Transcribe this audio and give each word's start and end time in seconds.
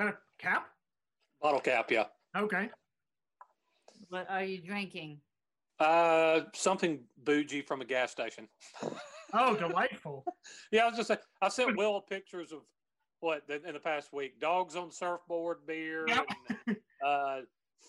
Got 0.00 0.08
a 0.14 0.16
cap? 0.38 0.66
Bottle 1.42 1.60
cap, 1.60 1.90
yeah. 1.90 2.04
Okay. 2.34 2.70
What 4.08 4.26
are 4.30 4.42
you 4.42 4.62
drinking? 4.62 5.20
Uh, 5.78 6.40
something 6.54 7.00
bougie 7.22 7.60
from 7.60 7.82
a 7.82 7.84
gas 7.84 8.10
station. 8.10 8.48
Oh, 9.32 9.54
delightful. 9.54 10.24
Yeah, 10.72 10.86
I 10.86 10.88
was 10.88 10.96
just 10.96 11.06
saying. 11.06 11.20
I 11.40 11.50
sent 11.50 11.76
Will 11.76 12.00
pictures 12.00 12.50
of 12.50 12.62
what 13.20 13.42
in 13.48 13.74
the 13.74 13.78
past 13.78 14.12
week: 14.12 14.40
dogs 14.40 14.74
on 14.74 14.90
surfboard 14.90 15.58
beer, 15.68 16.04
Yep. 16.08 16.26
and, 16.66 16.76
uh, 17.06 17.36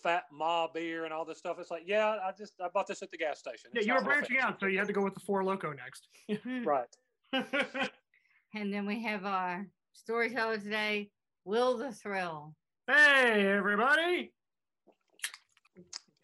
fat 0.04 0.22
ma 0.30 0.68
beer, 0.72 1.04
and 1.04 1.12
all 1.12 1.24
this 1.24 1.38
stuff. 1.38 1.56
It's 1.58 1.72
like, 1.72 1.82
yeah, 1.84 2.16
I 2.24 2.30
just 2.38 2.52
I 2.62 2.68
bought 2.72 2.86
this 2.86 3.02
at 3.02 3.10
the 3.10 3.18
gas 3.18 3.40
station. 3.40 3.70
Yeah, 3.74 3.78
It's 3.80 3.86
you 3.88 3.94
were 3.94 4.02
branching 4.04 4.38
out, 4.38 4.60
so 4.60 4.66
you 4.66 4.78
had 4.78 4.86
to 4.86 4.92
go 4.92 5.02
with 5.02 5.14
the 5.14 5.20
four 5.20 5.42
Loko 5.42 5.74
next. 5.74 6.06
right? 6.64 6.86
And 8.54 8.72
then 8.72 8.86
we 8.86 9.02
have 9.02 9.24
our 9.24 9.66
storyteller 9.94 10.58
today, 10.58 11.10
Will 11.44 11.76
the 11.76 11.92
Thrill. 11.92 12.54
hey, 12.86 13.46
everybody. 13.48 14.32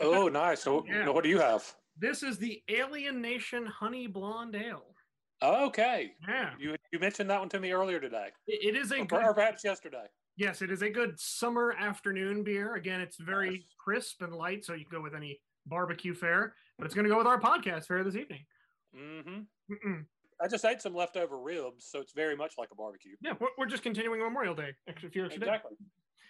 Oh, 0.01 0.29
nice. 0.29 0.63
So, 0.63 0.85
Yeah. 0.87 1.09
what 1.09 1.25
do 1.25 1.31
you 1.31 1.39
have? 1.39 1.75
This 1.97 2.23
is 2.23 2.39
the 2.39 2.63
Alien 2.69 3.21
Nation 3.21 3.67
Honey 3.67 4.07
Blonde 4.07 4.55
Ale. 4.55 4.95
Okay, 5.43 6.15
Yeah. 6.27 6.55
you 6.59 6.77
you 6.93 6.99
mentioned 6.99 7.31
that 7.31 7.39
one 7.41 7.49
to 7.51 7.61
me 7.61 7.73
earlier 7.73 8.01
today, 8.01 8.33
It- 8.47 8.75
it 8.75 8.77
is 8.77 8.91
a 8.93 9.01
or, 9.01 9.05
good, 9.07 9.23
or 9.23 9.35
perhaps 9.35 9.63
yesterday. 9.65 10.09
yes, 10.37 10.63
it 10.63 10.71
is 10.71 10.83
a 10.83 10.91
good 10.91 11.19
summer 11.21 11.73
afternoon 11.73 12.43
beer. 12.45 12.75
Again, 12.75 13.01
it's 13.01 13.17
very 13.19 13.51
Nice. 13.59 13.75
crisp 13.79 14.23
and 14.23 14.35
light, 14.35 14.65
so 14.65 14.75
you 14.75 14.85
can 14.85 14.91
go 14.99 15.01
with 15.03 15.15
any 15.15 15.41
barbecue 15.67 16.15
fare, 16.15 16.57
but 16.77 16.87
it's 16.87 16.95
going 16.95 17.05
to 17.05 17.11
go 17.11 17.19
with 17.19 17.27
our 17.27 17.41
podcast 17.41 17.87
fare 17.87 18.03
this 18.05 18.17
evening. 18.17 18.47
hmm 18.93 19.43
Mm-mm. 19.71 20.07
I 20.41 20.49
just 20.49 20.65
ate 20.65 20.81
some 20.81 20.95
leftover 20.95 21.39
ribs, 21.39 21.87
so 21.91 22.01
it's 22.01 22.13
very 22.13 22.37
much 22.37 22.53
like 22.59 22.69
a 22.71 22.75
barbecue. 22.75 23.17
Yeah, 23.21 23.33
we're, 23.41 23.49
we're 23.59 23.67
just 23.67 23.83
continuing 23.83 24.21
Memorial 24.21 24.55
Day, 24.55 24.73
extra 24.87 25.11
few 25.11 25.25
extra 25.25 25.41
days. 25.41 25.49
Exactly. 25.49 25.77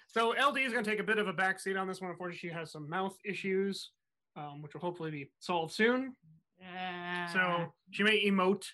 So 0.06 0.30
LD 0.30 0.58
is 0.58 0.72
going 0.72 0.84
to 0.84 0.90
take 0.90 1.00
a 1.00 1.04
bit 1.04 1.18
of 1.18 1.28
a 1.28 1.32
backseat 1.34 1.78
on 1.78 1.86
this 1.86 2.00
one. 2.00 2.10
Unfortunately, 2.10 2.38
she 2.48 2.54
has 2.54 2.72
some 2.72 2.88
mouth 2.88 3.14
issues, 3.24 3.90
um, 4.36 4.62
which 4.62 4.72
will 4.72 4.80
hopefully 4.80 5.10
be 5.10 5.30
solved 5.38 5.74
soon. 5.74 6.16
Uh, 6.62 7.26
So 7.32 7.72
she 7.90 8.02
may 8.02 8.24
emote, 8.24 8.64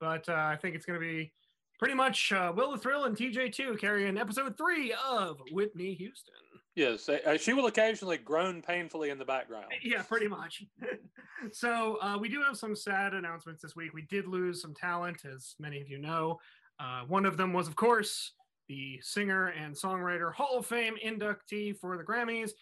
but 0.00 0.28
uh, 0.28 0.32
I 0.34 0.56
think 0.56 0.74
it's 0.74 0.84
going 0.84 1.00
to 1.00 1.06
be 1.06 1.32
pretty 1.78 1.94
much 1.94 2.32
uh, 2.32 2.52
Will 2.54 2.72
the 2.72 2.78
Thrill 2.78 3.04
and 3.04 3.16
TJ2 3.16 3.78
carrying 3.78 4.18
episode 4.18 4.56
three 4.58 4.92
of 5.08 5.38
Whitney 5.52 5.94
Houston. 5.94 6.34
Yes, 6.74 7.08
uh, 7.08 7.36
she 7.36 7.52
will 7.52 7.66
occasionally 7.66 8.16
groan 8.16 8.62
painfully 8.62 9.10
in 9.10 9.18
the 9.18 9.24
background. 9.24 9.66
Yeah, 9.82 10.02
pretty 10.02 10.28
much. 10.28 10.64
so 11.52 11.98
uh, 12.00 12.16
we 12.18 12.30
do 12.30 12.40
have 12.40 12.56
some 12.56 12.74
sad 12.74 13.12
announcements 13.12 13.60
this 13.60 13.76
week. 13.76 13.92
We 13.92 14.02
did 14.02 14.26
lose 14.26 14.62
some 14.62 14.74
talent, 14.74 15.24
as 15.24 15.54
many 15.58 15.80
of 15.82 15.88
you 15.88 15.98
know. 15.98 16.40
Uh, 16.80 17.02
one 17.06 17.26
of 17.26 17.36
them 17.36 17.52
was, 17.52 17.68
of 17.68 17.76
course, 17.76 18.32
the 18.68 18.98
singer 19.02 19.48
and 19.48 19.74
songwriter 19.74 20.32
Hall 20.32 20.58
of 20.58 20.66
Fame 20.66 20.94
inductee 21.04 21.76
for 21.76 21.98
the 21.98 22.04
Grammys, 22.04 22.52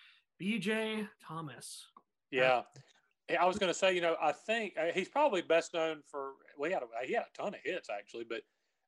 BJ 0.42 1.06
Thomas. 1.24 1.86
Yeah. 2.32 2.62
I 3.40 3.46
was 3.46 3.58
going 3.58 3.72
to 3.72 3.78
say, 3.78 3.94
you 3.94 4.00
know, 4.00 4.16
I 4.20 4.32
think 4.32 4.74
uh, 4.76 4.86
he's 4.92 5.08
probably 5.08 5.42
best 5.42 5.72
known 5.72 6.02
for, 6.10 6.32
well, 6.58 6.68
he 6.68 6.74
had, 6.74 6.82
a, 6.82 7.06
he 7.06 7.12
had 7.14 7.24
a 7.32 7.42
ton 7.42 7.54
of 7.54 7.60
hits 7.62 7.88
actually, 7.88 8.24
but 8.28 8.40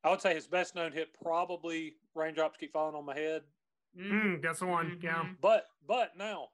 I 0.02 0.10
would 0.10 0.20
say 0.20 0.34
his 0.34 0.48
best 0.48 0.74
known 0.74 0.90
hit 0.90 1.14
probably 1.22 1.94
Raindrops 2.16 2.56
Keep 2.58 2.72
Falling 2.72 2.96
on 2.96 3.06
My 3.06 3.14
Head. 3.14 3.42
Mm, 3.98 4.42
that's 4.42 4.60
the 4.60 4.66
one. 4.66 4.98
Yeah. 5.02 5.22
Mhm. 5.24 5.36
But, 5.40 5.66
but 5.86 6.16
now 6.16 6.48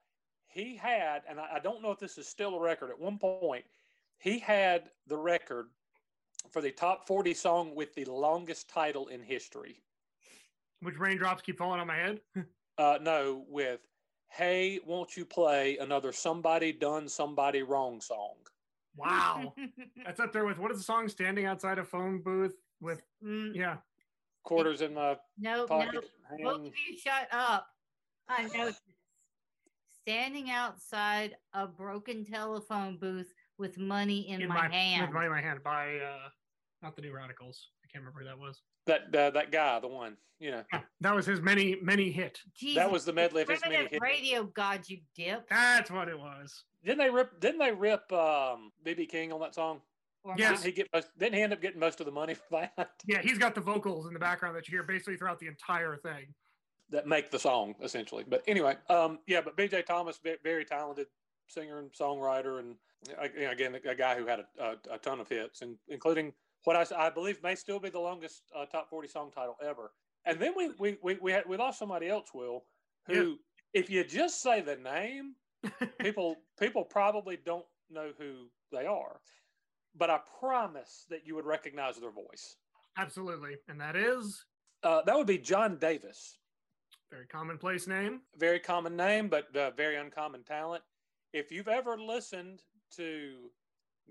he 0.46 0.76
had, 0.76 1.22
and 1.28 1.38
I, 1.40 1.54
I 1.54 1.58
don't 1.60 1.82
know 1.82 1.90
if 1.90 1.98
this 1.98 2.18
is 2.18 2.26
still 2.26 2.54
a 2.54 2.60
record, 2.60 2.90
at 2.90 2.98
one 2.98 3.18
point, 3.18 3.64
he 4.18 4.38
had 4.38 4.90
the 5.06 5.16
record 5.16 5.68
for 6.50 6.60
the 6.62 6.70
top 6.72 7.06
40 7.06 7.34
song 7.34 7.74
with 7.74 7.94
the 7.94 8.04
longest 8.06 8.68
title 8.68 9.08
in 9.08 9.22
history. 9.22 9.82
Which 10.80 10.98
raindrops 10.98 11.42
keep 11.42 11.58
falling 11.58 11.80
on 11.80 11.86
my 11.86 11.96
head. 11.96 12.20
Uh, 12.78 12.96
no, 13.02 13.44
with, 13.48 13.80
Hey, 14.28 14.78
won't 14.86 15.16
you 15.16 15.24
play 15.24 15.78
another 15.78 16.12
Somebody 16.12 16.72
Done 16.72 17.08
Somebody 17.08 17.64
Wrong 17.64 18.00
song? 18.00 18.36
Wow. 18.94 19.52
That's 20.06 20.20
up 20.20 20.32
there 20.32 20.44
with 20.44 20.58
what 20.60 20.70
is 20.70 20.78
the 20.78 20.84
song? 20.84 21.08
Standing 21.08 21.44
outside 21.44 21.80
a 21.80 21.84
phone 21.84 22.20
booth 22.22 22.54
with, 22.80 23.02
Mm, 23.20 23.52
yeah. 23.56 23.78
Quarters 24.48 24.80
in 24.80 24.94
my 24.94 25.16
no, 25.38 25.56
no. 25.56 25.66
pocket. 25.66 26.04
Both 26.42 26.56
hand. 26.56 26.66
of 26.66 26.72
you 26.88 26.96
shut 26.96 27.28
up. 27.32 27.66
I 28.30 28.44
know 28.44 28.66
this. 28.66 28.80
Standing 30.06 30.50
outside 30.50 31.36
a 31.52 31.66
broken 31.66 32.24
telephone 32.24 32.96
booth 32.98 33.30
with 33.58 33.76
money 33.76 34.30
in, 34.30 34.48
my, 34.48 34.66
hand. 34.70 35.02
With 35.02 35.12
money 35.12 35.26
in 35.26 35.32
my 35.32 35.42
hand 35.42 35.62
by, 35.62 35.98
uh, 35.98 36.28
not 36.82 36.96
the 36.96 37.02
New 37.02 37.14
Radicals. 37.14 37.68
I 37.84 37.88
can't 37.92 38.02
remember 38.02 38.20
who 38.20 38.26
that 38.26 38.38
was. 38.38 38.62
That 38.86 39.14
uh, 39.14 39.30
that 39.32 39.52
guy, 39.52 39.80
the 39.80 39.88
one, 39.88 40.16
you 40.38 40.50
know, 40.50 40.62
Yeah, 40.72 40.80
that 41.02 41.14
was 41.14 41.26
his 41.26 41.42
many, 41.42 41.76
many 41.82 42.10
hit. 42.10 42.40
Jesus, 42.56 42.76
that 42.76 42.90
was 42.90 43.04
the 43.04 43.12
medley 43.12 43.42
of 43.42 43.50
his 43.50 43.60
many 43.60 43.74
primitive 43.74 43.92
hits. 43.92 44.02
radio 44.02 44.44
god, 44.44 44.80
you 44.88 45.00
dip. 45.14 45.46
That's 45.50 45.90
what 45.90 46.08
it 46.08 46.18
was. 46.18 46.64
Didn't 46.82 46.98
they 46.98 47.10
rip? 47.10 47.38
Didn't 47.38 47.58
they 47.58 47.72
rip 47.72 48.10
um, 48.12 48.72
BB 48.86 49.10
King 49.10 49.30
on 49.30 49.40
that 49.40 49.54
song? 49.54 49.82
Or 50.24 50.34
Yes. 50.36 50.62
Didn't 50.62 50.64
he 50.64 50.72
get? 50.72 50.88
Most, 50.92 51.08
didn't 51.18 51.34
he 51.34 51.42
end 51.42 51.52
up 51.52 51.60
getting 51.62 51.80
most 51.80 52.00
of 52.00 52.06
the 52.06 52.12
money 52.12 52.34
for 52.50 52.68
that? 52.76 52.90
Yeah, 53.06 53.20
he's 53.22 53.38
got 53.38 53.54
the 53.54 53.60
vocals 53.60 54.06
in 54.06 54.12
the 54.12 54.18
background 54.18 54.56
that 54.56 54.68
you 54.68 54.72
hear 54.72 54.82
basically 54.82 55.16
throughout 55.16 55.38
the 55.38 55.46
entire 55.46 55.96
thing. 55.96 56.34
that 56.90 57.06
make 57.06 57.30
the 57.30 57.38
song 57.38 57.74
essentially. 57.82 58.24
But 58.26 58.42
anyway, 58.46 58.76
um, 58.88 59.18
yeah. 59.26 59.40
But 59.42 59.56
BJ 59.56 59.84
Thomas, 59.84 60.18
very 60.42 60.64
talented 60.64 61.06
singer 61.46 61.78
and 61.78 61.90
songwriter, 61.92 62.60
and 62.60 62.76
again, 63.50 63.76
a 63.88 63.94
guy 63.94 64.16
who 64.16 64.26
had 64.26 64.40
a, 64.40 64.46
a, 64.62 64.94
a 64.94 64.98
ton 64.98 65.20
of 65.20 65.28
hits, 65.28 65.62
and 65.62 65.76
including 65.88 66.32
what 66.64 66.92
I 66.92 67.10
believe 67.10 67.42
may 67.42 67.54
still 67.54 67.78
be 67.78 67.88
the 67.90 68.00
longest 68.00 68.42
uh, 68.56 68.66
top 68.66 68.90
forty 68.90 69.08
song 69.08 69.30
title 69.34 69.56
ever. 69.64 69.92
And 70.26 70.38
then 70.40 70.52
we 70.56 70.70
we 70.78 70.98
we 71.02 71.16
we, 71.22 71.32
had, 71.32 71.44
we 71.46 71.56
lost 71.56 71.78
somebody 71.78 72.08
else, 72.08 72.30
Will, 72.34 72.64
who 73.06 73.38
if 73.72 73.88
you 73.90 74.04
just 74.04 74.42
say 74.42 74.60
the 74.60 74.76
name, 74.76 75.34
people 76.00 76.36
people 76.58 76.84
probably 76.84 77.38
don't 77.44 77.66
know 77.90 78.10
who 78.18 78.46
they 78.72 78.86
are. 78.86 79.20
But 79.94 80.10
I 80.10 80.20
promise 80.40 81.06
that 81.10 81.26
you 81.26 81.34
would 81.34 81.46
recognize 81.46 81.96
their 81.96 82.10
voice. 82.10 82.56
Absolutely. 82.96 83.56
And 83.68 83.80
that 83.80 83.96
is 83.96 84.44
Uh, 84.82 85.02
that 85.02 85.16
would 85.16 85.26
be 85.26 85.38
John 85.38 85.76
Davis. 85.78 86.38
very 87.10 87.26
commonplace 87.26 87.86
name. 87.86 88.20
very 88.36 88.60
common 88.60 88.96
name, 88.96 89.28
but 89.28 89.54
uh, 89.56 89.70
very 89.72 89.96
uncommon 89.96 90.44
talent. 90.44 90.84
If 91.32 91.50
you've 91.50 91.68
ever 91.68 91.96
listened 91.98 92.62
to 92.96 93.50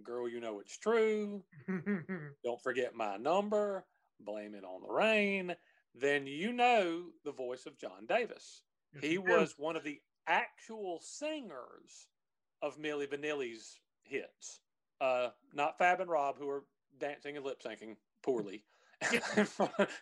Girl, 0.04 0.28
You 0.30 0.40
Know 0.40 0.60
It's 0.60 0.78
True, 0.78 1.44
Don't 2.44 2.62
Forget 2.62 2.94
My 2.96 3.18
Number, 3.18 3.86
Blame 4.20 4.56
It 4.56 4.64
on 4.64 4.82
the 4.82 4.94
Rain, 4.94 5.56
then 5.96 6.28
you 6.28 6.52
know 6.54 7.06
the 7.24 7.32
voice 7.32 7.66
of 7.66 7.78
John 7.78 8.06
Davis. 8.08 8.64
He 9.02 9.18
was 9.18 9.56
one 9.58 9.76
of 9.76 9.84
the 9.84 10.00
actual 10.28 11.00
singers 11.02 12.08
of 12.62 12.78
Milli 12.78 13.08
Vanilli's 13.08 13.80
hits, 14.04 14.60
uh, 15.02 15.30
not 15.54 15.78
Fab 15.78 16.02
and 16.02 16.10
Rob, 16.10 16.38
who 16.38 16.50
are 16.50 16.64
dancing 17.00 17.36
and 17.36 17.46
lip 17.46 17.62
syncing 17.64 17.96
poorly 18.22 18.64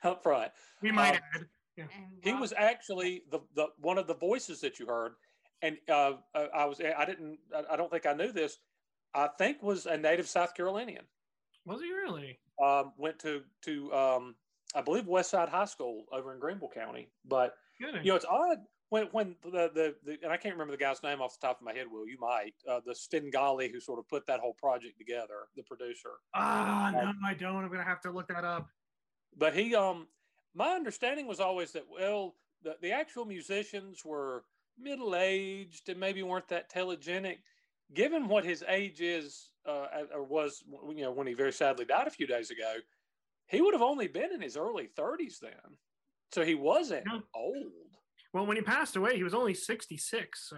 up 0.03 0.23
front. 0.23 0.51
we 0.81 0.91
might 0.91 1.15
uh, 1.15 1.19
add. 1.35 1.45
And 1.77 1.89
He 2.21 2.33
was 2.33 2.53
actually 2.55 3.23
the, 3.31 3.39
the 3.55 3.67
one 3.79 3.97
of 3.97 4.07
the 4.07 4.15
voices 4.15 4.61
that 4.61 4.79
you 4.79 4.85
heard, 4.85 5.13
and 5.61 5.77
uh, 5.89 6.13
uh, 6.33 6.45
I 6.53 6.65
was 6.65 6.79
I 6.79 7.05
didn't 7.05 7.39
I 7.53 7.73
I 7.73 7.75
don't 7.75 7.91
think 7.91 8.05
I 8.05 8.13
knew 8.13 8.31
this. 8.31 8.59
I 9.13 9.27
think 9.37 9.61
was 9.61 9.85
a 9.85 9.97
native 9.97 10.27
South 10.27 10.53
Carolinian. 10.53 11.03
Was 11.65 11.81
he 11.81 11.91
really? 11.91 12.39
Um, 12.63 12.93
went 12.97 13.19
to 13.19 13.41
to 13.63 13.93
um, 13.93 14.35
I 14.73 14.81
believe 14.81 15.07
West 15.07 15.31
Side 15.31 15.49
High 15.49 15.65
School 15.65 16.05
over 16.11 16.33
in 16.33 16.39
Greenville 16.39 16.71
County. 16.73 17.09
But 17.25 17.55
Good. 17.79 18.05
you 18.05 18.11
know 18.11 18.15
it's 18.15 18.25
odd 18.25 18.59
when 18.89 19.05
when 19.07 19.35
the 19.43 19.69
the, 19.73 19.95
the 20.03 20.17
and 20.23 20.31
I 20.31 20.37
can't 20.37 20.53
remember 20.55 20.71
the 20.71 20.77
guy's 20.77 21.01
name 21.03 21.21
off 21.21 21.39
the 21.39 21.47
top 21.47 21.59
of 21.59 21.65
my 21.65 21.73
head. 21.73 21.87
Will 21.91 22.07
you 22.07 22.17
might 22.19 22.53
uh, 22.69 22.79
the 22.85 22.93
Svengali 22.95 23.69
who 23.69 23.79
sort 23.79 23.99
of 23.99 24.07
put 24.07 24.25
that 24.27 24.39
whole 24.39 24.53
project 24.53 24.97
together, 24.97 25.47
the 25.55 25.63
producer. 25.63 26.11
Ah, 26.33 26.91
no, 26.93 27.11
I 27.25 27.33
don't. 27.33 27.63
I'm 27.63 27.71
gonna 27.71 27.83
have 27.83 28.01
to 28.01 28.11
look 28.11 28.27
that 28.27 28.43
up. 28.45 28.69
but 29.37 29.53
he 29.55 29.75
um 29.75 30.07
my 30.53 30.69
understanding 30.73 31.27
was 31.27 31.39
always 31.39 31.71
that 31.73 31.83
well 31.89 32.35
the, 32.63 32.75
the 32.81 32.91
actual 32.91 33.25
musicians 33.25 34.05
were 34.05 34.45
middle 34.77 35.15
aged 35.15 35.89
and 35.89 35.99
maybe 35.99 36.21
weren't 36.23 36.47
that 36.49 36.69
telegenic 36.71 37.37
given 37.93 38.27
what 38.27 38.43
his 38.45 38.63
age 38.67 38.99
is 39.01 39.51
uh, 39.65 39.87
or 40.13 40.23
was 40.23 40.63
you 40.89 41.01
know 41.03 41.11
when 41.11 41.27
he 41.27 41.33
very 41.33 41.51
sadly 41.53 41.85
died 41.85 42.07
a 42.07 42.11
few 42.11 42.27
days 42.27 42.49
ago 42.51 42.75
he 43.47 43.61
would 43.61 43.73
have 43.73 43.81
only 43.81 44.07
been 44.07 44.33
in 44.33 44.41
his 44.41 44.57
early 44.57 44.89
30s 44.97 45.39
then 45.39 45.77
so 46.31 46.43
he 46.43 46.55
wasn't 46.55 47.05
Yeah. 47.05 47.19
old 47.33 47.71
Well, 48.35 48.45
when 48.45 48.57
he 48.57 48.63
passed 48.63 48.97
away, 48.97 49.15
he 49.15 49.23
was 49.23 49.33
only 49.33 49.53
66. 49.53 50.49
So, 50.49 50.57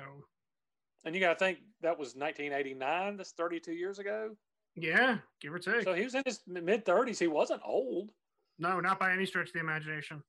And 1.06 1.14
you 1.14 1.22
got 1.22 1.38
to 1.38 1.46
think 1.46 1.60
that 1.82 1.92
was 1.92 2.16
1989. 2.16 3.18
That's 3.18 3.34
32 3.34 3.72
years 3.74 4.00
ago. 4.00 4.32
yeah, 4.74 5.20
give 5.40 5.54
or 5.54 5.60
take. 5.60 5.84
So 5.84 5.94
he 5.94 6.04
was 6.04 6.16
in 6.16 6.24
his 6.26 6.40
mid 6.48 6.88
30s. 6.88 7.20
He 7.20 7.28
wasn't 7.28 7.62
old. 7.64 8.10
no, 8.58 8.80
not 8.80 9.00
by 9.00 9.14
any 9.14 9.28
stretch 9.28 9.50
of 9.50 9.54
the 9.54 9.60
imagination. 9.60 10.24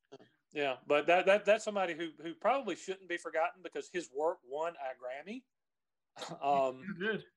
Yeah, 0.52 0.74
but 0.86 1.06
that, 1.06 1.24
that 1.24 1.46
that's 1.46 1.64
somebody 1.64 1.94
who 1.94 2.08
who 2.22 2.34
probably 2.34 2.76
shouldn't 2.76 3.08
be 3.08 3.16
forgotten 3.16 3.62
because 3.62 3.88
his 3.94 4.10
work 4.14 4.38
won 4.46 4.74
a 4.74 5.30
Grammy 5.30 5.42
um, 6.42 6.82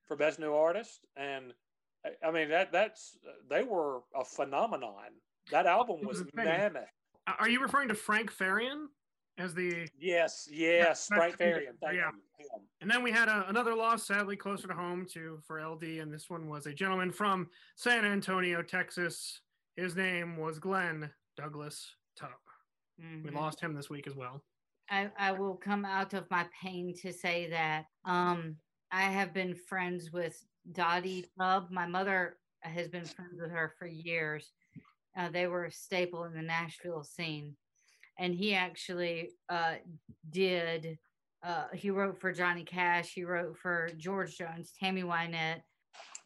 for 0.08 0.18
best 0.18 0.40
new 0.40 0.54
artist, 0.54 1.06
and 1.16 1.54
I- 2.26 2.32
mean 2.32 2.50
that 2.50 2.74
that's 2.74 3.18
they 3.50 3.64
were 3.64 4.00
a 4.14 4.26
phenomenon. 4.26 5.12
That 5.52 5.68
album 5.68 6.06
was 6.06 6.24
mammoth. 6.34 6.84
Are 7.40 7.48
you 7.50 7.62
referring 7.62 7.88
to 7.90 7.96
Frank 7.96 8.30
Farian 8.32 8.88
as 9.42 9.54
the? 9.54 9.88
Yes, 10.00 10.48
yes, 10.52 11.08
that's 11.08 11.08
Frank 11.08 11.38
the- 11.38 11.44
Farian. 11.44 11.74
Thank 11.82 11.98
yeah. 11.98 12.10
you. 12.40 12.46
Him. 12.46 12.62
And 12.82 12.90
then 12.90 13.04
we 13.04 13.12
had 13.12 13.28
a, 13.28 13.46
another 13.50 13.76
loss, 13.76 14.06
sadly 14.08 14.36
closer 14.36 14.68
to 14.68 14.74
home 14.74 15.06
to 15.14 15.40
for 15.46 15.64
LD, 15.66 15.84
and 16.00 16.12
this 16.14 16.30
one 16.30 16.48
was 16.48 16.66
a 16.66 16.74
gentleman 16.74 17.12
from 17.12 17.48
San 17.76 18.06
Antonio, 18.06 18.62
Texas. 18.62 19.42
His 19.76 19.96
name 19.96 20.38
was 20.38 20.60
Glenn 20.60 21.10
Douglas 21.38 21.96
Tubb. 22.18 22.30
We 23.00 23.30
Mhm. 23.30 23.36
lost 23.36 23.60
him 23.62 23.74
this 23.74 23.90
week 23.90 24.06
as 24.08 24.16
well. 24.16 24.44
I, 24.90 25.10
I 25.18 25.32
will 25.32 25.56
come 25.56 25.86
out 25.86 26.14
of 26.14 26.30
my 26.30 26.46
pain 26.62 26.94
to 27.02 27.14
say 27.14 27.50
that 27.50 27.86
um, 28.06 28.58
I 28.92 29.04
have 29.04 29.34
been 29.34 29.56
friends 29.56 30.12
with 30.12 30.44
Dottie 30.74 31.26
Tubb. 31.40 31.72
My 31.72 31.88
mother 31.88 32.38
has 32.62 32.88
been 32.90 33.06
friends 33.06 33.40
with 33.42 33.50
her 33.52 33.74
for 33.80 33.88
years. 33.88 34.52
Uh, 35.18 35.30
they 35.30 35.48
were 35.48 35.66
a 35.66 35.72
staple 35.72 36.26
in 36.26 36.34
the 36.34 36.42
Nashville 36.42 37.04
scene. 37.04 37.56
And 38.22 38.36
he 38.36 38.54
actually 38.54 39.32
uh, 39.50 39.74
did, 40.30 41.00
uh, 41.44 41.66
he 41.74 41.90
wrote 41.90 42.22
for 42.22 42.32
Johnny 42.32 42.64
Cash, 42.64 43.14
he 43.16 43.24
wrote 43.24 43.58
for 43.58 43.90
George 43.98 44.38
Jones, 44.38 44.74
Tammy 44.80 45.02
Wynette. 45.02 45.62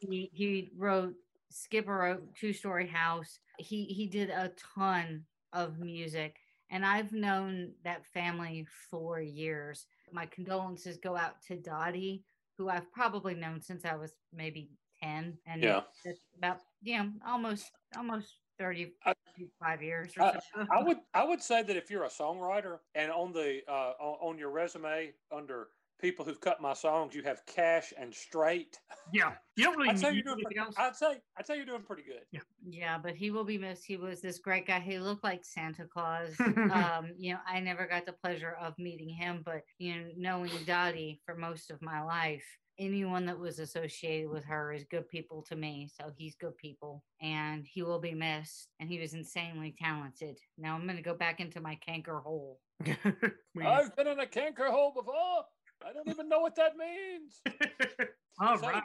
He, 0.01 0.29
he 0.33 0.71
wrote, 0.77 1.13
Skipper 1.49 1.95
wrote 1.95 2.35
Two 2.35 2.51
Story 2.51 2.85
House. 2.85 3.39
He, 3.59 3.85
he 3.85 4.07
did 4.07 4.29
a 4.29 4.51
ton 4.75 5.23
of 5.53 5.79
music 5.79 6.35
and 6.69 6.85
I've 6.85 7.13
known 7.13 7.71
that 7.85 8.05
family 8.07 8.67
for 8.89 9.21
years. 9.21 9.85
My 10.11 10.25
condolences 10.25 10.97
go 10.97 11.15
out 11.15 11.41
to 11.47 11.55
Dottie, 11.55 12.25
who 12.57 12.67
I've 12.67 12.91
probably 12.91 13.35
known 13.35 13.61
since 13.61 13.85
I 13.85 13.95
was 13.95 14.11
maybe 14.33 14.69
10 15.01 15.37
and 15.47 15.63
Yeah. 15.63 15.81
it's 16.03 16.25
about 16.37 16.59
you 16.81 16.97
know 16.97 17.09
almost 17.25 17.71
almost 17.95 18.33
30 18.59 18.93
I- 19.05 19.13
35 19.37 19.81
years 19.81 20.11
or 20.17 20.23
I- 20.23 20.31
something. 20.53 20.67
I 20.77 20.83
would 20.83 20.97
I 21.13 21.23
would 21.23 21.41
say 21.41 21.63
that 21.63 21.75
if 21.75 21.89
you're 21.89 22.03
a 22.05 22.09
songwriter 22.09 22.79
and 22.95 23.11
on 23.11 23.31
the 23.31 23.61
uh, 23.67 23.93
on, 23.99 24.31
on 24.33 24.37
your 24.37 24.49
resume 24.51 25.11
under 25.31 25.67
people 26.01 26.25
who've 26.25 26.41
cut 26.41 26.61
my 26.61 26.73
songs, 26.73 27.15
you 27.15 27.23
have 27.23 27.45
cash 27.45 27.93
and 27.97 28.13
Strait. 28.13 28.77
Yeah, 29.13 29.31
you 29.55 29.63
don't 29.63 29.77
really 29.77 29.89
I'd 29.89 29.99
say 29.99 30.13
you're 30.13 30.23
doing. 30.23 30.39
Pretty, 30.43 30.59
else. 30.59 30.75
I'd 30.77 30.95
say 30.95 31.21
I'd 31.37 31.47
say 31.47 31.55
you're 31.55 31.65
doing 31.65 31.83
pretty 31.83 32.03
good. 32.03 32.41
yeah, 32.67 32.97
but 32.97 33.15
he 33.15 33.31
will 33.31 33.45
be 33.45 33.57
missed. 33.57 33.85
He 33.85 33.97
was 33.97 34.21
this 34.21 34.39
great 34.39 34.67
guy. 34.67 34.79
He 34.79 34.99
looked 34.99 35.23
like 35.23 35.45
Santa 35.45 35.85
Claus. 35.85 36.35
um, 36.39 37.11
you 37.17 37.33
know, 37.33 37.39
I 37.47 37.59
never 37.59 37.87
got 37.87 38.05
the 38.05 38.13
pleasure 38.13 38.57
of 38.61 38.73
meeting 38.77 39.09
him, 39.09 39.41
but 39.45 39.61
you 39.77 39.95
know, 39.95 40.07
knowing 40.17 40.51
Dottie 40.65 41.21
for 41.25 41.35
most 41.35 41.71
of 41.71 41.81
my 41.81 42.01
life, 42.03 42.45
anyone 42.79 43.25
that 43.25 43.39
was 43.39 43.59
associated 43.59 44.29
with 44.29 44.43
her 44.45 44.73
is 44.73 44.83
good 44.89 45.07
people 45.09 45.43
to 45.49 45.55
me. 45.55 45.89
So 45.99 46.11
he's 46.15 46.35
good 46.35 46.57
people, 46.57 47.03
and 47.21 47.65
he 47.65 47.81
will 47.83 47.99
be 47.99 48.13
missed. 48.13 48.69
And 48.79 48.89
he 48.89 48.99
was 48.99 49.13
insanely 49.13 49.75
talented. 49.81 50.37
Now 50.57 50.75
I'm 50.75 50.83
going 50.83 50.97
to 50.97 51.01
go 51.01 51.15
back 51.15 51.39
into 51.39 51.61
my 51.61 51.75
canker 51.75 52.19
hole. 52.19 52.59
I've 52.85 53.95
been 53.95 54.07
in 54.07 54.19
a 54.19 54.27
canker 54.27 54.69
hole 54.69 54.91
before. 54.93 55.45
I 55.87 55.93
don't 55.93 56.09
even 56.09 56.27
know 56.27 56.39
what 56.39 56.55
that 56.55 56.73
means. 56.77 57.41
All 58.39 58.57
So- 58.57 58.67
right. 58.67 58.81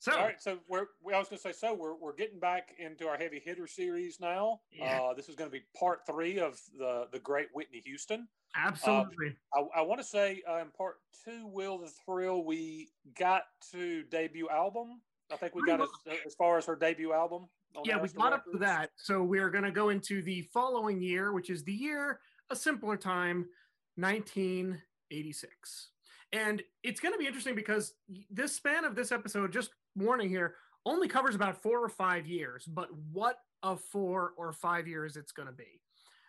So, 0.00 0.12
All 0.12 0.18
right, 0.26 0.40
so 0.40 0.58
we're 0.68 0.86
we, 1.02 1.12
I 1.12 1.18
was 1.18 1.26
going 1.28 1.38
to 1.38 1.42
say 1.42 1.50
so 1.50 1.74
we're 1.74 1.96
we're 1.96 2.14
getting 2.14 2.38
back 2.38 2.68
into 2.78 3.08
our 3.08 3.16
heavy 3.16 3.40
hitter 3.44 3.66
series 3.66 4.20
now. 4.20 4.60
Yeah. 4.70 5.00
Uh, 5.00 5.12
this 5.12 5.28
is 5.28 5.34
going 5.34 5.50
to 5.50 5.52
be 5.52 5.64
part 5.76 6.06
three 6.06 6.38
of 6.38 6.56
the 6.78 7.08
the 7.10 7.18
great 7.18 7.48
Whitney 7.52 7.82
Houston. 7.84 8.28
absolutely. 8.56 9.34
I, 9.52 9.64
I 9.80 9.82
want 9.82 10.00
to 10.00 10.06
say 10.06 10.40
uh, 10.48 10.58
in 10.58 10.68
part 10.70 10.98
two, 11.24 11.48
Will 11.48 11.78
the 11.78 11.90
Thrill, 12.06 12.44
we 12.44 12.90
got 13.18 13.42
to 13.72 14.04
debut 14.04 14.48
album. 14.48 15.00
I 15.32 15.36
think 15.36 15.56
we 15.56 15.62
got 15.66 15.80
as, 15.80 15.88
as 16.24 16.34
far 16.36 16.58
as 16.58 16.64
her 16.66 16.76
debut 16.76 17.12
album. 17.12 17.48
yeah, 17.84 18.00
we 18.00 18.08
got 18.08 18.32
up 18.32 18.44
to 18.52 18.58
that. 18.58 18.90
So 18.94 19.24
we're 19.24 19.50
going 19.50 19.64
to 19.64 19.72
go 19.72 19.88
into 19.88 20.22
the 20.22 20.42
following 20.54 21.00
year, 21.02 21.32
which 21.32 21.50
is 21.50 21.64
the 21.64 21.72
year 21.74 22.20
a 22.50 22.56
simpler 22.56 22.96
time, 22.96 23.48
1986. 23.96 25.88
And 26.32 26.62
it's 26.82 27.00
going 27.00 27.14
to 27.14 27.18
be 27.18 27.26
interesting 27.26 27.54
because 27.54 27.94
this 28.30 28.54
span 28.54 28.84
of 28.84 28.94
this 28.94 29.12
episode, 29.12 29.52
just 29.52 29.70
warning 29.96 30.28
here, 30.28 30.56
only 30.84 31.08
covers 31.08 31.34
about 31.34 31.62
four 31.62 31.82
or 31.82 31.88
five 31.88 32.26
years, 32.26 32.64
but 32.66 32.88
what 33.12 33.38
of 33.62 33.80
four 33.80 34.32
or 34.36 34.52
five 34.52 34.86
years 34.86 35.16
it's 35.16 35.32
going 35.32 35.48
to 35.48 35.54
be. 35.54 35.80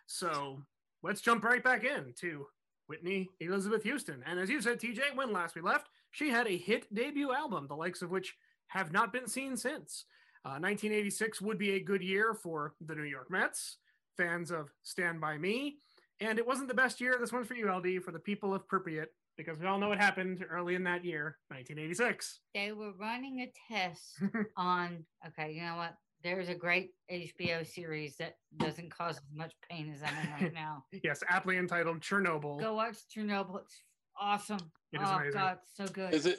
So 0.06 0.62
let's 1.02 1.20
jump 1.20 1.44
right 1.44 1.62
back 1.62 1.84
in 1.84 2.12
to 2.20 2.46
Whitney 2.88 3.28
Elizabeth 3.40 3.82
Houston. 3.84 4.22
And 4.26 4.40
as 4.40 4.50
you 4.50 4.60
said, 4.60 4.80
TJ, 4.80 5.14
when 5.14 5.32
last 5.32 5.54
we 5.54 5.60
left, 5.60 5.88
she 6.10 6.30
had 6.30 6.46
a 6.46 6.56
hit 6.56 6.92
debut 6.92 7.32
album, 7.32 7.66
the 7.68 7.76
likes 7.76 8.02
of 8.02 8.10
which 8.10 8.34
have 8.68 8.92
not 8.92 9.12
been 9.12 9.28
seen 9.28 9.56
since. 9.56 10.04
Uh, 10.44 10.58
1986 10.58 11.40
would 11.40 11.58
be 11.58 11.72
a 11.74 11.80
good 11.80 12.02
year 12.02 12.34
for 12.34 12.74
the 12.80 12.94
New 12.94 13.04
York 13.04 13.30
Mets, 13.30 13.76
fans 14.16 14.50
of 14.50 14.70
Stand 14.82 15.20
By 15.20 15.38
Me. 15.38 15.76
And 16.20 16.38
it 16.38 16.46
wasn't 16.46 16.68
the 16.68 16.74
best 16.74 17.00
year. 17.00 17.16
This 17.18 17.32
one's 17.32 17.46
for 17.46 17.54
you, 17.54 17.72
LD, 17.72 18.02
for 18.04 18.12
the 18.12 18.18
people 18.18 18.54
of 18.54 18.68
Pripyat, 18.68 19.06
because 19.38 19.58
we 19.58 19.66
all 19.66 19.78
know 19.78 19.88
what 19.88 19.98
happened 19.98 20.44
early 20.50 20.74
in 20.74 20.84
that 20.84 21.04
year, 21.04 21.38
1986. 21.48 22.40
They 22.54 22.72
were 22.72 22.92
running 23.00 23.40
a 23.40 23.52
test 23.72 24.20
on, 24.56 25.04
okay, 25.26 25.52
you 25.52 25.62
know 25.62 25.76
what? 25.76 25.94
There's 26.22 26.50
a 26.50 26.54
great 26.54 26.90
HBO 27.10 27.66
series 27.66 28.16
that 28.18 28.34
doesn't 28.58 28.90
cause 28.90 29.16
as 29.16 29.34
much 29.34 29.54
pain 29.70 29.90
as 29.94 30.02
I'm 30.02 30.14
in 30.26 30.44
right 30.44 30.54
now. 30.54 30.84
Yes, 31.02 31.22
aptly 31.28 31.56
entitled 31.56 32.00
Chernobyl. 32.00 32.60
Go 32.60 32.74
watch 32.74 32.96
Chernobyl. 33.16 33.60
It's 33.62 33.82
awesome. 34.20 34.60
It 34.92 35.00
is 35.00 35.08
oh 35.10 35.16
amazing. 35.16 35.32
God, 35.32 35.58
so 35.74 35.86
good. 35.86 36.12
Is 36.12 36.26
it 36.26 36.38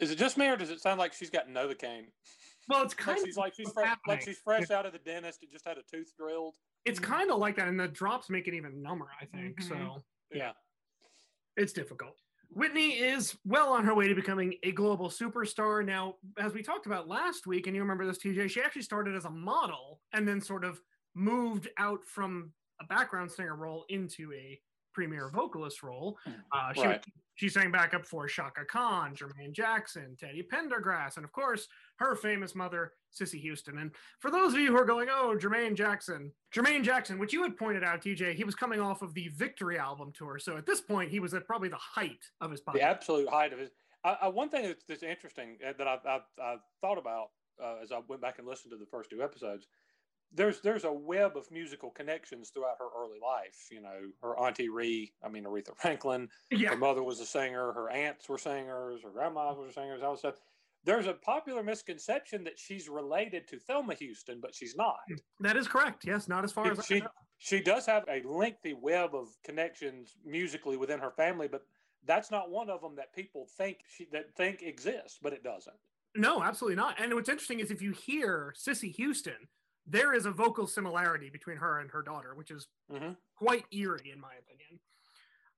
is 0.00 0.10
it 0.10 0.18
just 0.18 0.36
me 0.36 0.48
or 0.48 0.56
does 0.56 0.70
it 0.70 0.80
sound 0.80 0.98
like 0.98 1.12
she's 1.12 1.30
got 1.30 1.48
novocaine? 1.48 2.06
Well, 2.68 2.82
it's 2.84 2.94
kind 2.94 3.18
she's 3.24 3.36
of 3.36 3.40
like 3.42 3.54
she's 3.54 3.70
fresh, 3.72 3.96
like 4.06 4.22
she's 4.22 4.38
fresh 4.38 4.70
out 4.70 4.86
of 4.86 4.92
the 4.92 4.98
dentist 4.98 5.42
and 5.42 5.50
just 5.50 5.66
had 5.66 5.78
a 5.78 5.82
tooth 5.82 6.12
drilled. 6.16 6.56
It's 6.84 6.98
kind 6.98 7.30
of 7.30 7.38
like 7.38 7.56
that, 7.56 7.68
and 7.68 7.78
the 7.78 7.88
drops 7.88 8.30
make 8.30 8.48
it 8.48 8.54
even 8.54 8.82
number, 8.82 9.08
I 9.20 9.26
think. 9.26 9.60
Mhm. 9.60 9.68
So 9.68 10.04
Yeah. 10.32 10.52
it's 11.56 11.72
difficult. 11.72 12.20
Whitney 12.50 12.98
is 12.98 13.38
well 13.44 13.72
on 13.72 13.84
her 13.84 13.94
way 13.94 14.08
to 14.08 14.14
becoming 14.14 14.58
a 14.62 14.72
global 14.72 15.08
superstar. 15.08 15.84
Now, 15.84 16.18
as 16.38 16.52
we 16.52 16.62
talked 16.62 16.86
about 16.86 17.08
last 17.08 17.46
week, 17.46 17.66
and 17.66 17.74
you 17.74 17.80
remember 17.82 18.06
this, 18.06 18.18
TJ, 18.18 18.48
she 18.48 18.60
actually 18.62 18.82
started 18.82 19.14
as 19.14 19.24
a 19.24 19.30
model 19.30 20.02
and 20.12 20.28
then 20.28 20.40
sort 20.40 20.64
of 20.64 20.82
moved 21.14 21.68
out 21.78 22.04
from 22.04 22.52
a 22.80 22.84
background 22.84 23.30
singer 23.32 23.56
role 23.56 23.84
into 23.88 24.32
a 24.34 24.60
premier 24.92 25.28
vocalist 25.28 25.82
role. 25.82 26.18
Uh, 26.52 26.72
she, 26.72 26.82
Right. 26.82 27.04
she 27.34 27.48
sang 27.48 27.70
backup 27.70 28.06
for 28.06 28.26
Chaka 28.26 28.64
Khan, 28.64 29.14
Jermaine 29.14 29.52
Jackson, 29.52 30.16
Teddy 30.18 30.42
Pendergrass, 30.42 31.16
and 31.16 31.24
of 31.24 31.32
course, 31.32 31.68
her 31.96 32.14
famous 32.14 32.54
mother, 32.54 32.92
Cissy 33.10 33.38
Houston. 33.40 33.78
And 33.78 33.90
for 34.20 34.30
those 34.30 34.52
of 34.52 34.60
you 34.60 34.68
who 34.68 34.76
are 34.76 34.84
going, 34.84 35.08
oh, 35.10 35.36
Jermaine 35.38 35.74
Jackson, 35.74 36.32
Jermaine 36.54 36.82
Jackson, 36.82 37.18
which 37.18 37.32
you 37.32 37.42
had 37.42 37.56
pointed 37.56 37.84
out, 37.84 38.02
TJ, 38.02 38.34
he 38.34 38.44
was 38.44 38.54
coming 38.54 38.80
off 38.80 39.02
of 39.02 39.14
the 39.14 39.28
Victory 39.28 39.78
album 39.78 40.12
tour. 40.16 40.38
So 40.38 40.56
at 40.56 40.66
this 40.66 40.80
point, 40.80 41.10
he 41.10 41.20
was 41.20 41.34
at 41.34 41.46
probably 41.46 41.68
the 41.68 41.76
height 41.76 42.24
of 42.40 42.50
his 42.50 42.60
the 42.72 42.82
absolute 42.82 43.28
height 43.28 43.52
of 43.52 43.58
his. 43.58 43.70
I, 44.04 44.16
I, 44.22 44.28
one 44.28 44.48
thing 44.48 44.64
that's, 44.64 44.84
that's 44.84 45.02
interesting 45.02 45.58
uh, 45.66 45.72
that 45.78 45.86
I, 45.86 45.98
I, 46.06 46.20
I 46.40 46.56
thought 46.80 46.98
about 46.98 47.28
uh, 47.62 47.76
as 47.82 47.92
I 47.92 48.00
went 48.08 48.20
back 48.20 48.38
and 48.38 48.46
listened 48.48 48.72
to 48.72 48.76
the 48.76 48.86
first 48.86 49.10
two 49.10 49.22
episodes, 49.22 49.66
there's 50.34 50.60
there's 50.60 50.84
a 50.84 50.92
web 50.92 51.36
of 51.36 51.50
musical 51.50 51.90
connections 51.90 52.50
throughout 52.50 52.76
her 52.78 52.88
early 52.96 53.18
life. 53.20 53.68
You 53.70 53.82
know, 53.82 54.00
her 54.22 54.38
auntie 54.38 54.68
Ree, 54.68 55.12
I 55.24 55.28
mean 55.28 55.44
Aretha 55.44 55.76
Franklin, 55.76 56.28
Yeah. 56.50 56.70
her 56.70 56.76
mother 56.76 57.02
was 57.02 57.20
a 57.20 57.26
singer, 57.26 57.72
her 57.72 57.90
aunts 57.90 58.28
were 58.28 58.38
singers, 58.38 59.02
her 59.02 59.10
grandmas 59.10 59.58
were 59.58 59.70
singers, 59.70 60.02
all 60.02 60.16
stuff. 60.16 60.36
There's 60.84 61.06
a 61.06 61.12
popular 61.12 61.62
misconception 61.62 62.42
that 62.44 62.58
she's 62.58 62.88
related 62.88 63.46
to 63.48 63.58
Thelma 63.60 63.94
Houston, 63.94 64.40
but 64.40 64.52
she's 64.52 64.74
not. 64.74 64.96
That 65.38 65.56
is 65.56 65.68
correct. 65.68 66.04
Yes, 66.04 66.26
not 66.26 66.42
as 66.42 66.50
far 66.50 66.72
as 66.72 66.80
I 66.80 66.82
She, 66.82 67.02
she 67.38 67.60
does 67.60 67.86
have 67.86 68.04
a 68.08 68.20
lengthy 68.26 68.72
web 68.72 69.14
of 69.14 69.28
connections 69.44 70.16
musically 70.24 70.76
within 70.76 70.98
her 70.98 71.12
family, 71.12 71.46
but 71.46 71.62
that's 72.04 72.32
not 72.32 72.50
one 72.50 72.68
of 72.68 72.80
them 72.80 72.96
that 72.96 73.14
people 73.14 73.46
think 73.56 73.78
she, 73.86 74.08
that 74.10 74.34
think 74.34 74.62
exists, 74.62 75.20
but 75.22 75.32
it 75.32 75.44
doesn't. 75.44 75.76
No, 76.16 76.42
absolutely 76.42 76.76
not. 76.76 77.00
And 77.00 77.14
what's 77.14 77.28
interesting 77.28 77.60
is 77.60 77.70
if 77.70 77.80
you 77.80 77.92
hear 77.92 78.52
Cissy 78.56 78.90
Houston, 78.90 79.48
there 79.86 80.12
is 80.14 80.26
a 80.26 80.30
vocal 80.30 80.66
similarity 80.66 81.30
between 81.30 81.56
her 81.56 81.80
and 81.80 81.90
her 81.90 82.02
daughter, 82.02 82.34
which 82.34 82.50
is 82.50 82.68
Mhm. 82.90 83.16
quite 83.36 83.66
eerie 83.72 84.10
in 84.10 84.20
my 84.20 84.34
opinion. 84.34 84.80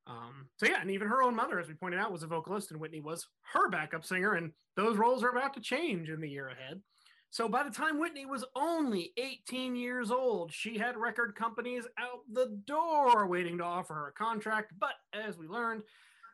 Um, 0.06 0.50
so 0.56 0.66
yeah, 0.66 0.80
and 0.80 0.90
even 0.90 1.08
her 1.08 1.22
own 1.22 1.34
mother, 1.34 1.58
as 1.58 1.68
we 1.68 1.74
pointed 1.74 1.98
out, 1.98 2.12
was 2.12 2.22
a 2.22 2.26
vocalist, 2.26 2.70
and 2.70 2.80
Whitney 2.80 3.00
was 3.00 3.26
her 3.52 3.68
backup 3.70 4.04
singer, 4.04 4.34
and 4.34 4.52
those 4.76 4.96
roles 4.98 5.22
are 5.24 5.30
about 5.30 5.54
to 5.54 5.60
change 5.60 6.10
in 6.10 6.20
the 6.20 6.28
year 6.28 6.48
ahead. 6.48 6.82
So 7.30 7.48
by 7.48 7.62
the 7.64 7.70
time 7.70 7.98
Whitney 7.98 8.26
was 8.26 8.44
only 8.54 9.12
18 9.16 9.74
years 9.74 10.10
old, 10.10 10.52
she 10.52 10.78
had 10.78 10.96
record 10.96 11.34
companies 11.34 11.86
out 11.96 12.20
the 12.32 12.46
door 12.64 13.26
waiting 13.26 13.58
to 13.58 13.64
offer 13.64 13.94
her 13.94 14.08
a 14.08 14.12
contract. 14.12 14.78
But 14.78 14.94
as 15.12 15.36
we 15.36 15.48
learned, 15.48 15.82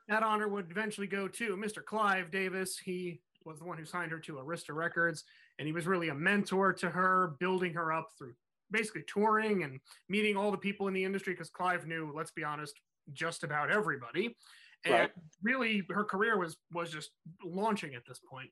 that 0.08 0.22
honor 0.22 0.48
would 0.48 0.70
eventually 0.70 1.06
go 1.06 1.26
to 1.28 1.56
Mr. 1.56 1.82
Clive 1.84 2.30
Davis. 2.30 2.76
He 2.78 3.22
was 3.44 3.58
the 3.60 3.64
one 3.64 3.78
who 3.78 3.84
signed 3.86 4.10
her 4.10 4.18
to 4.20 4.34
Arista 4.34 4.74
Records, 4.74 5.24
and 5.60 5.66
he 5.66 5.72
was 5.72 5.86
really 5.86 6.08
a 6.08 6.14
mentor 6.14 6.72
to 6.72 6.88
her, 6.88 7.36
building 7.38 7.74
her 7.74 7.92
up 7.92 8.08
through 8.18 8.32
basically 8.70 9.02
touring 9.06 9.62
and 9.62 9.78
meeting 10.08 10.36
all 10.36 10.50
the 10.50 10.56
people 10.56 10.88
in 10.88 10.94
the 10.94 11.04
industry 11.04 11.34
because 11.34 11.50
Clive 11.50 11.86
knew, 11.86 12.12
let's 12.14 12.30
be 12.30 12.44
honest, 12.44 12.74
just 13.12 13.44
about 13.44 13.70
everybody. 13.70 14.36
And 14.84 14.94
Right. 14.94 15.12
really 15.42 15.82
her 15.90 16.04
career 16.04 16.38
was 16.38 16.56
was 16.72 16.90
just 16.90 17.10
launching 17.44 17.94
at 17.94 18.06
this 18.06 18.18
point. 18.18 18.50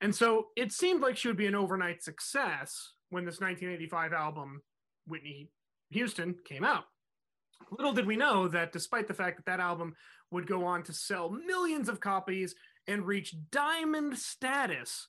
And 0.00 0.12
so 0.12 0.48
it 0.56 0.72
seemed 0.72 1.00
like 1.00 1.16
she 1.16 1.28
would 1.28 1.36
be 1.36 1.46
an 1.46 1.54
overnight 1.54 2.02
success 2.02 2.94
when 3.10 3.24
this 3.24 3.40
1985 3.40 4.12
album, 4.12 4.62
Whitney 5.06 5.50
Houston, 5.90 6.34
came 6.44 6.64
out. 6.64 6.84
Little 7.70 7.92
did 7.92 8.06
we 8.06 8.16
know 8.16 8.48
that 8.48 8.72
despite 8.72 9.06
the 9.06 9.14
fact 9.14 9.36
that 9.36 9.46
that 9.46 9.60
album 9.60 9.94
would 10.32 10.48
go 10.48 10.64
on 10.64 10.82
to 10.84 10.92
sell 10.92 11.30
millions 11.30 11.88
of 11.88 12.00
copies 12.00 12.56
and 12.88 13.06
reach 13.06 13.36
diamond 13.52 14.18
status, 14.18 15.06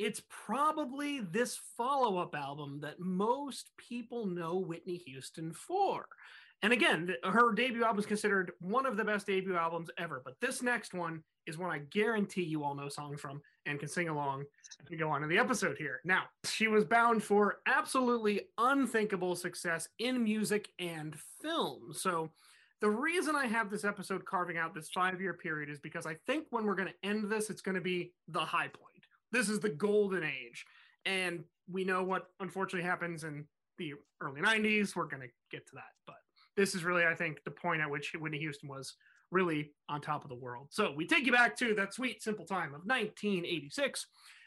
it's 0.00 0.22
probably 0.30 1.20
this 1.20 1.60
follow 1.76 2.16
up 2.16 2.34
album 2.34 2.80
that 2.80 2.98
most 2.98 3.70
people 3.76 4.26
know 4.26 4.56
Whitney 4.56 4.96
Houston 4.96 5.52
for. 5.52 6.06
And 6.62 6.72
again, 6.72 7.14
her 7.22 7.52
debut 7.52 7.84
album 7.84 8.00
is 8.00 8.06
considered 8.06 8.52
one 8.60 8.86
of 8.86 8.96
the 8.96 9.04
best 9.04 9.26
debut 9.26 9.56
albums 9.56 9.90
ever. 9.98 10.22
But 10.24 10.40
this 10.40 10.62
next 10.62 10.94
one 10.94 11.22
is 11.46 11.58
one 11.58 11.70
I 11.70 11.80
guarantee 11.90 12.44
you 12.44 12.64
all 12.64 12.74
know 12.74 12.88
songs 12.88 13.20
from 13.20 13.42
and 13.66 13.78
can 13.78 13.88
sing 13.88 14.08
along 14.08 14.44
we 14.90 14.96
go 14.96 15.10
on 15.10 15.22
in 15.22 15.28
the 15.28 15.38
episode 15.38 15.76
here. 15.76 16.00
Now, 16.04 16.24
she 16.44 16.68
was 16.68 16.84
bound 16.84 17.22
for 17.22 17.58
absolutely 17.66 18.42
unthinkable 18.56 19.36
success 19.36 19.86
in 19.98 20.24
music 20.24 20.68
and 20.78 21.14
film. 21.42 21.92
So, 21.92 22.30
the 22.80 22.90
reason 22.90 23.36
I 23.36 23.46
have 23.46 23.68
this 23.70 23.84
episode 23.84 24.24
carving 24.24 24.56
out 24.56 24.74
this 24.74 24.88
five 24.88 25.20
year 25.20 25.34
period 25.34 25.68
is 25.68 25.78
because 25.78 26.06
I 26.06 26.16
think 26.26 26.46
when 26.48 26.64
we're 26.64 26.74
going 26.74 26.88
to 26.88 27.08
end 27.08 27.30
this, 27.30 27.50
it's 27.50 27.60
going 27.60 27.74
to 27.74 27.82
be 27.82 28.14
the 28.28 28.40
high 28.40 28.68
point. 28.68 28.89
This 29.32 29.48
is 29.48 29.60
the 29.60 29.68
golden 29.70 30.22
age. 30.24 30.64
And 31.04 31.44
we 31.70 31.84
know 31.84 32.02
what 32.02 32.26
unfortunately 32.40 32.88
happens 32.88 33.24
in 33.24 33.44
the 33.78 33.94
early 34.20 34.40
90s. 34.40 34.94
We're 34.96 35.06
going 35.06 35.22
to 35.22 35.28
get 35.50 35.66
to 35.68 35.74
that. 35.76 35.92
But 36.06 36.16
this 36.56 36.74
is 36.74 36.84
really, 36.84 37.04
I 37.04 37.14
think, 37.14 37.42
the 37.44 37.50
point 37.50 37.80
at 37.80 37.90
which 37.90 38.12
Whitney 38.18 38.38
Houston 38.38 38.68
was 38.68 38.94
really 39.30 39.70
on 39.88 40.00
top 40.00 40.24
of 40.24 40.28
the 40.28 40.34
world. 40.36 40.68
So 40.70 40.92
we 40.92 41.06
take 41.06 41.24
you 41.24 41.32
back 41.32 41.56
to 41.58 41.74
that 41.76 41.94
sweet, 41.94 42.22
simple 42.22 42.44
time 42.44 42.74
of 42.74 42.82
1986. 42.84 44.06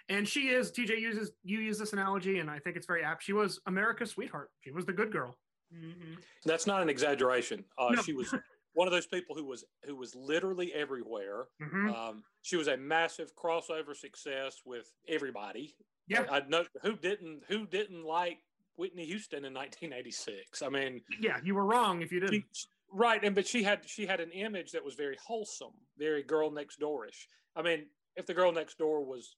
And 0.10 0.28
she 0.28 0.50
is, 0.50 0.70
TJ 0.72 1.00
uses, 1.00 1.32
you 1.44 1.60
use 1.60 1.80
this 1.80 1.94
analogy, 1.94 2.40
and 2.40 2.52
I 2.52 2.60
think 2.60 2.76
it's 2.76 2.86
very 2.86 3.04
apt. 3.04 3.24
She 3.24 3.32
was 3.32 3.62
America's 3.68 4.12
sweetheart. 4.12 4.50
She 4.60 4.72
was 4.72 4.86
the 4.86 4.92
good 4.92 5.14
girl. 5.14 5.38
Mhm. 5.74 6.18
That's 6.44 6.68
not 6.68 6.82
an 6.82 6.90
exaggeration. 6.90 7.64
Uh, 7.78 7.94
No. 7.96 8.02
She 8.02 8.12
was 8.14 8.34
one 8.74 8.88
of 8.88 8.92
those 8.92 9.06
people 9.08 9.36
who 9.36 9.46
was 9.46 9.64
who 9.86 9.96
was 9.96 10.16
literally 10.16 10.74
everywhere. 10.74 11.48
Mhm. 11.62 11.94
Um, 11.96 12.24
she 12.42 12.56
was 12.56 12.68
a 12.68 12.78
massive 12.78 13.36
crossover 13.36 13.96
success 13.96 14.62
with 14.66 14.92
everybody. 15.08 15.76
Yeah. 16.08 16.26
I, 16.30 16.38
I 16.40 16.48
know 16.48 16.66
who 16.82 16.96
didn't 16.96 17.44
who 17.48 17.66
didn't 17.66 18.04
like 18.04 18.40
Whitney 18.76 19.06
Houston 19.06 19.46
in 19.46 19.54
1986. 19.54 20.62
I 20.62 20.70
mean, 20.70 21.02
Yeah, 21.20 21.40
you 21.44 21.56
were 21.56 21.66
wrong 21.66 22.02
if 22.02 22.12
you 22.12 22.20
didn't. 22.20 22.46
she, 22.52 22.66
right, 22.92 23.24
and 23.24 23.36
but 23.36 23.48
she 23.48 23.64
had 23.64 23.88
she 23.88 24.06
had 24.06 24.20
an 24.20 24.32
image 24.32 24.72
that 24.72 24.84
was 24.84 24.96
very 24.96 25.18
wholesome, 25.24 25.74
very 25.98 26.24
girl 26.24 26.52
next 26.52 26.80
doorish. 26.80 27.28
I 27.56 27.62
mean, 27.62 27.86
if 28.16 28.26
the 28.26 28.34
girl 28.34 28.52
next 28.52 28.78
door 28.78 29.06
was, 29.06 29.36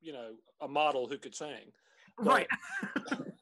you 0.00 0.12
know, 0.12 0.32
a 0.60 0.68
model 0.68 1.06
who 1.08 1.16
could 1.18 1.34
sing, 1.34 1.72
right. 2.18 2.48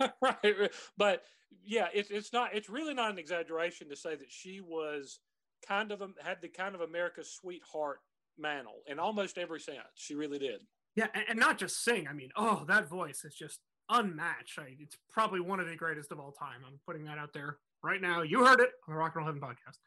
right, 0.21 0.71
but 0.97 1.25
yeah, 1.65 1.89
it's 1.93 2.11
it's 2.11 2.33
not 2.33 2.55
it's 2.55 2.69
really 2.71 2.95
not 2.95 3.11
an 3.11 3.19
exaggeration 3.19 3.89
to 3.89 3.97
say 3.97 4.15
that 4.17 4.31
she 4.31 4.61
was 4.61 5.21
kind 5.67 5.93
of 5.93 6.03
a, 6.03 6.09
had 6.23 6.39
the 6.43 6.49
kind 6.49 6.75
of 6.75 6.81
America's 6.81 7.31
sweetheart 7.31 7.99
mantle 8.39 8.83
in 8.87 8.99
almost 8.99 9.39
every 9.39 9.61
sense. 9.61 9.79
She 9.95 10.15
really 10.15 10.39
did. 10.39 10.61
Yeah, 10.95 11.07
and, 11.15 11.25
and 11.31 11.39
not 11.39 11.59
just 11.59 11.85
sing. 11.85 12.07
I 12.09 12.13
mean, 12.13 12.31
oh, 12.37 12.65
that 12.69 12.89
voice 12.89 13.25
is 13.25 13.35
just 13.35 13.61
unmatched. 13.89 14.59
I, 14.59 14.77
it's 14.79 14.97
probably 15.11 15.41
one 15.41 15.61
of 15.61 15.67
the 15.67 15.77
greatest 15.77 16.13
of 16.13 16.21
all 16.21 16.33
time. 16.33 16.61
I'm 16.67 16.79
putting 16.87 17.05
that 17.05 17.19
out 17.19 17.33
there 17.33 17.59
right 17.83 18.01
now. 18.01 18.23
You 18.23 18.45
heard 18.45 18.61
it 18.61 18.71
on 18.89 18.95
the 18.95 18.99
Rock 18.99 19.13
and 19.15 19.25
Roll 19.25 19.35
Heaven 19.35 19.41
podcast. 19.41 19.79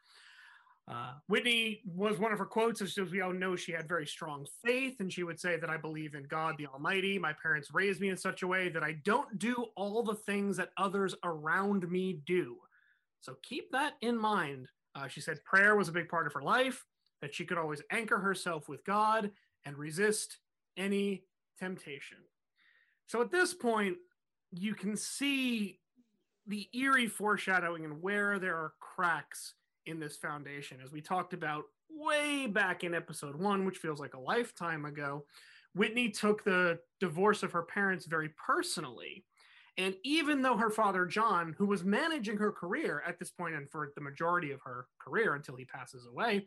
Uh, 0.88 1.14
Whitney 1.28 1.80
was 1.84 2.18
one 2.18 2.32
of 2.32 2.38
her 2.38 2.46
quotes, 2.46 2.80
as 2.80 2.96
we 3.10 3.20
all 3.20 3.32
know, 3.32 3.56
she 3.56 3.72
had 3.72 3.88
very 3.88 4.06
strong 4.06 4.46
faith, 4.64 5.00
and 5.00 5.12
she 5.12 5.24
would 5.24 5.40
say 5.40 5.58
that 5.58 5.68
I 5.68 5.76
believe 5.76 6.14
in 6.14 6.22
God 6.24 6.54
the 6.58 6.68
Almighty. 6.68 7.18
My 7.18 7.32
parents 7.42 7.74
raised 7.74 8.00
me 8.00 8.08
in 8.08 8.16
such 8.16 8.42
a 8.42 8.46
way 8.46 8.68
that 8.68 8.84
I 8.84 8.92
don't 9.04 9.36
do 9.36 9.66
all 9.76 10.04
the 10.04 10.14
things 10.14 10.56
that 10.58 10.70
others 10.76 11.14
around 11.24 11.90
me 11.90 12.20
do. 12.24 12.58
So 13.20 13.34
keep 13.42 13.72
that 13.72 13.94
in 14.00 14.16
mind. 14.16 14.68
Uh, 14.96 15.06
she 15.06 15.20
said 15.20 15.44
prayer 15.44 15.76
was 15.76 15.88
a 15.88 15.92
big 15.92 16.08
part 16.08 16.26
of 16.26 16.32
her 16.32 16.42
life, 16.42 16.86
that 17.20 17.34
she 17.34 17.44
could 17.44 17.58
always 17.58 17.82
anchor 17.90 18.18
herself 18.18 18.68
with 18.68 18.84
God 18.84 19.30
and 19.64 19.76
resist 19.76 20.38
any 20.76 21.24
temptation. 21.58 22.18
So 23.06 23.20
at 23.20 23.30
this 23.30 23.52
point, 23.52 23.96
you 24.52 24.74
can 24.74 24.96
see 24.96 25.80
the 26.46 26.68
eerie 26.72 27.08
foreshadowing 27.08 27.84
and 27.84 28.02
where 28.02 28.38
there 28.38 28.56
are 28.56 28.72
cracks 28.80 29.54
in 29.84 30.00
this 30.00 30.16
foundation. 30.16 30.78
As 30.82 30.92
we 30.92 31.00
talked 31.00 31.34
about 31.34 31.64
way 31.90 32.46
back 32.46 32.84
in 32.84 32.94
episode 32.94 33.36
one, 33.36 33.64
which 33.64 33.78
feels 33.78 34.00
like 34.00 34.14
a 34.14 34.20
lifetime 34.20 34.84
ago, 34.84 35.24
Whitney 35.74 36.08
took 36.08 36.42
the 36.42 36.78
divorce 37.00 37.42
of 37.42 37.52
her 37.52 37.62
parents 37.62 38.06
very 38.06 38.30
personally. 38.30 39.24
And 39.78 39.94
even 40.04 40.42
though 40.42 40.56
her 40.56 40.70
father, 40.70 41.04
John, 41.04 41.54
who 41.58 41.66
was 41.66 41.84
managing 41.84 42.38
her 42.38 42.50
career 42.50 43.02
at 43.06 43.18
this 43.18 43.30
point 43.30 43.54
and 43.54 43.68
for 43.68 43.92
the 43.94 44.00
majority 44.00 44.50
of 44.52 44.60
her 44.62 44.86
career 44.98 45.34
until 45.34 45.56
he 45.56 45.66
passes 45.66 46.06
away, 46.06 46.46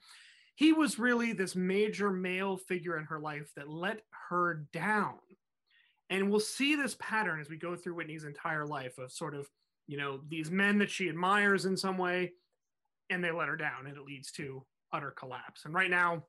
he 0.56 0.74
was 0.74 1.00
really 1.00 1.32
this 1.34 1.56
major 1.56 2.12
male 2.12 2.58
figure 2.58 2.98
in 2.98 3.06
her 3.06 3.20
life 3.20 3.52
that 3.56 3.70
let 3.70 4.02
her 4.30 4.66
down. 4.74 5.20
And 6.10 6.30
we'll 6.30 6.40
see 6.40 6.76
this 6.76 6.98
pattern 7.00 7.40
as 7.40 7.50
we 7.50 7.58
go 7.58 7.76
through 7.76 7.96
Whitney's 7.96 8.24
entire 8.24 8.66
life 8.66 8.98
of 8.98 9.12
sort 9.12 9.36
of, 9.36 9.48
you 9.88 9.98
know, 9.98 10.22
these 10.28 10.50
men 10.50 10.80
that 10.80 10.90
she 10.90 11.08
admires 11.08 11.66
in 11.66 11.78
some 11.78 11.98
way, 11.98 12.34
and 13.10 13.24
they 13.24 13.32
let 13.32 13.48
her 13.48 13.56
down, 13.56 13.86
and 13.88 13.96
it 13.96 14.04
leads 14.04 14.32
to 14.34 14.66
utter 14.92 15.12
collapse. 15.12 15.66
And 15.66 15.74
right 15.74 15.90
now, 15.90 16.24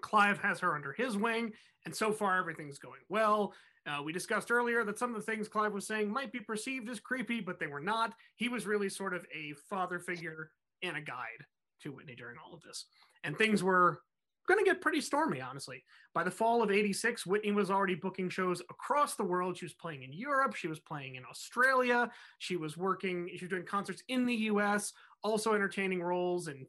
Clive 0.00 0.38
has 0.38 0.60
her 0.60 0.74
under 0.74 0.92
his 0.92 1.16
wing, 1.16 1.52
and 1.84 1.94
so 1.94 2.12
far 2.12 2.38
everything's 2.38 2.78
going 2.78 3.00
well. 3.08 3.54
Uh, 3.86 4.02
we 4.02 4.12
discussed 4.12 4.50
earlier 4.50 4.82
that 4.84 4.98
some 4.98 5.14
of 5.14 5.16
the 5.16 5.30
things 5.30 5.48
Clive 5.48 5.72
was 5.72 5.86
saying 5.86 6.10
might 6.10 6.32
be 6.32 6.40
perceived 6.40 6.88
as 6.88 7.00
creepy, 7.00 7.40
but 7.40 7.58
they 7.58 7.66
were 7.66 7.80
not. 7.80 8.14
He 8.36 8.48
was 8.48 8.66
really 8.66 8.88
sort 8.88 9.14
of 9.14 9.26
a 9.34 9.52
father 9.68 9.98
figure 9.98 10.50
and 10.82 10.96
a 10.96 11.02
guide 11.02 11.44
to 11.82 11.92
Whitney 11.92 12.14
during 12.14 12.36
all 12.38 12.54
of 12.54 12.62
this. 12.62 12.86
And 13.24 13.36
things 13.36 13.62
were 13.62 14.00
going 14.46 14.62
to 14.62 14.70
get 14.70 14.80
pretty 14.80 15.00
stormy, 15.00 15.40
honestly. 15.40 15.82
By 16.14 16.24
the 16.24 16.30
fall 16.30 16.62
of 16.62 16.70
86, 16.70 17.26
Whitney 17.26 17.52
was 17.52 17.70
already 17.70 17.94
booking 17.94 18.28
shows 18.28 18.60
across 18.70 19.14
the 19.14 19.24
world. 19.24 19.56
She 19.56 19.64
was 19.64 19.74
playing 19.74 20.02
in 20.02 20.12
Europe, 20.12 20.54
she 20.54 20.68
was 20.68 20.80
playing 20.80 21.16
in 21.16 21.24
Australia, 21.24 22.10
she 22.38 22.56
was 22.56 22.76
working, 22.76 23.28
she 23.36 23.44
was 23.44 23.50
doing 23.50 23.64
concerts 23.64 24.02
in 24.08 24.26
the 24.26 24.34
US, 24.34 24.92
also 25.22 25.54
entertaining 25.54 26.02
roles 26.02 26.48
in 26.48 26.66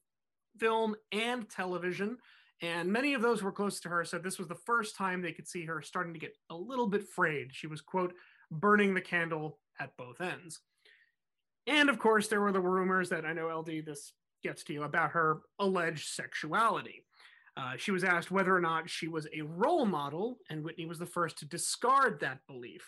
film 0.58 0.96
and 1.12 1.50
television. 1.50 2.18
And 2.62 2.92
many 2.92 3.14
of 3.14 3.22
those 3.22 3.40
who 3.40 3.46
were 3.46 3.52
close 3.52 3.80
to 3.82 3.90
her 3.90 4.06
said 4.06 4.24
this 4.24 4.40
was 4.40 4.48
the 4.48 4.56
first 4.56 4.96
time 4.96 5.22
they 5.22 5.34
could 5.34 5.48
see 5.48 5.66
her 5.66 5.82
starting 5.82 6.14
to 6.14 6.20
get 6.20 6.38
a 6.50 6.56
little 6.56 6.88
bit 6.88 7.08
frayed. 7.08 7.50
She 7.52 7.68
was, 7.68 7.82
quote, 7.82 8.14
burning 8.50 8.94
the 8.94 9.02
candle 9.02 9.60
at 9.80 9.96
both 9.98 10.22
ends. 10.22 10.62
And 11.68 11.90
of 11.90 12.00
course, 12.00 12.28
there 12.28 12.42
were 12.42 12.52
the 12.52 12.62
rumors 12.62 13.10
that 13.10 13.26
I 13.26 13.34
know, 13.34 13.48
LD, 13.48 13.86
this 13.86 14.14
gets 14.44 14.64
to 14.66 14.74
you 14.74 14.84
about 14.84 15.12
her 15.12 15.42
alleged 15.60 16.08
sexuality. 16.10 17.04
Uh, 17.58 17.74
she 17.78 17.92
was 17.92 18.04
asked 18.04 18.32
whether 18.32 18.56
or 18.56 18.62
not 18.62 18.90
she 18.90 19.08
was 19.08 19.28
a 19.34 19.42
role 19.42 19.86
model, 19.86 20.38
and 20.50 20.64
Whitney 20.64 20.86
was 20.86 21.00
the 21.00 21.06
first 21.06 21.38
to 21.40 21.46
discard 21.46 22.20
that 22.20 22.40
belief. 22.48 22.88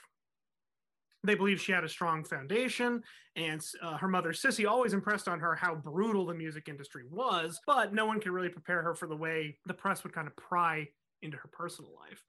They 1.28 1.36
believe 1.36 1.60
she 1.60 1.74
had 1.74 1.84
a 1.84 1.90
strong 1.90 2.24
foundation, 2.24 3.04
and 3.36 3.62
uh, 3.82 3.98
her 3.98 4.08
mother, 4.08 4.32
Cissy, 4.32 4.66
always 4.66 4.94
impressed 4.94 5.28
on 5.28 5.40
her 5.42 5.56
how 5.56 5.76
brutal 5.76 6.26
the 6.26 6.34
music 6.34 6.70
industry 6.70 7.04
was, 7.12 7.60
but 7.68 7.94
no 7.94 8.06
one 8.06 8.22
could 8.22 8.32
really 8.32 8.50
prepare 8.50 8.82
her 8.82 8.96
for 8.96 9.08
the 9.08 9.16
way 9.16 9.58
the 9.66 9.74
press 9.74 10.04
would 10.04 10.14
kind 10.14 10.28
of 10.28 10.36
pry 10.38 10.88
into 11.22 11.36
her 11.36 11.50
personal 11.52 11.92
life. 12.00 12.24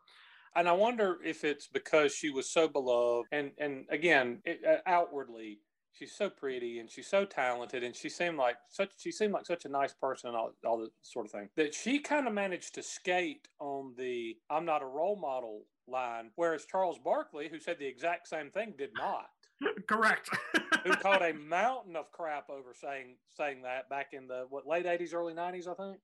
And 0.56 0.68
I 0.68 0.72
wonder 0.72 1.18
if 1.24 1.44
it's 1.44 1.68
because 1.68 2.12
she 2.12 2.30
was 2.30 2.50
so 2.50 2.66
beloved, 2.66 3.28
and 3.30 3.52
and 3.58 3.86
again, 3.90 4.40
it, 4.44 4.60
uh, 4.68 4.78
outwardly, 4.86 5.60
she's 5.92 6.16
so 6.16 6.28
pretty 6.28 6.80
and 6.80 6.90
she's 6.90 7.06
so 7.06 7.24
talented, 7.24 7.84
and 7.84 7.94
she 7.94 8.08
seemed 8.08 8.36
like 8.36 8.56
such 8.68 8.90
she 8.98 9.12
seemed 9.12 9.32
like 9.32 9.46
such 9.46 9.64
a 9.64 9.68
nice 9.68 9.94
person 9.94 10.28
and 10.28 10.36
all 10.36 10.52
all 10.66 10.78
that 10.78 10.90
sort 11.02 11.26
of 11.26 11.32
thing 11.32 11.48
that 11.56 11.74
she 11.74 12.00
kind 12.00 12.26
of 12.26 12.34
managed 12.34 12.74
to 12.74 12.82
skate 12.82 13.46
on 13.60 13.94
the 13.96 14.36
"I'm 14.50 14.64
not 14.64 14.82
a 14.82 14.86
role 14.86 15.16
model" 15.16 15.62
line, 15.90 16.30
whereas 16.36 16.64
Charles 16.64 16.98
Barkley, 16.98 17.48
who 17.48 17.58
said 17.58 17.78
the 17.78 17.86
exact 17.86 18.28
same 18.28 18.50
thing, 18.50 18.74
did 18.76 18.90
not. 18.94 19.26
Correct. 19.88 20.30
who 20.84 20.92
caught 20.92 21.22
a 21.22 21.32
mountain 21.32 21.96
of 21.96 22.10
crap 22.12 22.48
over 22.50 22.74
saying 22.74 23.16
saying 23.36 23.62
that 23.62 23.88
back 23.88 24.08
in 24.12 24.28
the 24.28 24.46
what 24.50 24.66
late 24.66 24.86
80s 24.86 25.12
early 25.12 25.34
90s 25.34 25.66
i 25.66 25.74
think 25.74 25.98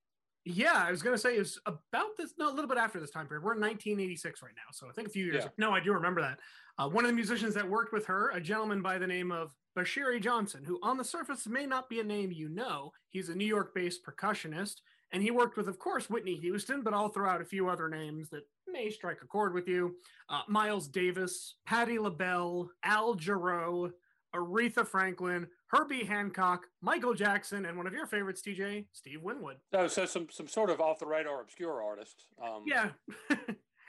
Yeah, 0.45 0.85
I 0.87 0.91
was 0.91 1.03
gonna 1.03 1.19
say 1.19 1.37
it's 1.37 1.59
about 1.67 2.17
this. 2.19 2.35
No, 2.38 2.49
a 2.50 2.55
little 2.55 2.69
bit 2.69 2.79
after 2.79 3.00
this 3.00 3.11
time 3.11 3.26
period. 3.26 3.45
We're 3.45 3.55
in 3.55 3.61
1986 3.61 4.43
right 4.43 4.53
now, 4.57 4.71
so 4.73 4.88
I 4.88 4.93
think 4.93 5.09
a 5.09 5.11
few 5.11 5.25
years. 5.25 5.45
Yeah. 5.45 5.50
No, 5.57 5.71
I 5.73 5.81
do 5.81 5.93
remember 5.93 6.21
that. 6.21 6.38
Uh, 6.76 6.88
one 6.88 7.05
of 7.05 7.09
the 7.09 7.14
musicians 7.14 7.55
that 7.55 7.69
worked 7.69 7.93
with 7.93 8.05
her, 8.07 8.31
a 8.31 8.41
gentleman 8.41 8.83
by 8.83 8.99
the 8.99 9.07
name 9.07 9.31
of 9.31 9.55
Bashiri 9.79 10.21
Johnson, 10.21 10.64
who 10.64 10.79
on 10.83 10.97
the 10.97 11.05
surface 11.05 11.47
may 11.47 11.67
not 11.67 11.88
be 11.88 12.00
a 12.00 12.05
name 12.05 12.33
you 12.33 12.49
know. 12.49 12.93
He's 13.09 13.29
a 13.29 13.35
New 13.35 13.47
York-based 13.47 14.00
percussionist, 14.05 14.81
and 15.12 15.23
he 15.23 15.31
worked 15.31 15.57
with, 15.57 15.69
of 15.69 15.79
course, 15.79 16.11
Whitney 16.11 16.35
Houston, 16.37 16.83
but 16.83 16.93
I'll 16.93 17.09
throw 17.09 17.29
out 17.29 17.41
a 17.41 17.45
few 17.45 17.69
other 17.69 17.88
names 17.88 18.29
that 18.31 18.43
may 18.75 18.90
strike 18.90 19.19
a 19.23 19.26
chord 19.26 19.54
with 19.54 19.69
you: 19.69 19.95
uh, 20.28 20.43
Miles 20.49 20.88
Davis, 20.88 21.54
Patti 21.64 21.99
LaBelle, 21.99 22.69
Al 22.83 23.14
Jarreau, 23.14 23.90
Aretha 24.35 24.87
Franklin, 24.87 25.47
Herbie 25.69 26.04
Hancock, 26.04 26.66
Michael 26.83 27.14
Jackson, 27.14 27.64
and 27.64 27.76
one 27.78 27.87
of 27.87 27.93
your 27.93 28.07
favorites, 28.07 28.43
TJ, 28.43 28.87
Steve 28.93 29.23
Winwood. 29.23 29.57
So, 29.73 29.87
so 29.87 30.04
some 30.07 30.26
some 30.31 30.49
sort 30.49 30.71
of 30.71 30.81
off 30.81 30.99
the 30.99 31.07
radar 31.07 31.40
obscure 31.40 31.83
artist. 31.83 32.26
Um, 32.43 32.64
Yeah. 32.66 32.90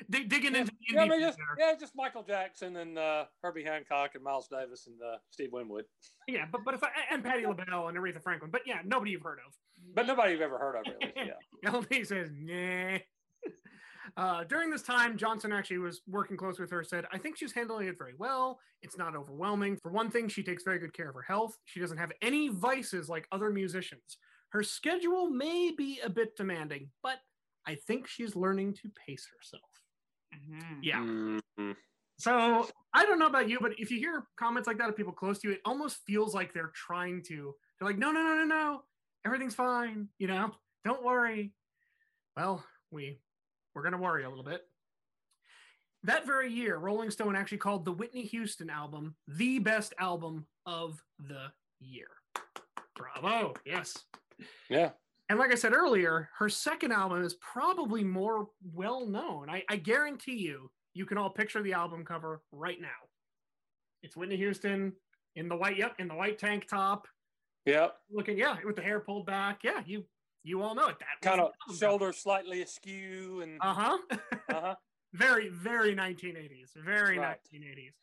Dig, 0.09 0.27
digging 0.27 0.53
Yeah, 0.53 0.59
into 0.59 0.71
the 0.73 0.93
yeah, 0.93 1.01
I 1.03 1.07
mean, 1.07 1.21
just, 1.21 1.39
yeah, 1.57 1.73
just 1.79 1.93
Michael 1.95 2.21
Jackson 2.21 2.75
and 2.75 2.99
uh, 2.99 3.25
Herbie 3.41 3.63
Hancock 3.63 4.11
and 4.15 4.21
Miles 4.21 4.49
Davis 4.49 4.87
and 4.87 5.01
uh, 5.01 5.17
Steve 5.29 5.53
Winwood, 5.53 5.85
Yeah, 6.27 6.45
but 6.51 6.65
but 6.65 6.73
if 6.73 6.83
I, 6.83 6.89
and 7.11 7.23
Patti 7.23 7.45
LaBelle 7.45 7.87
and 7.87 7.97
Aretha 7.97 8.21
Franklin, 8.21 8.51
but 8.51 8.61
yeah, 8.65 8.79
nobody 8.83 9.11
you've 9.11 9.21
heard 9.21 9.39
of. 9.47 9.53
but 9.95 10.05
nobody 10.05 10.33
you've 10.33 10.41
ever 10.41 10.57
heard 10.59 10.75
of 10.75 10.83
really. 10.85 11.13
Yeah, 11.63 11.71
LD 11.71 12.05
says, 12.05 12.29
nah. 12.35 12.97
Uh, 14.17 14.43
during 14.45 14.69
this 14.69 14.81
time, 14.81 15.17
Johnson 15.17 15.51
actually 15.51 15.77
was 15.77 16.01
working 16.07 16.37
close 16.37 16.57
with 16.57 16.71
her, 16.71 16.83
said, 16.83 17.05
I 17.11 17.17
think 17.17 17.37
she's 17.37 17.51
handling 17.51 17.87
it 17.87 17.97
very 17.97 18.13
well. 18.17 18.59
It's 18.81 18.97
not 18.97 19.15
overwhelming. 19.15 19.77
For 19.81 19.91
one 19.91 20.09
thing, 20.09 20.29
she 20.29 20.41
takes 20.41 20.63
very 20.63 20.79
good 20.79 20.93
care 20.93 21.09
of 21.09 21.15
her 21.15 21.21
health. 21.21 21.57
She 21.65 21.79
doesn't 21.81 21.97
have 21.97 22.11
any 22.21 22.47
vices 22.47 23.09
like 23.09 23.27
other 23.31 23.49
musicians. 23.49 24.17
Her 24.49 24.63
schedule 24.63 25.29
may 25.29 25.71
be 25.77 25.99
a 25.99 26.09
bit 26.09 26.37
demanding, 26.37 26.91
but 27.03 27.19
I 27.67 27.75
think 27.75 28.07
she's 28.07 28.35
learning 28.35 28.75
to 28.75 28.89
pace 29.05 29.27
herself. 29.35 29.69
Mhm. 30.33 30.79
Yeah. 30.81 30.99
Mhm. 30.99 31.75
So 32.17 32.69
I 32.93 33.05
don't 33.05 33.19
know 33.19 33.27
about 33.27 33.49
you, 33.49 33.59
but 33.59 33.77
if 33.77 33.91
you 33.91 33.99
hear 33.99 34.27
comments 34.37 34.67
like 34.67 34.77
that 34.77 34.89
of 34.89 34.95
people 34.95 35.11
close 35.11 35.39
to 35.39 35.49
you, 35.49 35.53
it 35.55 35.61
almost 35.65 36.05
feels 36.05 36.33
like 36.33 36.53
they're 36.53 36.71
trying 36.73 37.21
to. 37.23 37.53
They're 37.79 37.87
like, 37.89 37.97
no, 37.97 38.11
no, 38.11 38.23
no, 38.23 38.35
no, 38.35 38.45
no, 38.45 38.85
everything's 39.25 39.55
fine. 39.55 40.07
You 40.17 40.27
know, 40.27 40.55
don't 40.85 41.03
worry. 41.03 41.53
Well, 42.37 42.65
we 42.91 43.19
we're 43.75 43.83
gonna 43.83 43.97
worry 43.97 44.23
a 44.23 44.29
little 44.29 44.43
bit. 44.43 44.63
That 46.03 46.25
very 46.25 46.51
year, 46.51 46.77
Rolling 46.77 47.09
Stone 47.11 47.35
actually 47.35 47.57
called 47.57 47.83
the 47.83 47.91
Whitney 47.91 48.23
Houston 48.23 48.69
album 48.69 49.15
the 49.27 49.59
best 49.59 49.93
album 49.99 50.45
of 50.65 51.03
the 51.19 51.51
year. 51.79 52.07
Bravo! 52.95 53.53
Yes. 53.65 53.97
yeah. 54.69 54.91
And 55.29 55.39
like 55.39 55.51
I 55.51 55.55
said 55.55 55.73
earlier, 55.73 56.29
her 56.37 56.49
second 56.49 56.91
album 56.91 57.23
is 57.23 57.33
probably 57.35 58.03
more 58.03 58.47
well 58.73 59.07
known. 59.07 59.49
I, 59.49 59.63
I 59.67 59.77
guarantee 59.77 60.37
you, 60.37 60.69
you 60.93 61.05
can 61.05 61.17
all 61.17 61.31
picture 61.31 61.63
the 61.63 61.73
album 61.73 62.05
cover 62.05 62.41
right 62.51 62.79
now. 62.79 62.87
It's 64.03 64.15
Whitney 64.15 64.37
Houston 64.37 64.93
in 65.35 65.49
the 65.49 65.55
white, 65.57 65.77
yep, 65.77 65.95
in 65.97 66.07
the 66.07 66.15
white 66.15 66.37
tank 66.37 66.67
top, 66.67 67.07
Yep. 67.65 67.95
looking, 68.11 68.37
yeah, 68.37 68.57
with 68.63 68.75
the 68.75 68.83
hair 68.83 68.99
pulled 68.99 69.25
back. 69.25 69.63
Yeah, 69.63 69.81
you 69.87 70.05
you 70.45 70.61
all 70.61 70.75
know 70.75 70.87
it. 70.87 70.97
That 70.99 71.31
way. 71.31 71.37
Kind 71.37 71.41
of 71.41 71.77
shoulders 71.77 72.17
slightly 72.17 72.61
askew 72.61 73.41
and 73.41 73.57
Uh 73.61 73.73
huh. 73.73 73.97
uh-huh. 74.49 74.75
very, 75.13 75.49
very 75.49 75.95
1980s. 75.95 76.73
Very 76.75 77.17
Right. 77.17 77.37
1980s. 77.53 77.93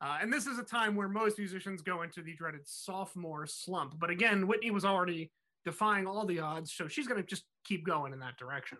Uh, 0.00 0.18
and 0.20 0.32
this 0.32 0.46
is 0.46 0.58
a 0.58 0.64
time 0.64 0.96
where 0.96 1.08
most 1.08 1.38
musicians 1.38 1.80
go 1.80 2.02
into 2.02 2.22
the 2.22 2.34
dreaded 2.34 2.62
sophomore 2.66 3.46
slump. 3.46 3.98
But 3.98 4.10
again, 4.10 4.46
Whitney 4.46 4.72
was 4.72 4.84
already 4.84 5.30
defying 5.64 6.06
all 6.06 6.26
the 6.26 6.40
odds, 6.40 6.72
so 6.72 6.86
she's 6.88 7.06
going 7.06 7.20
to 7.20 7.26
just 7.26 7.44
keep 7.64 7.86
going 7.86 8.12
in 8.12 8.18
that 8.18 8.36
direction. 8.36 8.78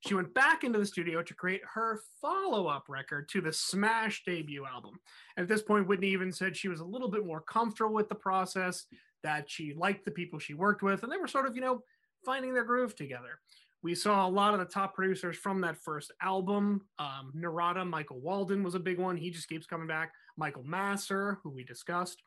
She 0.00 0.14
went 0.14 0.34
back 0.34 0.64
into 0.64 0.78
the 0.78 0.86
studio 0.86 1.22
to 1.22 1.34
create 1.34 1.62
her 1.74 2.00
follow 2.20 2.66
up 2.66 2.84
record 2.88 3.28
to 3.30 3.40
the 3.40 3.52
Smash 3.52 4.22
debut 4.24 4.64
album. 4.66 5.00
And 5.36 5.42
at 5.44 5.48
this 5.48 5.62
point, 5.62 5.88
Whitney 5.88 6.08
even 6.08 6.32
said 6.32 6.56
she 6.56 6.68
was 6.68 6.80
a 6.80 6.84
little 6.84 7.08
bit 7.08 7.24
more 7.24 7.40
comfortable 7.40 7.94
with 7.94 8.08
the 8.08 8.14
process, 8.14 8.86
that 9.22 9.50
she 9.50 9.74
liked 9.74 10.04
the 10.04 10.10
people 10.10 10.38
she 10.38 10.54
worked 10.54 10.82
with, 10.82 11.02
and 11.02 11.10
they 11.10 11.16
were 11.16 11.26
sort 11.26 11.46
of, 11.46 11.54
you 11.54 11.60
know, 11.60 11.82
finding 12.24 12.54
their 12.54 12.64
groove 12.64 12.94
together. 12.96 13.40
We 13.82 13.94
saw 13.94 14.26
a 14.26 14.28
lot 14.28 14.54
of 14.54 14.58
the 14.58 14.66
top 14.66 14.94
producers 14.94 15.36
from 15.36 15.60
that 15.60 15.76
first 15.76 16.12
album. 16.20 16.82
Um, 16.98 17.32
Narada, 17.34 17.84
Michael 17.84 18.20
Walden 18.20 18.64
was 18.64 18.74
a 18.74 18.80
big 18.80 18.98
one. 18.98 19.16
He 19.16 19.30
just 19.30 19.48
keeps 19.48 19.66
coming 19.66 19.86
back. 19.86 20.12
Michael 20.36 20.64
Masser, 20.64 21.38
who 21.42 21.50
we 21.50 21.62
discussed. 21.62 22.20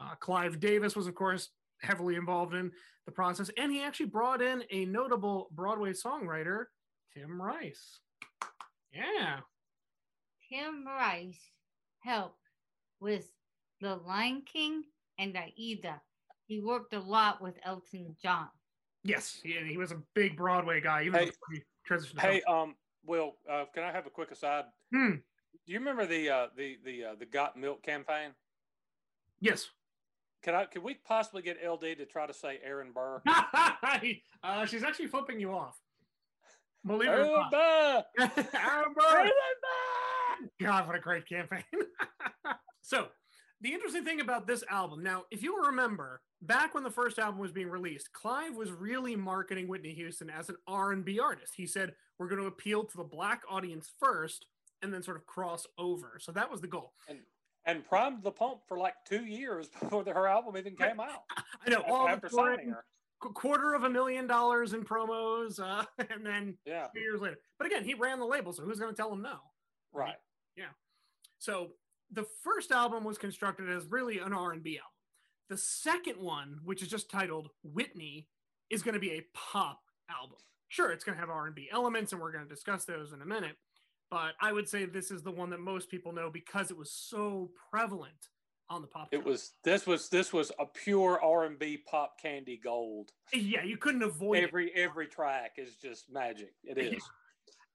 Uh, 0.00 0.14
Clive 0.20 0.60
Davis 0.60 0.94
was, 0.94 1.06
of 1.06 1.14
course, 1.14 1.48
heavily 1.80 2.16
involved 2.16 2.54
in 2.54 2.70
the 3.06 3.12
process. 3.12 3.50
And 3.56 3.72
he 3.72 3.82
actually 3.82 4.06
brought 4.06 4.42
in 4.42 4.62
a 4.70 4.84
notable 4.84 5.48
Broadway 5.52 5.92
songwriter, 5.92 6.64
Tim 7.14 7.40
Rice. 7.40 8.00
Yeah. 8.92 9.40
Tim 10.50 10.86
Rice 10.86 11.40
helped 12.00 12.36
with 13.00 13.30
The 13.80 13.96
Lion 13.96 14.42
King 14.50 14.82
and 15.18 15.36
Aida. 15.36 16.00
He 16.46 16.60
worked 16.60 16.94
a 16.94 17.00
lot 17.00 17.42
with 17.42 17.54
Elton 17.64 18.16
John. 18.22 18.48
Yes. 19.04 19.40
He, 19.42 19.54
he 19.66 19.76
was 19.76 19.92
a 19.92 20.02
big 20.14 20.36
Broadway 20.36 20.80
guy, 20.80 21.04
even 21.04 21.20
Hey- 21.20 21.30
he 21.52 21.62
transitioned 21.88 22.20
Hey, 22.20 22.42
um, 22.42 22.74
Will, 23.06 23.36
uh, 23.50 23.64
can 23.72 23.82
I 23.84 23.92
have 23.92 24.06
a 24.06 24.10
quick 24.10 24.30
aside? 24.30 24.64
Hmm. 24.92 25.12
Do 25.66 25.72
you 25.72 25.78
remember 25.78 26.06
the 26.06 26.30
uh, 26.30 26.46
the 26.56 26.78
the 26.84 27.04
uh, 27.04 27.14
the 27.18 27.26
Got 27.26 27.56
Milk 27.56 27.82
campaign? 27.82 28.30
Yes. 29.40 29.68
Can 30.42 30.54
I? 30.54 30.64
Can 30.64 30.82
we 30.82 30.94
possibly 30.94 31.42
get 31.42 31.58
LD 31.66 31.80
to 31.98 32.06
try 32.06 32.26
to 32.26 32.32
say 32.32 32.58
Aaron 32.62 32.92
Burr? 32.92 33.20
uh, 34.42 34.66
she's 34.66 34.82
actually 34.82 35.08
flipping 35.08 35.40
you 35.40 35.52
off. 35.52 35.78
Believe 36.86 37.08
it 37.08 37.12
Aaron 37.12 37.32
not. 37.32 37.50
Burr. 37.50 38.04
Aaron 38.18 38.94
Burr. 38.94 39.18
Aaron 39.18 39.32
Burr. 39.32 40.48
God, 40.60 40.86
what 40.86 40.96
a 40.96 41.00
great 41.00 41.28
campaign. 41.28 41.64
so, 42.82 43.08
the 43.60 43.72
interesting 43.72 44.04
thing 44.04 44.20
about 44.20 44.46
this 44.46 44.62
album, 44.70 45.02
now, 45.02 45.24
if 45.30 45.42
you 45.42 45.66
remember, 45.66 46.20
back 46.42 46.74
when 46.74 46.84
the 46.84 46.90
first 46.90 47.18
album 47.18 47.40
was 47.40 47.52
being 47.52 47.68
released, 47.68 48.12
Clive 48.12 48.54
was 48.54 48.70
really 48.70 49.16
marketing 49.16 49.66
Whitney 49.68 49.92
Houston 49.94 50.30
as 50.30 50.48
an 50.48 50.56
R&B 50.66 51.18
artist. 51.18 51.54
He 51.56 51.66
said, 51.66 51.94
"We're 52.18 52.28
going 52.28 52.40
to 52.40 52.46
appeal 52.46 52.84
to 52.84 52.96
the 52.96 53.04
black 53.04 53.42
audience 53.48 53.90
first 53.98 54.46
and 54.82 54.94
then 54.94 55.02
sort 55.02 55.16
of 55.16 55.26
cross 55.26 55.66
over." 55.76 56.18
So 56.20 56.30
that 56.32 56.50
was 56.50 56.60
the 56.60 56.68
goal. 56.68 56.92
And 57.66 57.84
primed 57.84 58.22
the 58.22 58.30
pump 58.30 58.60
for 58.66 58.78
like 58.78 58.94
two 59.06 59.26
years 59.26 59.68
before 59.80 60.04
the, 60.04 60.12
her 60.12 60.28
album 60.28 60.56
even 60.56 60.76
came 60.76 61.00
out. 61.00 61.24
I 61.66 61.70
know 61.70 61.82
all 61.88 62.08
after 62.08 62.28
signing 62.28 62.70
her. 62.70 62.84
quarter 63.20 63.74
of 63.74 63.82
a 63.82 63.90
million 63.90 64.26
dollars 64.26 64.72
in 64.72 64.84
promos 64.84 65.60
uh, 65.60 65.84
and 66.10 66.24
then 66.24 66.56
Yeah, 66.64 66.86
two 66.94 67.00
years 67.00 67.20
later. 67.20 67.38
But 67.58 67.66
again, 67.66 67.84
he 67.84 67.94
ran 67.94 68.20
the 68.20 68.26
label, 68.26 68.52
so 68.52 68.62
who's 68.62 68.78
going 68.78 68.94
to 68.94 68.96
tell 68.96 69.12
him 69.12 69.22
no? 69.22 69.38
right. 69.92 70.16
Yeah. 70.56 70.70
So 71.38 71.70
the 72.10 72.26
first 72.42 72.72
album 72.72 73.04
was 73.04 73.18
constructed 73.18 73.68
as 73.68 73.86
really 73.86 74.18
an 74.18 74.32
R&B 74.32 74.78
album. 74.78 74.92
The 75.48 75.58
second 75.58 76.20
one, 76.20 76.60
which 76.64 76.82
is 76.82 76.88
just 76.88 77.10
titled 77.10 77.50
Whitney, 77.62 78.28
is 78.70 78.82
going 78.82 78.94
to 78.94 79.00
be 79.00 79.12
a 79.12 79.26
pop 79.34 79.80
album. 80.10 80.38
Sure, 80.68 80.90
it's 80.90 81.04
going 81.04 81.16
to 81.16 81.20
have 81.20 81.30
R&B 81.30 81.68
elements 81.72 82.12
and 82.12 82.20
we're 82.20 82.32
going 82.32 82.44
to 82.44 82.54
discuss 82.54 82.84
those 82.84 83.12
in 83.12 83.22
a 83.22 83.26
minute, 83.26 83.56
but 84.10 84.34
I 84.40 84.52
would 84.52 84.68
say 84.68 84.84
this 84.84 85.10
is 85.10 85.22
the 85.22 85.30
one 85.30 85.50
that 85.50 85.60
most 85.60 85.90
people 85.90 86.12
know 86.12 86.30
because 86.30 86.70
it 86.70 86.76
was 86.76 86.90
so 86.90 87.50
prevalent 87.70 88.28
on 88.70 88.82
the 88.82 88.86
pop. 88.86 89.08
It 89.12 89.24
was 89.24 89.52
this 89.64 89.86
was 89.86 90.08
this 90.08 90.32
was 90.32 90.52
a 90.58 90.66
pure 90.66 91.20
R 91.22 91.44
and 91.44 91.58
B 91.58 91.78
pop 91.78 92.20
candy 92.20 92.60
gold. 92.62 93.12
Yeah, 93.32 93.64
you 93.64 93.76
couldn't 93.76 94.02
avoid 94.02 94.38
it. 94.38 94.44
Every 94.44 94.72
every 94.74 95.06
track 95.06 95.52
is 95.56 95.76
just 95.76 96.10
magic. 96.10 96.52
It 96.64 96.78
is. 96.94 97.02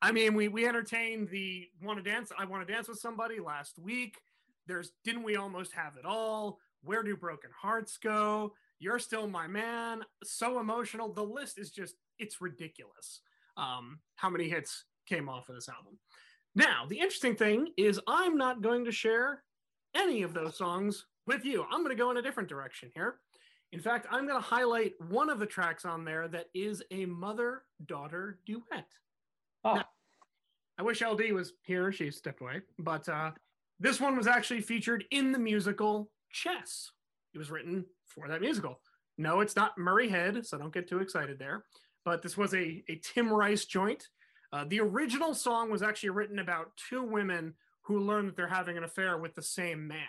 I 0.03 0.11
mean, 0.11 0.33
we 0.33 0.49
we 0.49 0.67
entertained 0.67 1.29
the 1.29 1.69
want 1.81 2.03
to 2.03 2.09
dance. 2.09 2.29
I 2.37 2.43
want 2.43 2.67
to 2.67 2.71
dance 2.71 2.89
with 2.89 2.99
somebody 2.99 3.39
last 3.39 3.79
week. 3.79 4.19
There's 4.67 4.91
didn't 5.05 5.23
we 5.23 5.37
almost 5.37 5.71
have 5.71 5.95
it 5.97 6.05
all? 6.05 6.59
Where 6.83 7.03
do 7.03 7.15
broken 7.15 7.51
hearts 7.57 7.97
go? 7.97 8.53
You're 8.79 8.99
still 8.99 9.27
my 9.27 9.47
man. 9.47 10.03
So 10.25 10.59
emotional. 10.59 11.13
The 11.13 11.23
list 11.23 11.57
is 11.57 11.71
just 11.71 11.95
it's 12.19 12.41
ridiculous. 12.41 13.21
Um, 13.55 13.99
how 14.15 14.29
many 14.29 14.49
hits 14.49 14.83
came 15.07 15.29
off 15.29 15.47
of 15.47 15.55
this 15.55 15.69
album? 15.69 15.97
Now, 16.53 16.85
the 16.87 16.97
interesting 16.97 17.37
thing 17.37 17.69
is, 17.77 17.97
I'm 18.05 18.37
not 18.37 18.61
going 18.61 18.83
to 18.83 18.91
share 18.91 19.43
any 19.95 20.21
of 20.23 20.33
those 20.33 20.57
songs 20.57 21.05
with 21.25 21.45
you. 21.45 21.63
I'm 21.71 21.81
going 21.81 21.95
to 21.95 22.03
go 22.03 22.11
in 22.11 22.17
a 22.17 22.21
different 22.21 22.49
direction 22.49 22.91
here. 22.93 23.19
In 23.71 23.79
fact, 23.79 24.05
I'm 24.11 24.27
going 24.27 24.39
to 24.39 24.45
highlight 24.45 24.93
one 25.07 25.29
of 25.29 25.39
the 25.39 25.45
tracks 25.45 25.85
on 25.85 26.03
there 26.03 26.27
that 26.27 26.47
is 26.53 26.83
a 26.91 27.05
mother 27.05 27.63
daughter 27.85 28.39
duet. 28.45 28.85
Oh, 29.63 29.75
No. 29.75 29.83
I 30.77 30.83
wish 30.83 31.01
LD 31.01 31.31
was 31.31 31.53
here. 31.63 31.91
She 31.91 32.09
stepped 32.11 32.41
away. 32.41 32.61
But 32.79 33.07
uh, 33.07 33.31
this 33.79 33.99
one 33.99 34.17
was 34.17 34.27
actually 34.27 34.61
featured 34.61 35.05
in 35.11 35.31
the 35.31 35.39
musical 35.39 36.09
Chess. 36.31 36.91
It 37.33 37.37
was 37.37 37.51
written 37.51 37.85
for 38.05 38.27
that 38.27 38.41
musical. 38.41 38.79
No, 39.17 39.41
it's 39.41 39.55
not 39.55 39.77
Murray 39.77 40.09
Head, 40.09 40.45
so 40.45 40.57
don't 40.57 40.73
get 40.73 40.87
too 40.87 40.99
excited 40.99 41.37
there. 41.37 41.63
But 42.05 42.21
this 42.21 42.37
was 42.37 42.53
a, 42.53 42.83
a 42.89 42.99
Tim 43.03 43.31
Rice 43.31 43.65
joint. 43.65 44.07
Uh, 44.51 44.65
the 44.67 44.79
original 44.79 45.33
song 45.33 45.71
was 45.71 45.81
actually 45.81 46.09
written 46.09 46.39
about 46.39 46.71
two 46.89 47.03
women 47.03 47.53
who 47.81 47.99
learn 47.99 48.25
that 48.25 48.35
they're 48.35 48.47
having 48.47 48.77
an 48.77 48.83
affair 48.83 49.17
with 49.17 49.35
the 49.35 49.41
same 49.41 49.87
man. 49.87 50.07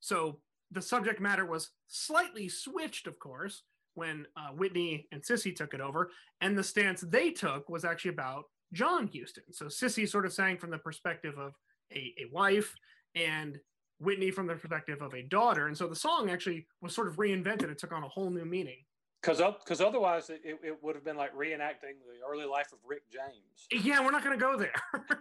So 0.00 0.38
the 0.70 0.82
subject 0.82 1.20
matter 1.20 1.44
was 1.44 1.70
slightly 1.88 2.48
switched, 2.48 3.06
of 3.06 3.18
course, 3.18 3.62
when 3.94 4.26
uh, 4.36 4.48
Whitney 4.50 5.06
and 5.12 5.24
Cissy 5.24 5.52
took 5.52 5.74
it 5.74 5.80
over. 5.80 6.10
And 6.40 6.56
the 6.56 6.64
stance 6.64 7.02
they 7.02 7.30
took 7.30 7.68
was 7.68 7.84
actually 7.84 8.12
about 8.12 8.44
John 8.72 9.06
Houston. 9.08 9.44
So 9.52 9.68
Cissy 9.68 10.06
sort 10.06 10.26
of 10.26 10.32
sang 10.32 10.58
from 10.58 10.70
the 10.70 10.78
perspective 10.78 11.38
of 11.38 11.54
a, 11.92 12.14
a 12.18 12.24
wife 12.32 12.74
and 13.14 13.58
Whitney 14.00 14.30
from 14.30 14.46
the 14.46 14.54
perspective 14.54 15.02
of 15.02 15.14
a 15.14 15.22
daughter. 15.22 15.68
And 15.68 15.76
so 15.76 15.86
the 15.86 15.96
song 15.96 16.30
actually 16.30 16.66
was 16.80 16.94
sort 16.94 17.08
of 17.08 17.16
reinvented. 17.16 17.70
It 17.70 17.78
took 17.78 17.92
on 17.92 18.02
a 18.02 18.08
whole 18.08 18.30
new 18.30 18.44
meaning. 18.44 18.78
Because 19.20 19.40
otherwise 19.80 20.30
it, 20.30 20.40
it 20.44 20.82
would 20.82 20.96
have 20.96 21.04
been 21.04 21.16
like 21.16 21.32
reenacting 21.36 21.94
the 22.08 22.26
early 22.28 22.44
life 22.44 22.72
of 22.72 22.78
Rick 22.84 23.02
James. 23.08 23.84
Yeah, 23.84 24.04
we're 24.04 24.10
not 24.10 24.24
going 24.24 24.36
to 24.36 24.44
go 24.44 24.56
there. 24.56 24.72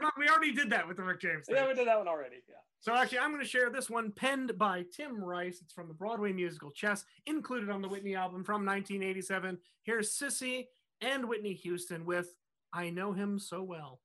not, 0.00 0.12
we 0.18 0.28
already 0.28 0.52
did 0.52 0.70
that 0.70 0.86
with 0.86 0.96
the 0.96 1.02
Rick 1.02 1.20
James. 1.20 1.46
Thing. 1.46 1.56
Yeah, 1.56 1.66
we 1.66 1.74
did 1.74 1.86
that 1.86 1.98
one 1.98 2.08
already. 2.08 2.36
Yeah. 2.48 2.56
So 2.80 2.94
actually, 2.94 3.18
I'm 3.18 3.30
going 3.30 3.42
to 3.42 3.48
share 3.48 3.70
this 3.70 3.90
one 3.90 4.10
penned 4.12 4.56
by 4.56 4.84
Tim 4.94 5.22
Rice. 5.22 5.60
It's 5.62 5.72
from 5.72 5.88
the 5.88 5.94
Broadway 5.94 6.32
musical 6.32 6.70
Chess, 6.70 7.04
included 7.26 7.70
on 7.70 7.82
the 7.82 7.88
Whitney 7.88 8.14
album 8.14 8.42
from 8.42 8.64
1987. 8.64 9.58
Here's 9.82 10.12
Cissy 10.12 10.68
and 11.00 11.28
Whitney 11.28 11.54
Houston 11.54 12.04
with 12.04 12.34
I 12.72 12.90
Know 12.90 13.12
Him 13.12 13.38
So 13.38 13.62
Well. 13.62 14.00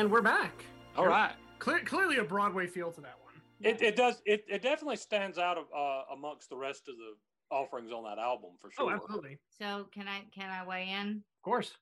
And 0.00 0.10
we're 0.10 0.22
back. 0.22 0.64
All 0.96 1.06
right. 1.06 1.34
Clearly 1.58 2.16
a 2.16 2.24
Broadway 2.24 2.66
feel 2.66 2.90
to 2.90 3.02
that 3.02 3.18
one. 3.22 3.34
It, 3.60 3.82
it 3.82 3.96
does. 3.96 4.22
It, 4.24 4.46
it 4.48 4.62
definitely 4.62 4.96
stands 4.96 5.36
out 5.36 5.58
of, 5.58 5.64
uh, 5.76 6.14
amongst 6.14 6.48
the 6.48 6.56
rest 6.56 6.88
of 6.88 6.94
the 6.96 7.54
offerings 7.54 7.92
on 7.92 8.04
that 8.04 8.18
album 8.18 8.52
for 8.58 8.68
oh, 8.68 8.70
sure. 8.84 8.92
Oh, 8.92 8.94
absolutely. 8.94 9.38
So 9.58 9.88
can 9.92 10.08
I 10.08 10.22
can 10.34 10.48
I 10.48 10.66
weigh 10.66 10.88
in? 10.88 11.16
Of 11.18 11.44
course. 11.44 11.72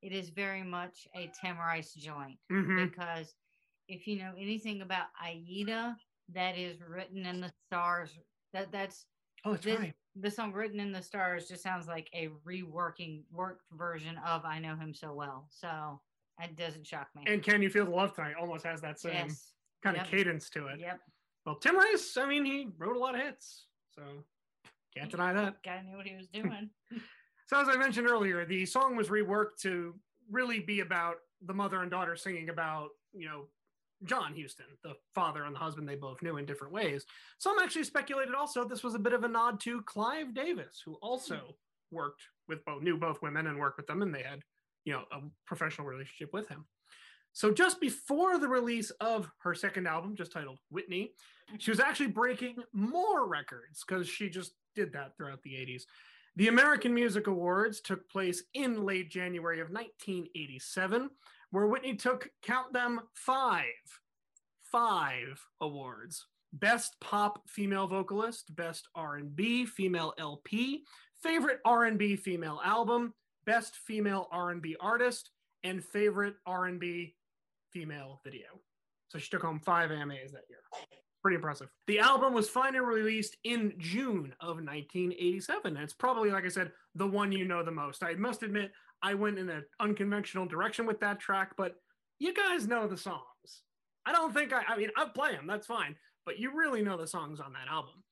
It 0.00 0.12
is 0.12 0.30
very 0.30 0.62
much 0.62 1.06
a 1.14 1.30
Tim 1.38 1.58
Rice 1.58 1.92
joint 1.92 2.38
mm-hmm. 2.50 2.86
because 2.86 3.34
if 3.88 4.06
you 4.06 4.20
know 4.20 4.32
anything 4.38 4.80
about 4.80 5.08
Aida, 5.22 5.98
that 6.32 6.56
is 6.56 6.78
written 6.80 7.26
in 7.26 7.42
the 7.42 7.52
stars. 7.66 8.08
That 8.54 8.72
that's 8.72 9.04
oh, 9.44 9.52
it's 9.52 9.66
right. 9.66 9.92
The 10.18 10.30
song 10.30 10.54
"Written 10.54 10.80
in 10.80 10.92
the 10.92 11.02
Stars" 11.02 11.46
just 11.46 11.62
sounds 11.62 11.86
like 11.86 12.08
a 12.14 12.30
reworking, 12.48 13.24
worked 13.30 13.64
version 13.70 14.18
of 14.26 14.46
"I 14.46 14.60
Know 14.60 14.76
Him 14.76 14.94
So 14.94 15.12
Well." 15.12 15.46
So 15.50 16.00
it 16.42 16.56
doesn't 16.56 16.86
shock 16.86 17.08
me. 17.14 17.22
And 17.26 17.42
Can 17.42 17.62
You 17.62 17.70
Feel 17.70 17.84
the 17.84 17.90
Love 17.90 18.14
Tonight 18.14 18.34
almost 18.40 18.64
has 18.64 18.80
that 18.82 19.00
same 19.00 19.28
yes. 19.28 19.52
kind 19.82 19.96
Yep. 19.96 20.04
of 20.04 20.10
cadence 20.10 20.50
to 20.50 20.66
it. 20.68 20.80
Yep. 20.80 21.00
Well, 21.44 21.56
Tim 21.56 21.76
Rice, 21.76 22.16
I 22.16 22.26
mean, 22.26 22.44
he 22.44 22.68
wrote 22.76 22.96
a 22.96 22.98
lot 22.98 23.14
of 23.14 23.20
hits, 23.20 23.66
so 23.94 24.02
can't 24.94 25.10
deny 25.10 25.32
that. 25.32 25.62
Guy 25.64 25.82
knew 25.82 25.96
what 25.96 26.06
he 26.06 26.16
was 26.16 26.28
doing. 26.28 26.70
So, 27.48 27.60
as 27.60 27.68
I 27.68 27.76
mentioned 27.76 28.08
earlier, 28.08 28.44
the 28.44 28.66
song 28.66 28.96
was 28.96 29.06
reworked 29.06 29.58
to 29.60 29.94
really 30.28 30.58
be 30.58 30.80
about 30.80 31.18
the 31.42 31.54
mother 31.54 31.80
and 31.80 31.88
daughter 31.88 32.16
singing 32.16 32.48
about, 32.48 32.88
you 33.12 33.28
know, 33.28 33.44
John 34.04 34.34
Houston, 34.34 34.66
the 34.82 34.94
father 35.14 35.44
and 35.44 35.54
the 35.54 35.58
husband 35.60 35.88
they 35.88 35.94
both 35.94 36.22
knew 36.22 36.36
in 36.36 36.44
different 36.44 36.72
ways. 36.72 37.06
Some 37.38 37.58
actually 37.60 37.84
speculated 37.84 38.34
also 38.34 38.64
this 38.64 38.82
was 38.82 38.94
a 38.94 38.98
bit 38.98 39.12
of 39.12 39.24
a 39.24 39.28
nod 39.28 39.60
to 39.60 39.80
Clive 39.82 40.34
Davis, 40.34 40.82
who 40.84 40.94
also 40.94 41.36
hmm. 41.36 41.96
worked 41.96 42.22
with 42.48 42.64
both, 42.64 42.82
knew 42.82 42.96
both 42.96 43.22
women 43.22 43.46
and 43.46 43.58
worked 43.58 43.78
with 43.78 43.86
them, 43.86 44.02
and 44.02 44.14
they 44.14 44.22
had, 44.22 44.40
you 44.86 44.92
know, 44.92 45.02
a 45.12 45.18
professional 45.44 45.86
relationship 45.86 46.32
with 46.32 46.48
him. 46.48 46.64
So, 47.32 47.52
just 47.52 47.82
before 47.82 48.38
the 48.38 48.48
release 48.48 48.90
of 48.92 49.30
her 49.40 49.54
second 49.54 49.86
album, 49.86 50.16
just 50.16 50.32
titled 50.32 50.58
Whitney, 50.70 51.12
she 51.58 51.70
was 51.70 51.80
actually 51.80 52.06
breaking 52.06 52.56
more 52.72 53.28
records 53.28 53.84
because 53.86 54.08
she 54.08 54.30
just 54.30 54.52
did 54.74 54.94
that 54.94 55.14
throughout 55.16 55.42
the 55.42 55.50
80s. 55.50 55.82
The 56.36 56.48
American 56.48 56.94
Music 56.94 57.26
Awards 57.26 57.80
took 57.80 58.08
place 58.08 58.42
in 58.54 58.84
late 58.84 59.10
January 59.10 59.60
of 59.60 59.68
1987, 59.68 61.10
where 61.50 61.66
Whitney 61.66 61.94
took, 61.94 62.28
count 62.42 62.72
them, 62.72 63.00
five, 63.14 63.64
five 64.62 65.40
awards. 65.60 66.26
Best 66.52 66.96
Pop 67.00 67.42
Female 67.48 67.86
Vocalist, 67.86 68.54
Best 68.54 68.88
R&B 68.94 69.66
Female 69.66 70.14
LP, 70.18 70.84
Favorite 71.22 71.60
R&B 71.64 72.16
Female 72.16 72.60
Album, 72.64 73.12
Best 73.46 73.76
Female 73.76 74.28
R&B 74.30 74.76
Artist, 74.80 75.30
and 75.64 75.84
Favorite 75.84 76.34
R&B 76.46 77.14
Female 77.72 78.20
Video. 78.24 78.46
So 79.08 79.18
she 79.18 79.30
took 79.30 79.42
home 79.42 79.60
five 79.60 79.90
AMAs 79.90 80.32
that 80.32 80.44
year. 80.48 80.58
Pretty 81.22 81.36
impressive. 81.36 81.68
The 81.86 81.98
album 81.98 82.34
was 82.34 82.48
finally 82.48 82.84
released 82.84 83.36
in 83.44 83.74
June 83.78 84.34
of 84.40 84.56
1987. 84.56 85.74
And 85.74 85.78
it's 85.78 85.92
probably, 85.92 86.30
like 86.30 86.44
I 86.44 86.48
said, 86.48 86.72
the 86.94 87.06
one 87.06 87.32
you 87.32 87.44
know 87.44 87.62
the 87.64 87.70
most. 87.70 88.02
I 88.02 88.14
must 88.14 88.42
admit, 88.42 88.72
I 89.02 89.14
went 89.14 89.38
in 89.38 89.48
an 89.48 89.64
unconventional 89.80 90.46
direction 90.46 90.86
with 90.86 91.00
that 91.00 91.20
track, 91.20 91.52
but 91.56 91.74
you 92.18 92.32
guys 92.32 92.66
know 92.66 92.86
the 92.86 92.96
songs. 92.96 93.22
I 94.06 94.12
don't 94.12 94.32
think 94.32 94.52
I, 94.52 94.62
I 94.68 94.76
mean, 94.76 94.90
I 94.96 95.06
play 95.06 95.32
them, 95.32 95.46
that's 95.46 95.66
fine, 95.66 95.96
but 96.24 96.38
you 96.38 96.56
really 96.56 96.82
know 96.82 96.96
the 96.96 97.06
songs 97.06 97.40
on 97.40 97.52
that 97.52 97.70
album. 97.70 98.04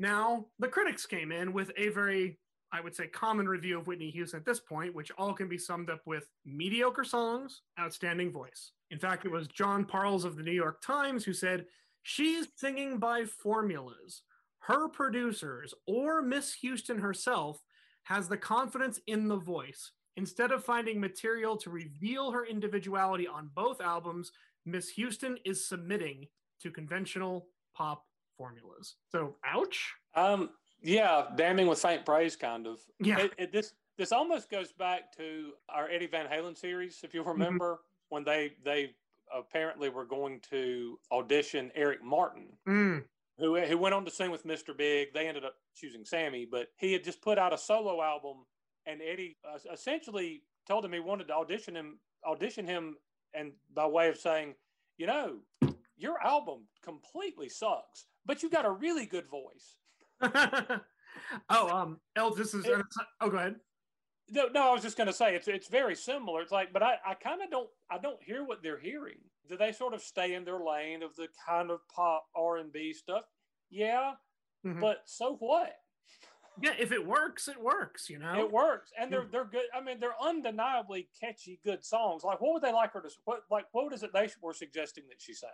Now, 0.00 0.46
the 0.58 0.68
critics 0.68 1.06
came 1.06 1.32
in 1.32 1.52
with 1.52 1.70
a 1.76 1.88
very, 1.88 2.38
I 2.72 2.80
would 2.80 2.94
say, 2.94 3.06
common 3.06 3.48
review 3.48 3.78
of 3.78 3.86
Whitney 3.86 4.10
Houston 4.10 4.40
at 4.40 4.44
this 4.44 4.60
point, 4.60 4.94
which 4.94 5.10
all 5.16 5.32
can 5.32 5.48
be 5.48 5.58
summed 5.58 5.90
up 5.90 6.00
with 6.06 6.28
mediocre 6.44 7.04
songs, 7.04 7.62
outstanding 7.80 8.30
voice. 8.30 8.72
In 8.90 8.98
fact, 8.98 9.24
it 9.24 9.30
was 9.30 9.48
Jon 9.48 9.84
Pareles 9.84 10.24
of 10.24 10.36
the 10.36 10.42
New 10.42 10.52
York 10.52 10.82
Times 10.82 11.24
who 11.24 11.32
said, 11.32 11.66
She's 12.02 12.48
singing 12.56 12.98
by 12.98 13.24
formulas. 13.24 14.22
Her 14.60 14.88
producers 14.88 15.74
or 15.86 16.22
Miss 16.22 16.54
Houston 16.54 16.98
herself 16.98 17.62
has 18.04 18.28
the 18.28 18.36
confidence 18.36 19.00
in 19.06 19.28
the 19.28 19.36
voice. 19.36 19.92
Instead 20.16 20.50
of 20.50 20.64
finding 20.64 21.00
material 21.00 21.56
to 21.56 21.70
reveal 21.70 22.30
her 22.30 22.44
individuality 22.44 23.26
on 23.26 23.50
both 23.54 23.80
albums, 23.80 24.32
Miss 24.66 24.88
Houston 24.90 25.38
is 25.44 25.66
submitting 25.66 26.26
to 26.60 26.70
conventional 26.70 27.46
pop 27.74 28.04
formulas. 28.36 28.96
So, 29.10 29.36
ouch. 29.44 29.94
Um, 30.14 30.50
yeah, 30.82 31.26
damning 31.36 31.66
with 31.66 31.80
faint 31.80 32.04
praise, 32.04 32.36
kind 32.36 32.66
of. 32.66 32.80
Yeah. 33.00 33.18
It, 33.20 33.32
it, 33.38 33.52
this 33.52 33.72
this 33.96 34.12
almost 34.12 34.48
goes 34.50 34.72
back 34.72 35.14
to 35.16 35.52
our 35.68 35.88
Eddie 35.90 36.06
Van 36.06 36.26
Halen 36.26 36.56
series, 36.56 37.00
if 37.02 37.14
you 37.14 37.22
remember, 37.22 37.80
when 38.08 38.24
they 38.24 38.52
they 38.64 38.94
apparently 39.34 39.88
were 39.88 40.04
going 40.04 40.40
to 40.50 40.98
audition 41.12 41.70
Eric 41.74 42.02
Martin, 42.02 42.46
Mm, 42.66 43.04
who 43.38 43.60
who 43.60 43.78
went 43.78 43.94
on 43.94 44.04
to 44.04 44.10
sing 44.10 44.30
with 44.30 44.46
Mr. 44.46 44.76
Big. 44.76 45.12
They 45.12 45.26
ended 45.26 45.44
up 45.44 45.54
choosing 45.74 46.04
Sammy, 46.04 46.46
but 46.50 46.68
he 46.76 46.92
had 46.92 47.04
just 47.04 47.20
put 47.22 47.38
out 47.38 47.52
a 47.52 47.58
solo 47.58 48.00
album, 48.02 48.46
and 48.86 49.00
Eddie 49.02 49.36
uh, 49.44 49.58
essentially 49.72 50.42
told 50.66 50.84
him 50.84 50.92
he 50.92 51.00
wanted 51.00 51.28
to 51.28 51.34
audition 51.34 51.74
him 51.74 51.98
audition 52.24 52.66
him, 52.66 52.96
and 53.34 53.52
by 53.74 53.86
way 53.86 54.08
of 54.08 54.16
saying, 54.16 54.54
you 54.96 55.06
know, 55.06 55.38
your 55.96 56.20
album 56.24 56.60
completely 56.82 57.48
sucks, 57.48 58.06
but 58.24 58.42
you 58.42 58.50
got 58.50 58.64
a 58.64 58.70
really 58.70 59.06
good 59.06 59.26
voice. 59.26 59.76
oh, 61.50 61.68
um, 61.68 62.00
El, 62.16 62.34
this 62.34 62.54
is. 62.54 62.66
oh, 63.20 63.30
go 63.30 63.36
ahead. 63.36 63.56
No, 64.30 64.46
no, 64.52 64.68
I 64.68 64.72
was 64.72 64.82
just 64.82 64.96
going 64.96 65.06
to 65.06 65.12
say 65.12 65.34
it's 65.34 65.48
it's 65.48 65.68
very 65.68 65.94
similar. 65.94 66.42
It's 66.42 66.52
like, 66.52 66.72
but 66.72 66.82
I, 66.82 66.96
I 67.06 67.14
kind 67.14 67.42
of 67.42 67.50
don't 67.50 67.70
I 67.90 67.98
don't 67.98 68.22
hear 68.22 68.44
what 68.44 68.62
they're 68.62 68.78
hearing. 68.78 69.18
Do 69.48 69.56
they 69.56 69.72
sort 69.72 69.94
of 69.94 70.02
stay 70.02 70.34
in 70.34 70.44
their 70.44 70.60
lane 70.60 71.02
of 71.02 71.16
the 71.16 71.28
kind 71.46 71.70
of 71.70 71.80
pop 71.88 72.26
R 72.36 72.58
and 72.58 72.70
B 72.70 72.92
stuff? 72.92 73.24
Yeah, 73.70 74.12
Mhm. 74.66 74.80
but 74.80 75.02
so 75.06 75.36
what? 75.36 75.76
Yeah, 76.60 76.74
if 76.78 76.90
it 76.92 77.06
works, 77.06 77.48
it 77.48 77.58
works. 77.58 78.10
You 78.10 78.18
know. 78.18 78.38
It 78.38 78.50
works, 78.52 78.90
and 78.98 79.10
they're 79.10 79.24
they're 79.30 79.44
good. 79.46 79.66
I 79.74 79.80
mean, 79.80 79.98
they're 80.00 80.20
undeniably 80.20 81.08
catchy, 81.18 81.60
good 81.64 81.82
songs. 81.84 82.24
Like, 82.24 82.40
what 82.40 82.52
would 82.52 82.62
they 82.62 82.72
like 82.72 82.92
her 82.92 83.00
to? 83.00 83.08
What 83.24 83.44
like 83.50 83.66
what 83.72 83.94
is 83.94 84.02
it 84.02 84.12
they 84.12 84.28
were 84.42 84.52
suggesting 84.52 85.04
that 85.08 85.22
she 85.22 85.32
sang? 85.32 85.50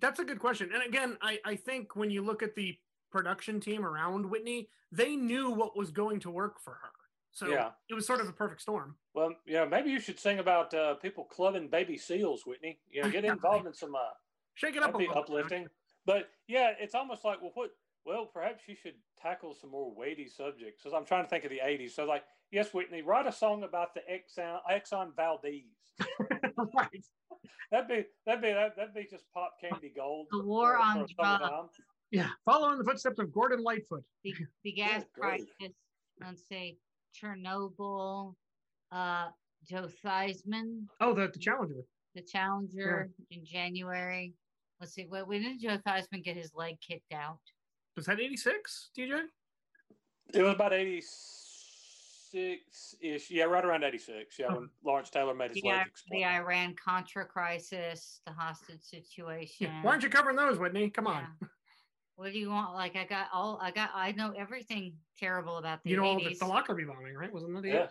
That's 0.00 0.20
a 0.20 0.24
good 0.24 0.38
question. 0.38 0.70
And 0.72 0.82
again, 0.82 1.16
I, 1.22 1.38
I 1.44 1.56
think 1.56 1.96
when 1.96 2.10
you 2.10 2.22
look 2.22 2.42
at 2.42 2.54
the 2.54 2.76
production 3.10 3.60
team 3.60 3.84
around 3.84 4.28
Whitney, 4.28 4.68
they 4.92 5.16
knew 5.16 5.50
what 5.50 5.76
was 5.76 5.90
going 5.90 6.20
to 6.20 6.30
work 6.30 6.60
for 6.60 6.72
her. 6.74 6.90
So 7.30 7.46
Yeah. 7.48 7.70
it 7.88 7.94
was 7.94 8.06
sort 8.06 8.20
of 8.20 8.28
a 8.28 8.32
perfect 8.32 8.60
storm. 8.62 8.96
Well, 9.14 9.32
yeah, 9.46 9.64
maybe 9.64 9.90
you 9.90 10.00
should 10.00 10.18
sing 10.18 10.38
about 10.38 10.72
uh, 10.74 10.94
people 10.94 11.24
clubbing 11.24 11.68
baby 11.68 11.96
seals, 11.98 12.44
Whitney. 12.46 12.78
You 12.90 13.02
know, 13.02 13.10
get 13.10 13.24
involved 13.24 13.66
in 13.66 13.72
some 13.74 13.94
uh, 13.94 13.98
Shake 14.54 14.76
it 14.76 14.82
up 14.82 14.94
a 14.94 14.98
be 14.98 15.06
little. 15.06 15.22
uplifting. 15.22 15.66
But 16.06 16.30
yeah, 16.48 16.72
it's 16.80 16.94
almost 16.94 17.24
like, 17.24 17.40
well, 17.42 17.52
what? 17.54 17.70
Well, 18.04 18.24
perhaps 18.26 18.62
you 18.66 18.74
should 18.74 18.94
tackle 19.20 19.54
some 19.54 19.70
more 19.70 19.92
weighty 19.94 20.26
subjects. 20.28 20.82
Because 20.82 20.96
I'm 20.96 21.04
trying 21.04 21.24
to 21.24 21.28
think 21.28 21.44
of 21.44 21.50
the 21.50 21.60
'80s. 21.62 21.90
So, 21.90 22.04
like, 22.06 22.24
yes, 22.50 22.72
Whitney, 22.72 23.02
write 23.02 23.26
a 23.26 23.32
song 23.32 23.62
about 23.64 23.94
the 23.94 24.00
Exxon 24.10 24.58
Exxon 24.70 25.14
Valdez. 25.14 25.64
right. 26.74 27.04
That'd 27.70 27.88
be 27.88 28.04
that'd 28.24 28.40
be 28.42 28.52
that, 28.52 28.76
that'd 28.76 28.94
be 28.94 29.06
just 29.10 29.24
pop 29.34 29.56
candy 29.60 29.92
gold. 29.94 30.28
The 30.32 30.42
war 30.42 30.72
for- 30.72 30.78
on 30.78 31.06
for 31.06 31.14
drugs. 31.38 31.74
Summertime. 32.12 32.28
Yeah. 32.28 32.30
Follow 32.52 32.72
in 32.72 32.78
the 32.78 32.84
footsteps 32.84 33.18
of 33.18 33.32
Gordon 33.32 33.62
Lightfoot. 33.62 34.04
the, 34.24 34.34
the 34.64 34.72
gas 34.72 35.04
grief. 35.18 35.44
crisis. 35.60 35.76
Let's 36.20 36.48
see, 36.48 36.78
Chernobyl, 37.20 38.34
uh, 38.90 39.26
Joe 39.68 39.86
Theismann, 40.04 40.82
Oh, 41.00 41.14
the, 41.14 41.28
the 41.32 41.38
Challenger. 41.38 41.82
the 42.14 42.22
Challenger 42.22 43.10
in 43.30 43.44
January. 43.44 44.32
Let's 44.80 44.94
see, 44.94 45.06
when, 45.08 45.26
when 45.28 45.42
did 45.42 45.60
Joe 45.60 45.78
Theismann 45.86 46.24
get 46.24 46.36
his 46.36 46.52
leg 46.54 46.76
kicked 46.80 47.12
out? 47.12 47.38
Was 47.96 48.06
that 48.06 48.20
86, 48.20 48.90
DJ? 48.98 49.22
It 50.34 50.42
was 50.42 50.54
about 50.54 50.74
'86 50.74 52.94
ish. 53.00 53.30
Yeah, 53.30 53.44
right 53.44 53.64
around 53.64 53.82
'86. 53.82 54.38
Yeah, 54.38 54.52
when 54.52 54.68
Lawrence 54.84 55.08
Taylor 55.08 55.34
made 55.34 55.52
his 55.54 55.62
The, 55.62 55.68
leg 55.70 55.78
I- 55.78 55.82
explode. 55.82 56.18
the 56.18 56.24
Iran 56.26 56.74
Contra 56.84 57.24
crisis, 57.24 58.20
the 58.26 58.32
hostage 58.32 58.82
situation. 58.82 59.68
Yeah. 59.68 59.82
Why 59.82 59.92
aren't 59.92 60.02
you 60.02 60.10
covering 60.10 60.36
those, 60.36 60.58
Whitney? 60.58 60.90
Come 60.90 61.06
on. 61.06 61.24
Yeah. 62.18 62.24
What 62.24 62.32
do 62.32 62.38
you 62.38 62.50
want? 62.50 62.74
Like 62.74 62.96
I 62.96 63.04
got 63.04 63.28
all 63.32 63.58
I 63.62 63.70
got. 63.70 63.90
I 63.94 64.12
know 64.12 64.32
everything 64.36 64.94
terrible 65.18 65.56
about 65.58 65.82
the 65.82 65.90
You 65.90 65.96
know, 65.96 66.04
all 66.04 66.18
the, 66.18 66.26
80s. 66.26 66.38
the 66.38 66.46
Lockerbie 66.46 66.84
bombing, 66.84 67.14
right? 67.14 67.32
Wasn't 67.32 67.54
that 67.54 67.62
the 67.62 67.68
yeah. 67.68 67.86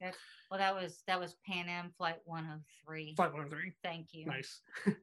Yeah. 0.00 0.12
well, 0.50 0.58
that 0.58 0.74
was 0.74 1.02
that 1.06 1.18
was 1.18 1.34
Pan 1.46 1.68
Am 1.68 1.90
Flight 1.98 2.18
103. 2.24 3.14
Flight 3.16 3.32
103. 3.32 3.72
Thank 3.82 4.08
you. 4.12 4.26
Nice. 4.26 4.60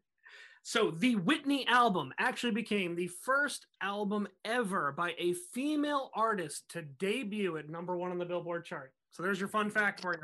so 0.63 0.91
the 0.91 1.15
Whitney 1.17 1.67
album 1.67 2.13
actually 2.17 2.53
became 2.53 2.95
the 2.95 3.08
first 3.23 3.65
album 3.81 4.27
ever 4.45 4.93
by 4.93 5.13
a 5.17 5.34
female 5.53 6.12
artist 6.15 6.69
to 6.69 6.81
debut 6.84 7.58
at 7.58 7.69
number 7.69 7.97
one 7.97 8.12
on 8.12 8.17
the 8.17 8.25
Billboard 8.25 8.63
chart. 8.65 8.93
So 9.12 9.23
there's 9.23 9.39
your 9.39 9.49
fun 9.49 9.69
fact 9.69 10.01
for 10.01 10.13
you. 10.13 10.21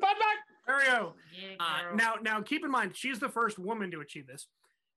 Fun 0.00 0.14
fact. 0.16 0.38
There 0.66 0.76
we 0.76 0.84
go. 0.86 1.14
Yeah, 1.38 1.56
Uh, 1.60 1.94
now, 1.94 2.14
now 2.22 2.40
keep 2.40 2.64
in 2.64 2.70
mind, 2.70 2.96
she's 2.96 3.18
the 3.18 3.28
first 3.28 3.58
woman 3.58 3.90
to 3.90 4.00
achieve 4.00 4.26
this. 4.26 4.48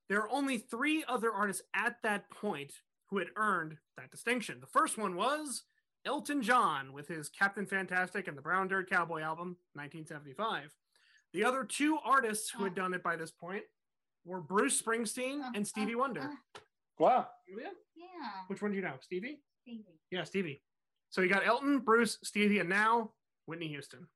There 0.09 0.21
are 0.21 0.31
only 0.31 0.57
three 0.57 1.03
other 1.07 1.31
artists 1.31 1.63
at 1.73 1.97
that 2.03 2.29
point 2.29 2.73
who 3.09 3.17
had 3.17 3.27
earned 3.35 3.77
that 3.97 4.11
distinction. 4.11 4.59
The 4.59 4.67
first 4.67 4.97
one 4.97 5.15
was 5.15 5.63
Elton 6.05 6.41
John 6.41 6.93
with 6.93 7.07
his 7.07 7.29
Captain 7.29 7.65
Fantastic 7.65 8.27
and 8.27 8.37
the 8.37 8.41
Brown 8.41 8.67
Dirt 8.67 8.89
Cowboy 8.89 9.21
album, 9.21 9.57
1975. 9.73 10.73
The 11.33 11.43
other 11.43 11.63
two 11.63 11.97
artists 12.05 12.49
who 12.49 12.63
had 12.63 12.75
done 12.75 12.93
it 12.93 13.03
by 13.03 13.15
this 13.15 13.31
point 13.31 13.63
were 14.25 14.41
Bruce 14.41 14.81
Springsteen 14.81 15.41
and 15.55 15.67
Stevie 15.67 15.95
Wonder. 15.95 16.29
Wow. 16.99 17.27
yeah. 17.95 18.29
Which 18.47 18.61
one 18.61 18.71
do 18.71 18.77
you 18.77 18.83
know? 18.83 18.95
Stevie? 19.01 19.39
Stevie. 19.61 19.83
Yeah, 20.11 20.23
Stevie. 20.23 20.61
So 21.09 21.21
you 21.21 21.29
got 21.29 21.45
Elton, 21.45 21.79
Bruce, 21.79 22.17
Stevie, 22.23 22.59
and 22.59 22.69
now 22.69 23.11
Whitney 23.45 23.67
Houston. 23.67 24.07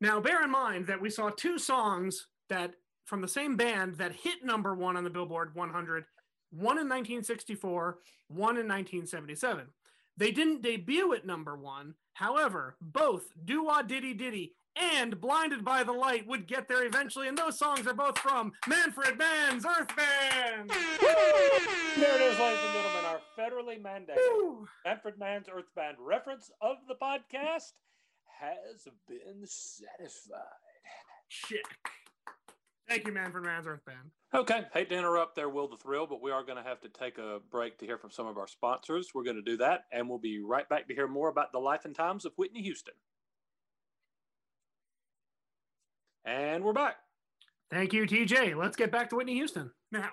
Now, 0.00 0.20
bear 0.20 0.42
in 0.42 0.50
mind 0.50 0.86
that 0.86 1.00
we 1.00 1.10
saw 1.10 1.30
two 1.30 1.58
songs 1.58 2.26
that 2.48 2.74
from 3.04 3.20
the 3.20 3.28
same 3.28 3.56
band 3.56 3.96
that 3.96 4.12
hit 4.12 4.44
number 4.44 4.74
one 4.74 4.96
on 4.96 5.04
the 5.04 5.10
Billboard 5.10 5.54
100, 5.54 6.04
one 6.50 6.78
in 6.78 6.88
1964, 6.88 7.98
one 8.28 8.56
in 8.56 8.66
1977. 8.68 9.66
They 10.16 10.30
didn't 10.30 10.62
debut 10.62 11.12
at 11.14 11.26
number 11.26 11.56
one. 11.56 11.94
However, 12.14 12.76
both 12.80 13.24
Doo 13.44 13.64
Wah 13.64 13.82
Diddy 13.82 14.14
Diddy 14.14 14.54
and 14.76 15.20
Blinded 15.20 15.64
by 15.64 15.82
the 15.84 15.92
Light 15.92 16.26
would 16.26 16.46
get 16.46 16.68
there 16.68 16.84
eventually, 16.84 17.28
and 17.28 17.36
those 17.38 17.58
songs 17.58 17.86
are 17.86 17.94
both 17.94 18.18
from 18.18 18.52
Manfred 18.66 19.18
Mann's 19.18 19.64
Earth 19.66 19.94
Band. 19.96 20.70
There 20.70 22.14
it 22.16 22.20
is, 22.20 22.38
ladies 22.38 22.58
and 22.64 22.74
gentlemen, 22.74 23.04
our 23.06 23.20
federally 23.38 23.80
mandated 23.80 24.16
Woo! 24.16 24.66
Manfred 24.84 25.18
Mann's 25.18 25.48
Earth 25.52 25.72
Band 25.76 25.96
reference 26.00 26.50
of 26.60 26.76
the 26.88 26.94
podcast 26.94 27.72
has 28.40 28.88
been 29.08 29.46
satisfied. 29.46 30.40
Check. 31.28 31.62
Thank 32.88 33.06
you, 33.06 33.12
Manfred 33.12 33.44
Mann's 33.44 33.66
Earth 33.66 33.84
Band. 33.86 34.10
Okay, 34.34 34.62
hate 34.74 34.90
to 34.90 34.96
interrupt 34.96 35.36
there, 35.36 35.48
Will 35.48 35.68
the 35.68 35.76
Thrill, 35.76 36.06
but 36.06 36.20
we 36.20 36.30
are 36.30 36.42
going 36.42 36.62
to 36.62 36.68
have 36.68 36.80
to 36.82 36.88
take 36.88 37.18
a 37.18 37.38
break 37.50 37.78
to 37.78 37.86
hear 37.86 37.96
from 37.96 38.10
some 38.10 38.26
of 38.26 38.36
our 38.36 38.46
sponsors. 38.46 39.08
We're 39.14 39.24
going 39.24 39.36
to 39.36 39.42
do 39.42 39.56
that, 39.58 39.84
and 39.92 40.08
we'll 40.08 40.18
be 40.18 40.40
right 40.40 40.68
back 40.68 40.88
to 40.88 40.94
hear 40.94 41.08
more 41.08 41.28
about 41.28 41.52
the 41.52 41.58
life 41.58 41.84
and 41.84 41.94
times 41.94 42.24
of 42.24 42.32
Whitney 42.36 42.62
Houston. 42.62 42.94
And 46.24 46.64
we're 46.64 46.72
back. 46.72 46.96
Thank 47.70 47.92
you, 47.92 48.06
TJ. 48.06 48.56
Let's 48.56 48.76
get 48.76 48.92
back 48.92 49.10
to 49.10 49.16
Whitney 49.16 49.34
Houston. 49.34 49.70
Now, 49.90 50.10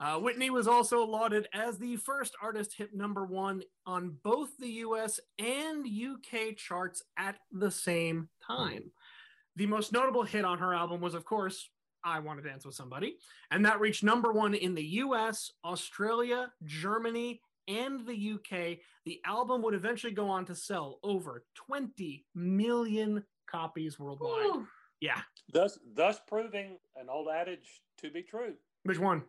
uh, 0.00 0.18
Whitney 0.18 0.50
was 0.50 0.66
also 0.66 1.04
lauded 1.04 1.46
as 1.52 1.78
the 1.78 1.96
first 1.96 2.34
artist 2.42 2.74
hit 2.76 2.94
number 2.94 3.24
one 3.24 3.62
on 3.86 4.16
both 4.24 4.50
the 4.58 4.70
US 4.70 5.20
and 5.38 5.86
UK 5.86 6.56
charts 6.56 7.02
at 7.16 7.36
the 7.52 7.70
same 7.70 8.28
time. 8.44 8.90
The 9.56 9.66
most 9.66 9.92
notable 9.92 10.22
hit 10.22 10.44
on 10.44 10.58
her 10.58 10.74
album 10.74 11.00
was, 11.00 11.14
of 11.14 11.24
course, 11.24 11.68
I 12.04 12.18
Want 12.20 12.42
to 12.42 12.48
Dance 12.48 12.64
with 12.64 12.74
Somebody, 12.74 13.16
and 13.50 13.64
that 13.64 13.80
reached 13.80 14.02
number 14.02 14.32
one 14.32 14.54
in 14.54 14.74
the 14.74 14.84
US, 14.84 15.50
Australia, 15.64 16.52
Germany, 16.64 17.40
and 17.68 18.06
the 18.06 18.32
UK. 18.34 18.78
The 19.04 19.20
album 19.24 19.62
would 19.62 19.74
eventually 19.74 20.12
go 20.12 20.28
on 20.28 20.44
to 20.46 20.54
sell 20.54 20.98
over 21.02 21.44
20 21.54 22.24
million 22.34 23.24
copies 23.46 23.98
worldwide. 23.98 24.44
Woo. 24.44 24.66
Yeah. 25.00 25.20
Thus, 25.52 25.78
thus 25.94 26.20
proving 26.26 26.78
an 26.96 27.08
old 27.08 27.28
adage 27.28 27.82
to 27.98 28.10
be 28.10 28.22
true. 28.22 28.54
Which 28.84 28.98
one? 28.98 29.22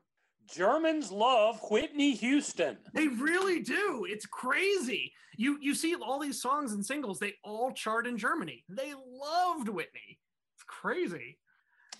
Germans 0.49 1.11
love 1.11 1.59
Whitney 1.71 2.13
Houston. 2.15 2.77
They 2.93 3.07
really 3.07 3.61
do. 3.61 4.05
It's 4.09 4.25
crazy. 4.25 5.13
You 5.37 5.57
you 5.61 5.73
see 5.73 5.95
all 5.95 6.19
these 6.19 6.41
songs 6.41 6.73
and 6.73 6.85
singles, 6.85 7.17
they 7.17 7.35
all 7.43 7.71
chart 7.71 8.05
in 8.05 8.17
Germany. 8.17 8.63
They 8.69 8.93
loved 8.93 9.69
Whitney. 9.69 10.19
It's 10.55 10.63
crazy. 10.67 11.37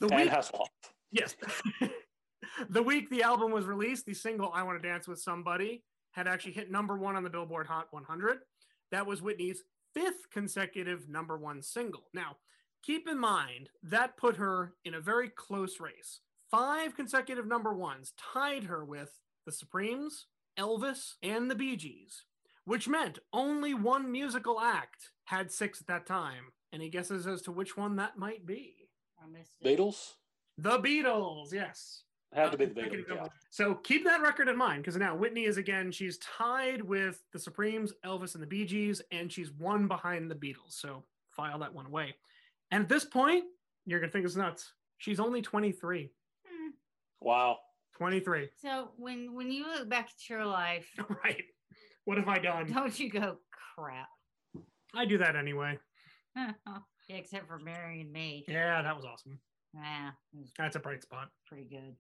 The 0.03 0.15
And 0.15 0.25
week, 0.25 0.31
Hasselhoff. 0.31 0.67
yes. 1.11 1.35
the 2.69 2.83
week 2.83 3.09
the 3.09 3.23
album 3.23 3.51
was 3.53 3.65
released, 3.65 4.05
the 4.05 4.13
single 4.13 4.51
I 4.53 4.61
Want 4.63 4.81
to 4.81 4.85
Dance 4.85 5.07
with 5.07 5.21
Somebody 5.21 5.81
had 6.11 6.27
actually 6.27 6.51
hit 6.51 6.69
number 6.69 6.97
1 6.97 7.15
on 7.15 7.23
the 7.23 7.29
Billboard 7.29 7.67
Hot 7.67 7.87
100. 7.91 8.39
That 8.91 9.07
was 9.07 9.21
Whitney's 9.21 9.63
fifth 9.93 10.29
consecutive 10.29 11.07
number 11.07 11.37
1 11.37 11.61
single. 11.61 12.09
Now, 12.13 12.35
keep 12.83 13.07
in 13.07 13.17
mind 13.17 13.69
that 13.83 14.17
put 14.17 14.35
her 14.35 14.73
in 14.83 14.93
a 14.93 14.99
very 14.99 15.29
close 15.29 15.79
race. 15.79 16.19
Five 16.51 16.97
consecutive 16.97 17.47
number 17.47 17.73
ones 17.73 18.11
tied 18.33 18.65
her 18.65 18.83
with 18.83 19.17
the 19.45 19.53
Supremes, 19.53 20.27
Elvis, 20.59 21.13
and 21.23 21.49
the 21.49 21.55
Bee 21.55 21.77
Gees, 21.77 22.25
which 22.65 22.89
meant 22.89 23.19
only 23.31 23.73
one 23.73 24.11
musical 24.11 24.59
act 24.59 25.11
had 25.25 25.49
six 25.49 25.79
at 25.79 25.87
that 25.87 26.05
time. 26.05 26.51
Any 26.73 26.89
guesses 26.89 27.25
as 27.25 27.41
to 27.43 27.53
which 27.53 27.77
one 27.77 27.95
that 27.95 28.17
might 28.17 28.45
be? 28.45 28.83
I 29.23 29.38
missed 29.38 29.55
it. 29.62 29.77
Beatles? 29.77 30.13
The 30.57 30.79
Beatles, 30.79 31.53
yes. 31.53 32.03
Had 32.33 32.51
to 32.51 32.57
be 32.57 32.65
the 32.65 32.73
Beatles. 32.81 33.05
Yeah. 33.09 33.27
So 33.49 33.75
keep 33.75 34.03
that 34.05 34.21
record 34.21 34.49
in 34.49 34.57
mind 34.57 34.81
because 34.83 34.97
now 34.97 35.15
Whitney 35.15 35.45
is 35.45 35.57
again, 35.57 35.91
she's 35.91 36.17
tied 36.17 36.81
with 36.81 37.21
the 37.31 37.39
Supremes, 37.39 37.93
Elvis, 38.05 38.33
and 38.33 38.41
the 38.41 38.47
Bee 38.47 38.65
Gees, 38.65 39.01
and 39.12 39.31
she's 39.31 39.51
one 39.51 39.88
behind 39.88 40.31
the 40.31 40.36
Beatles. 40.36 40.71
So 40.71 41.03
file 41.29 41.59
that 41.59 41.73
one 41.73 41.86
away. 41.86 42.15
And 42.71 42.83
at 42.83 42.89
this 42.89 43.05
point, 43.05 43.43
you're 43.86 43.99
going 43.99 44.09
to 44.09 44.13
think 44.13 44.25
it's 44.25 44.36
nuts. 44.36 44.73
She's 44.97 45.19
only 45.19 45.41
23. 45.41 46.09
Hmm. 46.47 46.69
Wow. 47.21 47.57
23. 47.97 48.49
So 48.62 48.89
when 48.97 49.33
when 49.36 49.51
you 49.51 49.65
look 49.67 49.88
back 49.88 50.09
at 50.09 50.29
your 50.29 50.45
life, 50.45 50.88
right. 51.23 51.43
What 52.05 52.17
have 52.17 52.27
I 52.27 52.39
done? 52.39 52.71
don't 52.71 52.99
you 52.99 53.09
go 53.09 53.38
crap? 53.75 54.09
I 54.95 55.05
do 55.05 55.17
that 55.19 55.36
anyway. 55.36 55.77
yeah, 57.07 57.17
except 57.17 57.47
for 57.47 57.59
marrying 57.59 58.11
me. 58.11 58.45
Yeah, 58.47 58.81
that 58.81 58.95
was 58.95 59.05
awesome. 59.05 59.39
Yeah, 59.73 60.11
was 60.37 60.51
That's 60.57 60.75
a 60.75 60.79
bright 60.79 61.01
spot. 61.01 61.29
pretty 61.47 61.65
good. 61.65 61.95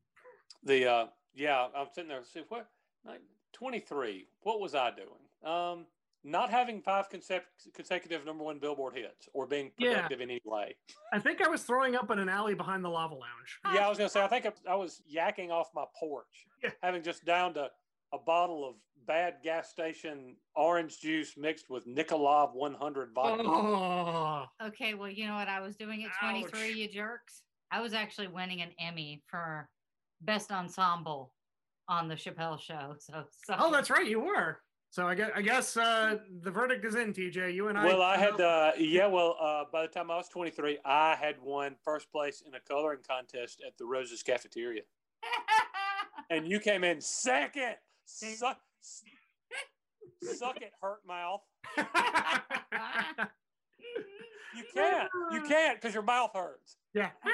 The 0.63 0.87
uh 0.89 1.05
yeah, 1.33 1.67
I'm 1.75 1.87
sitting 1.93 2.09
there 2.09 2.23
see 2.23 2.43
what 2.49 2.67
like 3.05 3.21
23. 3.53 4.27
What 4.41 4.59
was 4.59 4.75
I 4.75 4.91
doing? 4.91 5.09
Um 5.53 5.85
not 6.25 6.49
having 6.49 6.81
five 6.81 7.09
consec- 7.09 7.41
consecutive 7.73 8.25
number 8.25 8.45
one 8.45 8.57
billboard 8.57 8.95
hits 8.95 9.27
or 9.33 9.45
being 9.45 9.71
Yeah. 9.77 9.93
productive 9.95 10.21
in 10.21 10.29
any 10.29 10.41
way. 10.45 10.73
I 11.11 11.19
think 11.19 11.41
I 11.41 11.49
was 11.49 11.63
throwing 11.63 11.95
up 11.95 12.09
in 12.11 12.19
an 12.19 12.29
alley 12.29 12.53
behind 12.53 12.85
the 12.85 12.89
lava 12.89 13.13
lounge. 13.15 13.59
Yeah, 13.73 13.85
I 13.85 13.89
was 13.89 13.97
gonna 13.97 14.09
say 14.09 14.21
I 14.21 14.27
think 14.27 14.45
I, 14.45 14.51
I 14.71 14.75
was 14.75 15.01
yakking 15.13 15.49
off 15.49 15.67
my 15.75 15.83
porch, 15.99 16.47
Yeah. 16.63 16.69
having 16.81 17.03
just 17.03 17.25
downed 17.25 17.57
a, 17.57 17.69
a 18.13 18.17
bottle 18.19 18.69
of 18.69 18.75
bad 19.05 19.35
gas 19.43 19.69
station 19.69 20.35
orange 20.55 20.99
juice 20.99 21.33
mixed 21.37 21.69
with 21.69 21.85
Nikolov 21.87 22.53
100 22.53 23.13
vodka. 23.13 23.43
Oh, 23.45 24.45
Okay, 24.65 24.93
well, 24.93 25.09
you 25.09 25.27
know 25.27 25.35
what 25.35 25.47
I 25.47 25.59
was 25.59 25.75
doing 25.75 26.03
at 26.03 26.11
Ouch. 26.21 26.49
23, 26.49 26.73
you 26.73 26.87
jerks? 26.87 27.43
I 27.71 27.81
was 27.81 27.93
actually 27.93 28.27
winning 28.27 28.61
an 28.61 28.69
Emmy 28.79 29.23
for 29.27 29.69
best 30.21 30.51
ensemble 30.51 31.33
on 31.87 32.07
the 32.07 32.15
Chappelle 32.15 32.59
show. 32.59 32.95
So, 32.99 33.23
so 33.45 33.55
oh, 33.57 33.71
that's 33.71 33.89
right. 33.89 34.07
You 34.07 34.19
were. 34.21 34.59
So 34.89 35.07
I 35.07 35.15
guess, 35.15 35.31
I 35.35 35.41
guess 35.41 35.75
uh, 35.75 36.17
the 36.43 36.51
verdict 36.51 36.85
is 36.85 36.93
in, 36.93 37.13
TJ. 37.13 37.55
You 37.55 37.69
and 37.69 37.77
I. 37.79 37.85
Well, 37.85 38.03
I 38.03 38.15
had, 38.15 38.39
uh, 38.39 38.73
yeah, 38.77 39.07
well, 39.07 39.35
uh, 39.41 39.63
by 39.71 39.81
the 39.81 39.87
time 39.87 40.11
I 40.11 40.17
was 40.17 40.29
23, 40.29 40.77
I 40.85 41.15
had 41.15 41.35
won 41.41 41.75
first 41.83 42.11
place 42.11 42.43
in 42.45 42.53
a 42.53 42.59
coloring 42.59 42.99
contest 43.07 43.63
at 43.65 43.75
the 43.79 43.85
Roses 43.85 44.21
Cafeteria. 44.21 44.81
And 46.29 46.47
you 46.47 46.59
came 46.59 46.83
in 46.83 47.01
second. 47.01 47.75
Suck, 48.05 48.57
suck 48.83 50.61
it, 50.61 50.71
hurt 50.81 50.99
mouth. 51.07 51.41
You 54.55 54.63
can't. 54.73 55.09
You 55.31 55.41
can't 55.47 55.81
because 55.81 55.93
your 55.95 56.03
mouth 56.03 56.29
hurts. 56.35 56.77
yeah. 56.93 57.09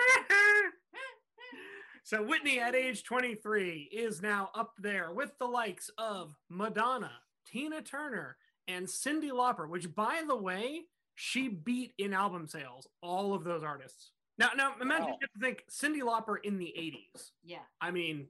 so 2.03 2.23
Whitney 2.23 2.59
at 2.59 2.75
age 2.75 3.03
23 3.03 3.89
is 3.91 4.21
now 4.21 4.49
up 4.55 4.73
there 4.79 5.11
with 5.13 5.37
the 5.37 5.45
likes 5.45 5.89
of 5.97 6.33
Madonna, 6.49 7.11
Tina 7.45 7.81
Turner, 7.81 8.37
and 8.69 8.87
Cyndi 8.87 9.31
Lauper, 9.31 9.67
which 9.69 9.93
by 9.93 10.21
the 10.27 10.35
way, 10.35 10.83
she 11.15 11.49
beat 11.49 11.91
in 11.97 12.13
album 12.13 12.47
sales 12.47 12.87
all 13.03 13.33
of 13.33 13.43
those 13.43 13.63
artists. 13.63 14.11
Now, 14.37 14.51
now 14.55 14.75
imagine 14.81 15.07
Wow. 15.07 15.17
you 15.19 15.27
have 15.27 15.33
to 15.33 15.39
think 15.41 15.65
Cyndi 15.69 16.01
Lauper 16.01 16.37
in 16.43 16.57
the 16.57 16.73
80s. 16.77 17.31
yeah. 17.43 17.57
I 17.81 17.91
mean, 17.91 18.27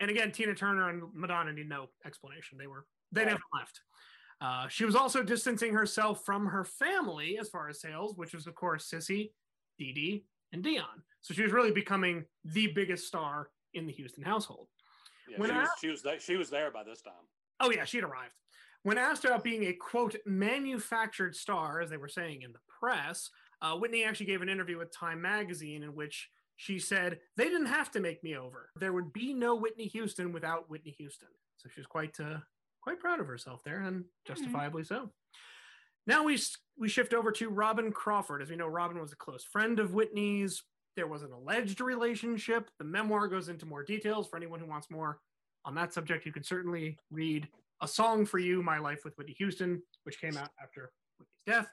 and 0.00 0.10
again, 0.10 0.32
Tina 0.32 0.54
Turner 0.54 0.88
and 0.90 1.02
Madonna 1.14 1.52
need 1.52 1.68
no 1.68 1.88
explanation. 2.04 2.58
They 2.58 2.66
were 2.66 2.86
they 3.12 3.22
Right. 3.22 3.28
never 3.30 3.42
left. 3.58 3.80
Uh, 4.40 4.68
she 4.68 4.84
was 4.84 4.94
also 4.96 5.22
distancing 5.22 5.72
herself 5.72 6.24
from 6.24 6.46
her 6.46 6.64
family 6.64 7.38
as 7.38 7.48
far 7.48 7.68
as 7.68 7.80
sales, 7.80 8.16
which 8.16 8.34
was 8.34 8.46
of 8.46 8.54
course 8.54 8.86
Cissy, 8.86 9.32
Dee 9.78 9.92
Dee, 9.92 10.24
and 10.52 10.62
Dionne. 10.64 11.02
So 11.22 11.32
she 11.34 11.42
was 11.42 11.52
really 11.52 11.72
becoming 11.72 12.24
the 12.44 12.66
biggest 12.68 13.06
star 13.06 13.50
in 13.74 13.86
the 13.86 13.92
Houston 13.92 14.22
household. 14.24 14.68
Yeah, 15.28 15.38
When 15.38 15.50
she, 15.50 15.56
was, 15.56 15.68
she 15.80 15.88
was 15.88 16.02
there. 16.02 16.20
She 16.20 16.36
was 16.36 16.50
there 16.50 16.70
by 16.70 16.82
this 16.84 17.00
time. 17.02 17.14
Oh 17.60 17.70
yeah, 17.70 17.84
she'd 17.84 18.04
arrived. 18.04 18.34
When 18.82 18.98
asked 18.98 19.24
about 19.24 19.42
being 19.42 19.64
a 19.64 19.72
quote 19.72 20.14
manufactured 20.26 21.34
star, 21.34 21.80
as 21.80 21.90
they 21.90 21.96
were 21.96 22.08
saying 22.08 22.42
in 22.42 22.52
the 22.52 22.60
press, 22.80 23.30
uh, 23.62 23.76
Whitney 23.76 24.04
actually 24.04 24.26
gave 24.26 24.42
an 24.42 24.48
interview 24.48 24.78
with 24.78 24.92
Time 24.92 25.20
Magazine 25.20 25.82
in 25.82 25.94
which 25.94 26.28
she 26.56 26.78
said 26.78 27.20
they 27.36 27.44
didn't 27.44 27.66
have 27.66 27.90
to 27.92 28.00
make 28.00 28.22
me 28.24 28.36
over. 28.36 28.70
There 28.76 28.92
would 28.92 29.12
be 29.12 29.32
no 29.32 29.54
Whitney 29.54 29.86
Houston 29.88 30.32
without 30.32 30.68
Whitney 30.70 30.94
Houston. 30.98 31.28
So 31.56 31.68
she 31.68 31.80
was 31.80 31.86
quite 31.86 32.18
uh, 32.20 32.38
quite 32.82 33.00
proud 33.00 33.20
of 33.20 33.26
herself 33.26 33.62
there, 33.64 33.80
and 33.80 34.04
justifiably 34.26 34.84
so. 34.84 35.10
Now 36.06 36.22
we 36.24 36.38
we 36.78 36.88
shift 36.88 37.14
over 37.14 37.32
to 37.32 37.50
Robyn 37.50 37.92
Crawford. 37.92 38.42
As 38.42 38.50
we 38.50 38.56
know, 38.56 38.68
Robyn 38.68 39.00
was 39.00 39.12
a 39.12 39.16
close 39.16 39.44
friend 39.44 39.78
of 39.78 39.94
Whitney's. 39.94 40.62
There 40.94 41.06
was 41.06 41.22
an 41.22 41.32
alleged 41.32 41.80
relationship. 41.80 42.70
The 42.78 42.84
memoir 42.84 43.28
goes 43.28 43.48
into 43.48 43.66
more 43.66 43.82
details. 43.82 44.28
For 44.28 44.36
anyone 44.36 44.60
who 44.60 44.66
wants 44.66 44.90
more 44.90 45.18
on 45.64 45.74
that 45.74 45.92
subject, 45.92 46.24
you 46.24 46.32
can 46.32 46.44
certainly 46.44 46.96
read 47.10 47.48
A 47.82 47.88
Song 47.88 48.24
for 48.24 48.38
You, 48.38 48.62
My 48.62 48.78
Life 48.78 49.04
with 49.04 49.16
Whitney 49.18 49.34
Houston, 49.34 49.82
which 50.04 50.20
came 50.20 50.36
out 50.36 50.50
after 50.62 50.92
Whitney's 51.18 51.42
death. 51.46 51.68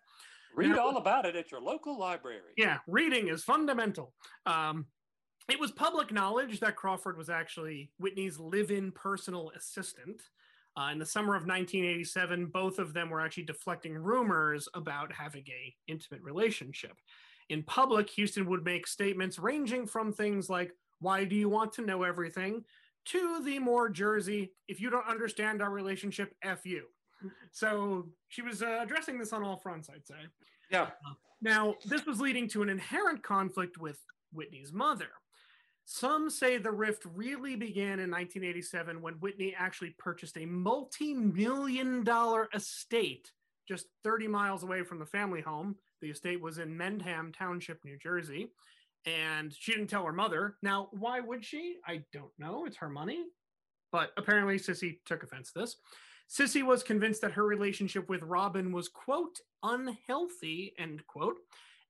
Read 0.55 0.77
all 0.77 0.97
about 0.97 1.25
it 1.25 1.35
at 1.35 1.51
your 1.51 1.61
local 1.61 1.97
library. 1.97 2.39
Yeah, 2.57 2.77
reading 2.87 3.27
is 3.29 3.43
fundamental. 3.43 4.13
Um, 4.45 4.85
It 5.49 5.59
was 5.59 5.71
public 5.71 6.11
knowledge 6.13 6.61
that 6.61 6.77
Crawford 6.77 7.17
was 7.17 7.29
actually 7.29 7.91
Whitney's 7.99 8.39
live 8.39 8.71
in 8.71 8.91
personal 8.93 9.51
assistant. 9.55 10.21
Uh, 10.77 10.89
in 10.91 10.97
the 10.99 11.05
summer 11.05 11.35
of 11.35 11.45
1987, 11.45 12.45
both 12.47 12.79
of 12.79 12.93
them 12.93 13.09
were 13.09 13.19
actually 13.19 13.43
deflecting 13.43 13.93
rumors 13.95 14.67
about 14.73 15.11
having 15.11 15.43
a 15.49 15.75
intimate 15.87 16.21
relationship. 16.21 16.97
In 17.49 17.61
public, 17.63 18.09
Houston 18.11 18.45
would 18.47 18.63
make 18.63 18.87
statements 18.87 19.37
ranging 19.37 19.85
from 19.85 20.13
things 20.13 20.49
like, 20.49 20.71
Why 20.99 21.25
do 21.25 21.35
you 21.35 21.49
want 21.49 21.73
to 21.73 21.81
know 21.85 22.03
everything? 22.03 22.63
to 23.05 23.43
the 23.43 23.59
more 23.59 23.89
Jersey, 23.89 24.53
If 24.69 24.79
you 24.79 24.89
don't 24.89 25.05
understand 25.09 25.61
our 25.61 25.69
relationship, 25.71 26.33
F 26.41 26.65
you. 26.65 26.85
So 27.51 28.07
she 28.29 28.41
was 28.41 28.61
uh, 28.61 28.79
addressing 28.81 29.17
this 29.17 29.33
on 29.33 29.43
all 29.43 29.57
fronts, 29.57 29.89
I'd 29.89 30.07
say. 30.07 30.27
Yeah. 30.71 30.87
Now, 31.41 31.75
this 31.85 32.05
was 32.05 32.19
leading 32.19 32.47
to 32.49 32.61
an 32.61 32.69
inherent 32.69 33.21
conflict 33.21 33.77
with 33.77 33.99
Whitney's 34.31 34.73
mother. 34.73 35.09
Some 35.85 36.29
say 36.29 36.57
the 36.57 36.71
rift 36.71 37.03
really 37.13 37.55
began 37.55 37.99
in 37.99 38.09
1987 38.09 39.01
when 39.01 39.15
Whitney 39.15 39.53
actually 39.57 39.91
purchased 39.97 40.37
a 40.37 40.45
multi 40.45 41.13
million 41.13 42.03
dollar 42.03 42.47
estate 42.53 43.31
just 43.67 43.87
30 44.03 44.27
miles 44.27 44.63
away 44.63 44.83
from 44.83 44.99
the 44.99 45.05
family 45.05 45.41
home. 45.41 45.75
The 46.01 46.09
estate 46.09 46.41
was 46.41 46.57
in 46.57 46.77
Mendham 46.77 47.33
Township, 47.35 47.83
New 47.85 47.97
Jersey. 47.97 48.51
And 49.05 49.53
she 49.53 49.73
didn't 49.73 49.87
tell 49.87 50.05
her 50.05 50.13
mother. 50.13 50.55
Now, 50.61 50.89
why 50.91 51.19
would 51.19 51.43
she? 51.43 51.77
I 51.85 52.03
don't 52.13 52.31
know. 52.39 52.65
It's 52.65 52.77
her 52.77 52.89
money. 52.89 53.25
But 53.91 54.11
apparently, 54.17 54.57
Cissy 54.57 55.01
took 55.05 55.23
offense 55.23 55.51
to 55.51 55.59
this. 55.59 55.75
Cissy 56.33 56.63
was 56.63 56.81
convinced 56.81 57.21
that 57.21 57.33
her 57.33 57.45
relationship 57.45 58.09
with 58.09 58.23
Robyn 58.23 58.71
was, 58.71 58.87
quote, 58.87 59.37
unhealthy, 59.61 60.73
end 60.79 61.05
quote, 61.05 61.37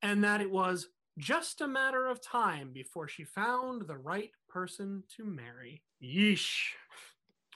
and 0.02 0.22
that 0.22 0.42
it 0.42 0.52
was 0.52 0.90
just 1.18 1.62
a 1.62 1.68
matter 1.68 2.08
of 2.08 2.22
time 2.22 2.74
before 2.74 3.08
she 3.08 3.24
found 3.24 3.88
the 3.88 3.96
right 3.96 4.32
person 4.50 5.02
to 5.16 5.24
marry. 5.24 5.82
Yeesh. 6.04 6.72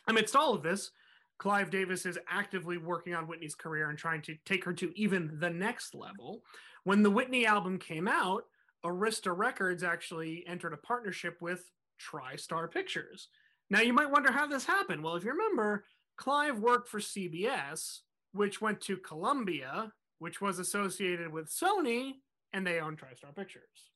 Amidst 0.07 0.33
all 0.33 0.53
of 0.53 0.63
this, 0.63 0.91
Clive 1.39 1.71
Davis 1.71 2.05
is 2.05 2.17
actively 2.29 2.77
working 2.77 3.13
on 3.13 3.27
Whitney's 3.27 3.53
career 3.53 3.89
and 3.89 3.99
trying 3.99 4.21
to 4.21 4.38
take 4.45 4.63
her 4.63 4.71
to 4.75 4.97
even 4.97 5.38
the 5.41 5.49
next 5.49 5.93
level. 5.93 6.41
When 6.85 7.03
the 7.03 7.11
Whitney 7.11 7.45
album 7.45 7.79
came 7.79 8.07
out, 8.07 8.45
Arista 8.85 9.35
Records 9.35 9.83
actually 9.83 10.45
entered 10.47 10.71
a 10.71 10.77
partnership 10.77 11.41
with 11.41 11.69
TriStar 11.99 12.71
Pictures. 12.71 13.27
Now, 13.69 13.81
you 13.81 13.91
might 13.91 14.09
wonder 14.09 14.31
how 14.31 14.47
this 14.47 14.63
happened. 14.63 15.03
Well, 15.03 15.17
if 15.17 15.25
you 15.25 15.31
remember, 15.31 15.83
Clive 16.18 16.59
worked 16.59 16.89
for 16.89 16.99
CBS, 16.99 17.99
which 18.34 18.61
went 18.61 18.82
to 18.82 18.97
Columbia, 18.97 19.91
which 20.20 20.41
was 20.41 20.59
associated 20.59 21.32
with 21.32 21.49
Sony, 21.49 22.15
and 22.53 22.65
they 22.65 22.80
own 22.80 22.95
TriStar 22.95 23.36
Pictures. 23.36 23.91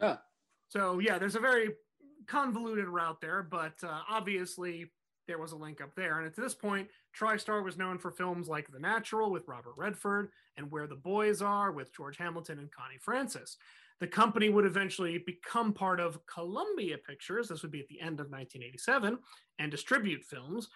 Yeah. 0.00 0.16
So, 0.68 0.98
yeah, 0.98 1.18
there's 1.18 1.36
a 1.36 1.40
very 1.40 1.70
convoluted 2.26 2.88
route 2.88 3.20
there, 3.20 3.42
but 3.42 3.74
uh, 3.84 4.00
obviously 4.08 4.90
there 5.28 5.38
was 5.38 5.52
a 5.52 5.56
link 5.56 5.80
up 5.80 5.94
there. 5.94 6.18
And 6.18 6.26
at 6.26 6.36
this 6.36 6.54
point, 6.54 6.88
TriStar 7.18 7.64
was 7.64 7.76
known 7.76 7.98
for 7.98 8.10
films 8.10 8.48
like 8.48 8.70
The 8.70 8.78
Natural 8.78 9.30
with 9.30 9.48
Robert 9.48 9.74
Redford 9.76 10.30
and 10.56 10.70
Where 10.70 10.86
the 10.86 10.96
Boys 10.96 11.42
Are 11.42 11.72
with 11.72 11.94
George 11.94 12.16
Hamilton 12.16 12.58
and 12.58 12.70
Connie 12.70 12.98
Francis. 13.00 13.56
The 13.98 14.06
company 14.06 14.50
would 14.50 14.66
eventually 14.66 15.18
become 15.18 15.72
part 15.72 16.00
of 16.00 16.20
Columbia 16.26 16.98
Pictures. 16.98 17.48
This 17.48 17.62
would 17.62 17.72
be 17.72 17.80
at 17.80 17.88
the 17.88 18.00
end 18.00 18.20
of 18.20 18.30
1987 18.30 19.18
and 19.58 19.70
distribute 19.70 20.22
films. 20.22 20.68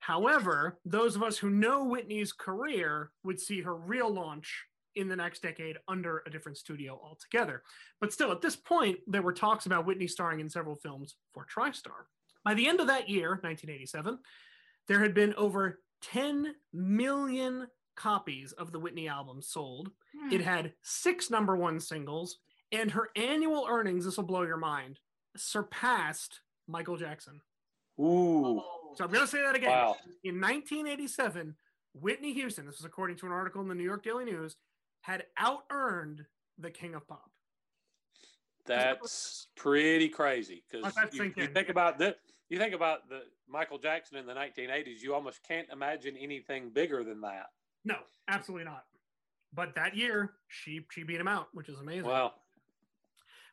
However, 0.00 0.78
those 0.84 1.16
of 1.16 1.22
us 1.22 1.38
who 1.38 1.50
know 1.50 1.84
Whitney's 1.84 2.32
career 2.32 3.10
would 3.24 3.40
see 3.40 3.62
her 3.62 3.74
real 3.74 4.12
launch 4.12 4.64
in 4.94 5.08
the 5.08 5.16
next 5.16 5.42
decade 5.42 5.76
under 5.86 6.22
a 6.26 6.30
different 6.30 6.58
studio 6.58 7.00
altogether. 7.02 7.62
But 8.00 8.12
still, 8.12 8.32
at 8.32 8.42
this 8.42 8.56
point, 8.56 8.98
there 9.06 9.22
were 9.22 9.32
talks 9.32 9.66
about 9.66 9.86
Whitney 9.86 10.08
starring 10.08 10.40
in 10.40 10.48
several 10.48 10.76
films 10.76 11.16
for 11.32 11.46
TriStar. 11.46 12.06
By 12.44 12.54
the 12.54 12.68
end 12.68 12.80
of 12.80 12.86
that 12.88 13.08
year, 13.08 13.30
1987, 13.30 14.18
there 14.88 15.00
had 15.00 15.14
been 15.14 15.34
over 15.34 15.80
10 16.02 16.54
million 16.72 17.66
copies 17.96 18.52
of 18.52 18.72
the 18.72 18.78
Whitney 18.78 19.08
album 19.08 19.42
sold. 19.42 19.90
Hmm. 20.18 20.32
It 20.32 20.40
had 20.40 20.72
six 20.82 21.30
number 21.30 21.56
one 21.56 21.80
singles, 21.80 22.38
and 22.72 22.90
her 22.90 23.10
annual 23.16 23.66
earnings, 23.68 24.04
this 24.04 24.16
will 24.16 24.24
blow 24.24 24.42
your 24.42 24.56
mind, 24.56 24.98
surpassed 25.36 26.40
Michael 26.66 26.96
Jackson. 26.96 27.40
Ooh. 28.00 28.62
So 28.94 29.04
I'm 29.04 29.10
going 29.10 29.24
to 29.24 29.30
say 29.30 29.42
that 29.42 29.54
again. 29.54 29.70
Wow. 29.70 29.96
In 30.24 30.40
1987, 30.40 31.54
Whitney 31.94 32.32
Houston, 32.34 32.66
this 32.66 32.78
was 32.78 32.84
according 32.84 33.16
to 33.18 33.26
an 33.26 33.32
article 33.32 33.60
in 33.60 33.68
the 33.68 33.74
New 33.74 33.84
York 33.84 34.02
Daily 34.02 34.24
News, 34.24 34.56
had 35.02 35.24
out 35.38 35.64
earned 35.70 36.24
the 36.58 36.70
King 36.70 36.94
of 36.94 37.06
Pop. 37.06 37.30
That's 38.66 39.46
pretty 39.56 40.08
crazy 40.08 40.62
because 40.70 40.94
you, 41.14 41.32
you 41.36 41.46
think 41.46 41.70
about 41.70 41.98
the 41.98 42.14
you 42.50 42.58
think 42.58 42.74
about 42.74 43.08
the 43.08 43.22
Michael 43.48 43.78
Jackson 43.78 44.18
in 44.18 44.26
the 44.26 44.34
1980s. 44.34 45.00
You 45.00 45.14
almost 45.14 45.42
can't 45.42 45.68
imagine 45.72 46.16
anything 46.18 46.70
bigger 46.70 47.02
than 47.02 47.20
that. 47.22 47.46
No, 47.84 47.96
absolutely 48.28 48.66
not. 48.66 48.84
But 49.54 49.74
that 49.76 49.96
year, 49.96 50.34
she 50.48 50.84
she 50.90 51.02
beat 51.02 51.20
him 51.20 51.28
out, 51.28 51.48
which 51.54 51.68
is 51.68 51.78
amazing. 51.78 52.04
Wow. 52.04 52.34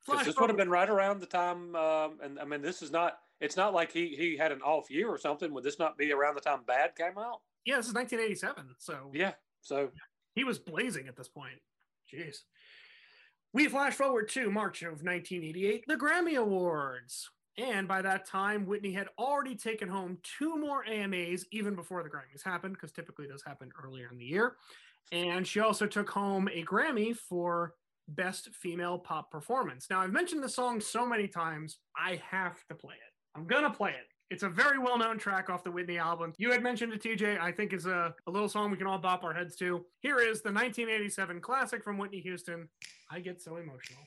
Flash 0.01 0.25
this 0.25 0.35
would 0.37 0.49
have 0.49 0.57
been 0.57 0.69
right 0.69 0.89
around 0.89 1.19
the 1.19 1.25
time, 1.25 1.75
um, 1.75 2.19
and 2.21 2.39
I 2.39 2.45
mean, 2.45 2.61
this 2.61 2.81
is 2.81 2.91
not. 2.91 3.17
It's 3.41 3.57
not 3.57 3.73
like 3.73 3.91
he 3.91 4.15
he 4.15 4.37
had 4.37 4.51
an 4.51 4.61
off 4.61 4.89
year 4.89 5.09
or 5.09 5.17
something. 5.17 5.53
Would 5.53 5.63
this 5.63 5.79
not 5.79 5.97
be 5.97 6.11
around 6.11 6.35
the 6.35 6.41
time 6.41 6.61
Bad 6.65 6.95
came 6.95 7.17
out? 7.17 7.41
yeah, 7.65 7.77
this 7.77 7.87
is 7.87 7.93
1987, 7.93 8.75
so 8.77 9.11
Yeah. 9.13 9.33
So 9.61 9.89
he 10.35 10.43
was 10.43 10.59
blazing 10.59 11.07
at 11.07 11.15
this 11.15 11.27
point. 11.27 11.59
Jeez. 12.13 12.37
We 13.53 13.67
flash 13.67 13.95
forward 13.95 14.29
to 14.29 14.51
March 14.51 14.81
of 14.83 15.01
1988, 15.01 15.85
the 15.87 15.95
Grammy 15.95 16.35
Awards. 16.37 17.29
And 17.57 17.87
by 17.87 18.01
that 18.01 18.27
time, 18.27 18.65
Whitney 18.65 18.91
had 18.91 19.07
already 19.17 19.55
taken 19.55 19.87
home 19.87 20.17
two 20.23 20.57
more 20.57 20.83
AMAs 20.85 21.45
even 21.51 21.73
before 21.73 22.03
the 22.03 22.09
Grammys 22.09 22.43
happened, 22.43 22.73
because 22.73 22.91
typically 22.91 23.27
those 23.27 23.43
happen 23.43 23.71
earlier 23.81 24.09
in 24.11 24.17
the 24.17 24.25
year. 24.25 24.57
And 25.13 25.47
she 25.47 25.61
also 25.61 25.87
took 25.87 26.09
home 26.09 26.49
a 26.53 26.63
Grammy 26.63 27.15
for 27.15 27.73
Best 28.09 28.49
Female 28.53 28.99
Pop 28.99 29.31
Performance. 29.31 29.87
Now, 29.89 30.01
I've 30.01 30.11
mentioned 30.11 30.43
the 30.43 30.49
song 30.49 30.81
so 30.81 31.07
many 31.07 31.27
times, 31.27 31.79
I 31.97 32.21
have 32.29 32.57
to 32.67 32.75
play 32.75 32.95
it. 32.95 33.14
I'm 33.35 33.45
to 33.63 33.69
play 33.69 33.91
it. 33.91 34.07
It's 34.31 34.43
a 34.43 34.49
very 34.49 34.79
well 34.79 34.97
known 34.97 35.19
track 35.19 35.49
off 35.49 35.63
the 35.63 35.69
Whitney 35.69 35.99
album. 35.99 36.33
You 36.37 36.51
had 36.51 36.63
mentioned 36.63 36.93
it, 36.93 37.01
TJ. 37.03 37.39
I 37.39 37.51
think 37.51 37.73
is 37.73 37.85
a, 37.85 38.15
a 38.25 38.31
little 38.31 38.49
song 38.49 38.71
we 38.71 38.77
can 38.77 38.87
all 38.87 38.97
bop 38.97 39.23
our 39.23 39.33
heads 39.33 39.55
to. 39.57 39.85
Here 39.99 40.17
is 40.17 40.41
the 40.41 40.51
1987 40.51 41.41
classic 41.41 41.83
from 41.83 41.97
Whitney 41.97 42.21
Houston. 42.21 42.67
I 43.11 43.19
get 43.19 43.41
so 43.41 43.57
emotional. 43.57 44.01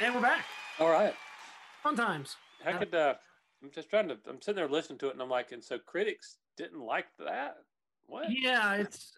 And 0.00 0.14
we're 0.14 0.20
back. 0.20 0.44
All 0.78 0.90
right. 0.90 1.14
Fun 1.82 1.96
times. 1.96 2.36
How 2.62 2.76
could 2.78 2.94
uh, 2.94 3.14
I'm 3.62 3.70
just 3.70 3.88
trying 3.90 4.08
to? 4.08 4.18
I'm 4.28 4.40
sitting 4.42 4.56
there 4.56 4.68
listening 4.68 4.98
to 5.00 5.08
it, 5.08 5.12
and 5.12 5.22
I'm 5.22 5.30
like, 5.30 5.52
and 5.52 5.62
so 5.62 5.78
critics 5.78 6.38
didn't 6.56 6.80
like 6.80 7.06
that. 7.18 7.54
What? 8.06 8.26
Yeah, 8.30 8.74
it's 8.74 9.12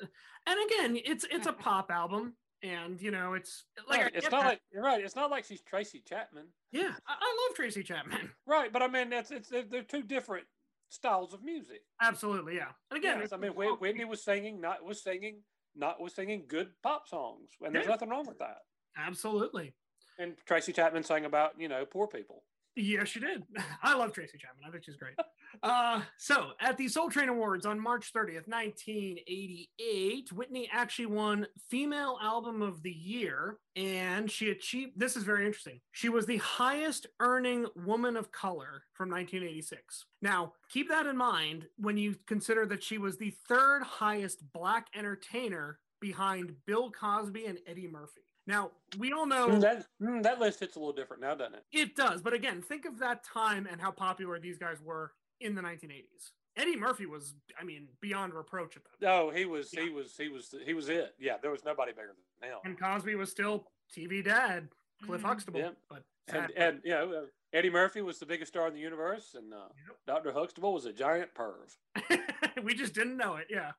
and 0.47 0.59
again, 0.71 0.99
it's 1.05 1.25
it's 1.31 1.47
a 1.47 1.53
pop 1.53 1.91
album, 1.91 2.35
and 2.63 3.01
you 3.01 3.11
know, 3.11 3.35
it's 3.35 3.65
like 3.89 4.03
Right, 4.03 4.13
it's 4.15 4.31
not 4.31 4.43
that. 4.43 4.49
like 4.49 4.61
you're 4.73 4.83
right. 4.83 5.03
It's 5.05 5.17
not 5.17 5.31
like 5.31 5.45
she's 5.45 5.63
Tracy 5.63 6.03
Chapman, 6.07 6.47
yeah, 6.73 6.93
I, 7.07 7.15
I 7.21 7.47
love 7.49 7.57
Tracy 7.57 7.83
Chapman. 7.83 8.31
right? 8.47 8.73
But 8.73 8.83
I 8.83 8.89
mean, 8.89 9.11
that's 9.11 9.31
it's 9.31 9.49
they're, 9.49 9.65
they're 9.69 9.83
two 9.83 10.03
different 10.03 10.45
styles 10.91 11.35
of 11.35 11.43
music. 11.43 11.81
Absolutely, 12.01 12.57
yeah. 12.57 12.69
And 12.91 12.99
again, 12.99 13.19
Yes, 13.21 13.33
I 13.33 13.37
mean, 13.37 13.53
Whit- 13.53 13.81
Whitney 13.81 14.05
was 14.05 14.23
singing, 14.25 14.61
not 14.61 14.85
was 14.85 15.03
singing, 15.03 15.43
not 15.77 16.01
was 16.01 16.15
singing 16.15 16.45
good 16.49 16.69
pop 16.83 17.09
songs, 17.09 17.51
and 17.63 17.75
there's 17.75 17.85
Yeah. 17.87 17.91
nothing 17.93 18.09
wrong 18.11 18.27
with 18.27 18.39
that. 18.39 18.59
absolutely. 18.97 19.75
And 20.19 20.35
Tracy 20.47 20.73
Chapman 20.73 21.05
sang 21.05 21.25
about 21.25 21.53
you 21.59 21.69
know 21.69 21.85
poor 21.85 22.07
people. 22.07 22.43
Yes, 22.79 23.17
you 23.17 23.21
did. 23.21 23.43
I 23.83 23.95
love 23.95 24.13
Tracy 24.13 24.39
Chapman. 24.39 24.65
I 24.67 24.71
think 24.71 24.85
she's 24.85 24.97
great. 24.97 25.15
uh, 25.63 26.01
so, 26.17 26.51
at 26.61 26.77
the 26.77 26.87
Soul 26.87 27.11
Train 27.11 27.29
Awards 27.29 27.67
on 27.67 27.81
March 27.81 28.13
30th, 28.13 28.47
1988, 28.47 30.33
Whitney 30.33 30.71
actually 30.73 31.07
won 31.07 31.47
Female 31.69 32.19
Album 32.23 32.63
of 32.63 32.83
the 32.83 32.93
Year, 32.93 33.59
and 33.75 34.31
she 34.31 34.51
achieved 34.51 34.93
this 34.97 35.17
is 35.17 35.25
very 35.25 35.45
interesting. 35.45 35.81
She 35.91 36.09
was 36.09 36.27
the 36.27 36.37
highest 36.39 37.07
earning 37.19 37.67
woman 37.75 38.17
of 38.17 38.31
color 38.31 38.85
from 38.95 39.11
1986. 39.11 40.05
Now, 40.23 40.53
keep 40.71 40.89
that 40.89 41.07
in 41.07 41.17
mind 41.17 41.67
when 41.79 41.97
you 41.97 42.15
consider 42.27 42.65
that 42.67 42.85
she 42.85 42.99
was 42.99 43.19
the 43.19 43.35
third 43.49 43.83
highest 43.83 44.45
black 44.53 44.87
entertainer 44.95 45.81
behind 46.01 46.55
Bill 46.65 46.93
Cosby 46.93 47.47
and 47.47 47.59
Eddie 47.67 47.89
Murphy. 47.89 48.21
Now, 48.49 48.71
we 48.99 49.13
all 49.13 49.27
know 49.27 49.49
Mm, 49.51 49.61
that 49.61 49.87
mm, 50.03 50.23
that 50.23 50.41
list 50.41 50.59
hits 50.59 50.75
a 50.77 50.79
little 50.79 50.95
different 50.95 51.21
now, 51.23 51.35
doesn't 51.35 51.55
it? 51.55 51.65
it 51.71 51.95
does, 51.95 52.23
but 52.23 52.33
again, 52.33 52.63
think 52.63 52.87
of 52.87 52.99
that 52.99 53.23
time 53.23 53.69
and 53.71 53.79
how 53.81 53.91
popular 53.91 54.41
these 54.41 54.57
guys 54.57 54.79
were 54.83 55.13
in 55.41 55.55
the 55.55 55.61
1980s. 55.61 56.33
Eddie 56.57 56.75
Murphy 56.77 57.05
was, 57.07 57.35
I 57.61 57.63
mean, 57.63 57.87
beyond 58.01 58.33
reproach 58.35 58.77
at 58.77 58.83
that. 58.85 59.01
No, 59.07 59.29
he 59.31 59.45
was 59.45 59.73
Yeah. 59.73 59.83
he 59.85 59.91
was 59.91 60.17
he 60.17 60.29
was 60.31 60.53
he 60.65 60.73
was 60.75 60.89
it. 60.89 61.15
Yeah, 61.19 61.37
there 61.41 61.51
was 61.51 61.63
nobody 61.65 61.93
bigger 61.93 62.15
than 62.41 62.51
him. 62.51 62.59
And 62.65 62.81
Cosby 62.81 63.15
was 63.17 63.31
still 63.31 63.67
TV 63.95 64.25
dad, 64.25 64.69
Cliff 65.05 65.21
Mhm. 65.21 65.27
Huxtable. 65.27 65.61
Yeah. 65.61 65.71
But 65.91 66.03
And, 66.29 66.51
and 66.57 66.83
uh, 66.93 67.27
Eddie 67.53 67.71
Murphy 67.71 68.01
was 68.01 68.19
the 68.19 68.27
biggest 68.27 68.53
star 68.53 68.67
in 68.69 68.75
the 68.75 68.81
universe, 68.81 69.35
and 69.35 69.53
uh, 69.55 69.69
Doctor 70.07 70.33
Huxtable 70.33 70.73
was 70.73 70.87
a 70.87 70.93
giant 70.93 71.33
perv. 71.35 71.77
we 72.65 72.75
just 72.75 72.95
didn't 72.95 73.17
know 73.19 73.37
it. 73.37 73.47
Yeah. 73.51 73.73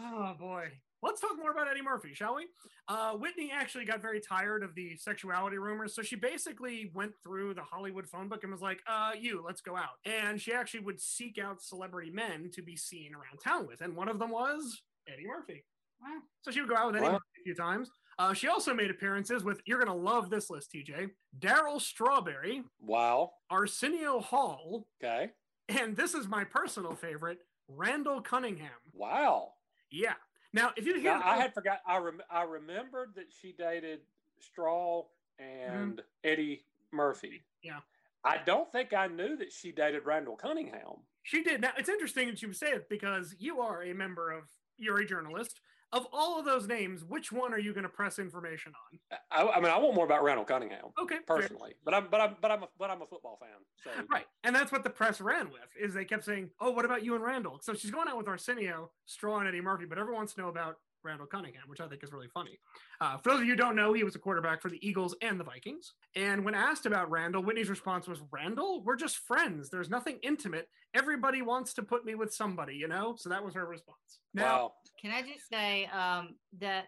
Oh 0.00 0.34
boy. 0.38 0.72
Let's 1.02 1.20
talk 1.20 1.36
more 1.38 1.52
about 1.52 1.68
Eddie 1.68 1.82
Murphy, 1.82 2.12
shall 2.12 2.34
we? 2.34 2.46
Uh, 2.88 3.12
Whitney 3.12 3.50
actually 3.52 3.84
got 3.84 4.02
very 4.02 4.20
tired 4.20 4.62
of 4.64 4.74
the 4.74 4.96
sexuality 4.96 5.56
rumors, 5.58 5.94
so 5.94 6.02
she 6.02 6.16
basically 6.16 6.90
went 6.92 7.12
through 7.22 7.54
the 7.54 7.62
Hollywood 7.62 8.08
phone 8.08 8.28
book 8.28 8.42
and 8.42 8.50
was 8.52 8.62
like, 8.62 8.80
"Uh, 8.86 9.12
you, 9.18 9.42
let's 9.46 9.60
go 9.60 9.76
out." 9.76 9.98
And 10.04 10.40
she 10.40 10.52
actually 10.52 10.80
would 10.80 11.00
seek 11.00 11.38
out 11.38 11.62
celebrity 11.62 12.10
men 12.10 12.50
to 12.54 12.62
be 12.62 12.76
seen 12.76 13.14
around 13.14 13.38
town 13.42 13.66
with, 13.68 13.80
and 13.80 13.94
one 13.94 14.08
of 14.08 14.18
them 14.18 14.30
was 14.30 14.82
Eddie 15.06 15.26
Murphy. 15.26 15.64
Wow. 16.02 16.18
So 16.42 16.50
she 16.50 16.60
would 16.60 16.68
go 16.68 16.76
out 16.76 16.86
with 16.88 16.96
Eddie 16.96 17.06
Wow. 17.06 17.12
Murphy 17.12 17.40
a 17.40 17.44
few 17.44 17.54
times. 17.54 17.90
Uh, 18.18 18.32
she 18.34 18.48
also 18.48 18.74
made 18.74 18.90
appearances 18.90 19.44
with, 19.44 19.60
you're 19.66 19.78
gonna 19.78 19.94
love 19.94 20.30
this 20.30 20.50
list, 20.50 20.72
TJ, 20.72 21.10
Darryl 21.38 21.80
Strawberry, 21.80 22.64
Wow. 22.80 23.30
Arsenio 23.50 24.18
Hall, 24.20 24.86
Okay. 25.02 25.30
and 25.68 25.96
this 25.96 26.14
is 26.14 26.26
my 26.26 26.42
personal 26.44 26.94
favorite, 26.96 27.38
Randall 27.68 28.20
Cunningham. 28.20 28.70
Wow. 28.92 29.52
Yeah. 29.90 30.14
Now, 30.52 30.72
if 30.76 30.86
you 30.86 30.94
hear, 31.00 31.12
Now, 31.18 31.22
I 31.24 31.36
had 31.36 31.52
forgot. 31.54 31.80
I 31.86 31.98
rem- 31.98 32.22
I 32.30 32.42
remembered 32.42 33.10
that 33.16 33.26
she 33.40 33.52
dated 33.52 34.00
Straw 34.40 35.04
and 35.38 36.00
Eddie 36.24 36.64
Murphy. 36.90 37.28
Mm-hmm. 37.28 37.68
Yeah. 37.68 37.80
I 38.24 38.38
don't 38.44 38.70
think 38.72 38.92
I 38.92 39.06
knew 39.06 39.36
that 39.36 39.52
she 39.52 39.72
dated 39.72 40.04
Randall 40.04 40.36
Cunningham. 40.36 41.02
she 41.22 41.42
did. 41.42 41.60
Now, 41.60 41.70
it's 41.76 41.88
interesting 41.88 42.28
that 42.28 42.42
you 42.42 42.52
say 42.52 42.72
it 42.72 42.88
because 42.88 43.34
you 43.38 43.60
are 43.60 43.82
a 43.82 43.92
member 43.92 44.30
of, 44.32 44.44
you're 44.76 44.98
a 45.00 45.06
journalist. 45.06 45.60
Of 45.92 46.06
all 46.12 46.38
of 46.38 46.44
those 46.44 46.66
names, 46.66 47.02
which 47.04 47.32
one 47.32 47.54
are 47.54 47.58
you 47.58 47.72
going 47.72 47.84
to 47.84 47.88
press 47.88 48.18
information 48.18 48.72
on? 48.92 49.18
I, 49.30 49.56
I 49.56 49.60
mean, 49.60 49.70
I 49.70 49.78
want 49.78 49.94
more 49.94 50.04
about 50.04 50.22
Randall 50.22 50.44
Cunningham 50.44 50.86
Okay, 51.00 51.16
fair. 51.26 51.36
personally, 51.38 51.74
but 51.84 51.94
I'm 51.94 52.08
but 52.10 52.20
I'm 52.20 52.36
but 52.42 52.50
I'm 52.50 52.62
a, 52.64 52.68
but 52.78 52.90
I'm 52.90 53.00
a 53.00 53.06
football 53.06 53.38
fan. 53.40 53.50
So 53.84 53.90
Right. 54.10 54.26
And 54.44 54.54
that's 54.54 54.70
what 54.70 54.84
the 54.84 54.90
press 54.90 55.20
ran 55.20 55.46
with, 55.50 55.68
is 55.80 55.94
they 55.94 56.04
kept 56.04 56.24
saying, 56.24 56.50
oh, 56.60 56.70
what 56.72 56.84
about 56.84 57.04
you 57.04 57.14
and 57.14 57.24
Randall? 57.24 57.58
So 57.62 57.74
she's 57.74 57.90
going 57.90 58.08
out 58.08 58.18
with 58.18 58.28
Arsenio, 58.28 58.90
Straw, 59.06 59.38
and 59.38 59.48
Eddie 59.48 59.60
Murphy, 59.60 59.86
but 59.86 59.98
everyone 59.98 60.20
wants 60.20 60.34
to 60.34 60.40
know 60.42 60.48
about 60.48 60.76
Randall 61.04 61.26
Cunningham, 61.26 61.62
which 61.68 61.80
I 61.80 61.86
think 61.86 62.02
is 62.02 62.12
really 62.12 62.28
funny. 62.34 62.58
Uh, 63.00 63.16
for 63.18 63.30
those 63.30 63.40
of 63.40 63.46
you 63.46 63.52
who 63.52 63.56
don't 63.56 63.76
know, 63.76 63.92
he 63.92 64.04
was 64.04 64.16
a 64.16 64.18
quarterback 64.18 64.60
for 64.60 64.68
the 64.68 64.84
Eagles 64.86 65.14
and 65.22 65.38
the 65.38 65.44
Vikings. 65.44 65.94
And 66.16 66.44
when 66.44 66.54
asked 66.54 66.86
about 66.86 67.10
Randall, 67.10 67.42
Whitney's 67.42 67.70
response 67.70 68.08
was, 68.08 68.20
Randall? 68.32 68.82
We're 68.84 68.96
just 68.96 69.18
friends. 69.18 69.70
There's 69.70 69.88
nothing 69.88 70.18
intimate. 70.22 70.68
Everybody 70.94 71.40
wants 71.42 71.72
to 71.74 71.82
put 71.82 72.04
me 72.04 72.14
with 72.14 72.34
somebody, 72.34 72.74
you 72.74 72.88
know? 72.88 73.14
So 73.16 73.28
that 73.28 73.44
was 73.44 73.54
her 73.54 73.64
response. 73.66 74.18
Now, 74.34 74.44
wow. 74.44 74.72
Can 75.00 75.10
I 75.12 75.22
just 75.22 75.48
say 75.50 75.86
um, 75.86 76.34
that 76.60 76.86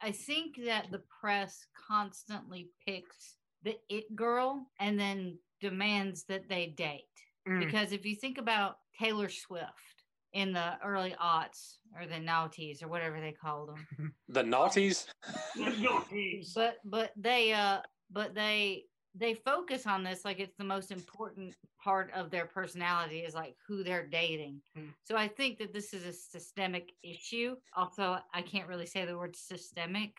I 0.00 0.12
think 0.12 0.56
that 0.64 0.90
the 0.90 1.02
press 1.20 1.66
constantly 1.88 2.70
picks 2.86 3.36
the 3.62 3.76
it 3.88 4.14
girl 4.16 4.66
and 4.78 4.98
then 4.98 5.38
demands 5.60 6.24
that 6.24 6.48
they 6.48 6.68
date. 6.76 7.04
mm, 7.48 7.60
Because 7.60 7.92
if 7.92 8.04
you 8.04 8.16
think 8.16 8.38
about 8.38 8.76
Taylor 8.98 9.28
Swift 9.28 9.66
in 10.32 10.52
the 10.52 10.74
early 10.84 11.14
aughts 11.22 11.76
or 11.98 12.06
the 12.06 12.14
noughties 12.14 12.82
or 12.82 12.88
whatever 12.88 13.20
they 13.20 13.32
called 13.32 13.70
them, 13.70 14.14
The 14.28 14.42
naughties. 14.44 15.06
but 16.54 16.76
but 16.84 17.12
they 17.16 17.52
uh 17.52 17.80
but 18.10 18.34
they 18.34 18.84
they 19.14 19.34
focus 19.34 19.86
on 19.86 20.02
this 20.02 20.24
like 20.24 20.38
it's 20.38 20.56
the 20.56 20.64
most 20.64 20.90
important 20.90 21.54
part 21.82 22.10
of 22.14 22.30
their 22.30 22.46
personality 22.46 23.20
is 23.20 23.34
like 23.34 23.56
who 23.66 23.82
they're 23.82 24.06
dating. 24.06 24.60
Hmm. 24.76 24.86
so 25.04 25.16
i 25.16 25.28
think 25.28 25.58
that 25.58 25.72
this 25.72 25.92
is 25.92 26.04
a 26.04 26.12
systemic 26.12 26.92
issue. 27.02 27.56
Also 27.76 28.18
i 28.32 28.42
can't 28.42 28.68
really 28.68 28.86
say 28.86 29.04
the 29.04 29.16
word 29.16 29.36
systemic 29.36 30.16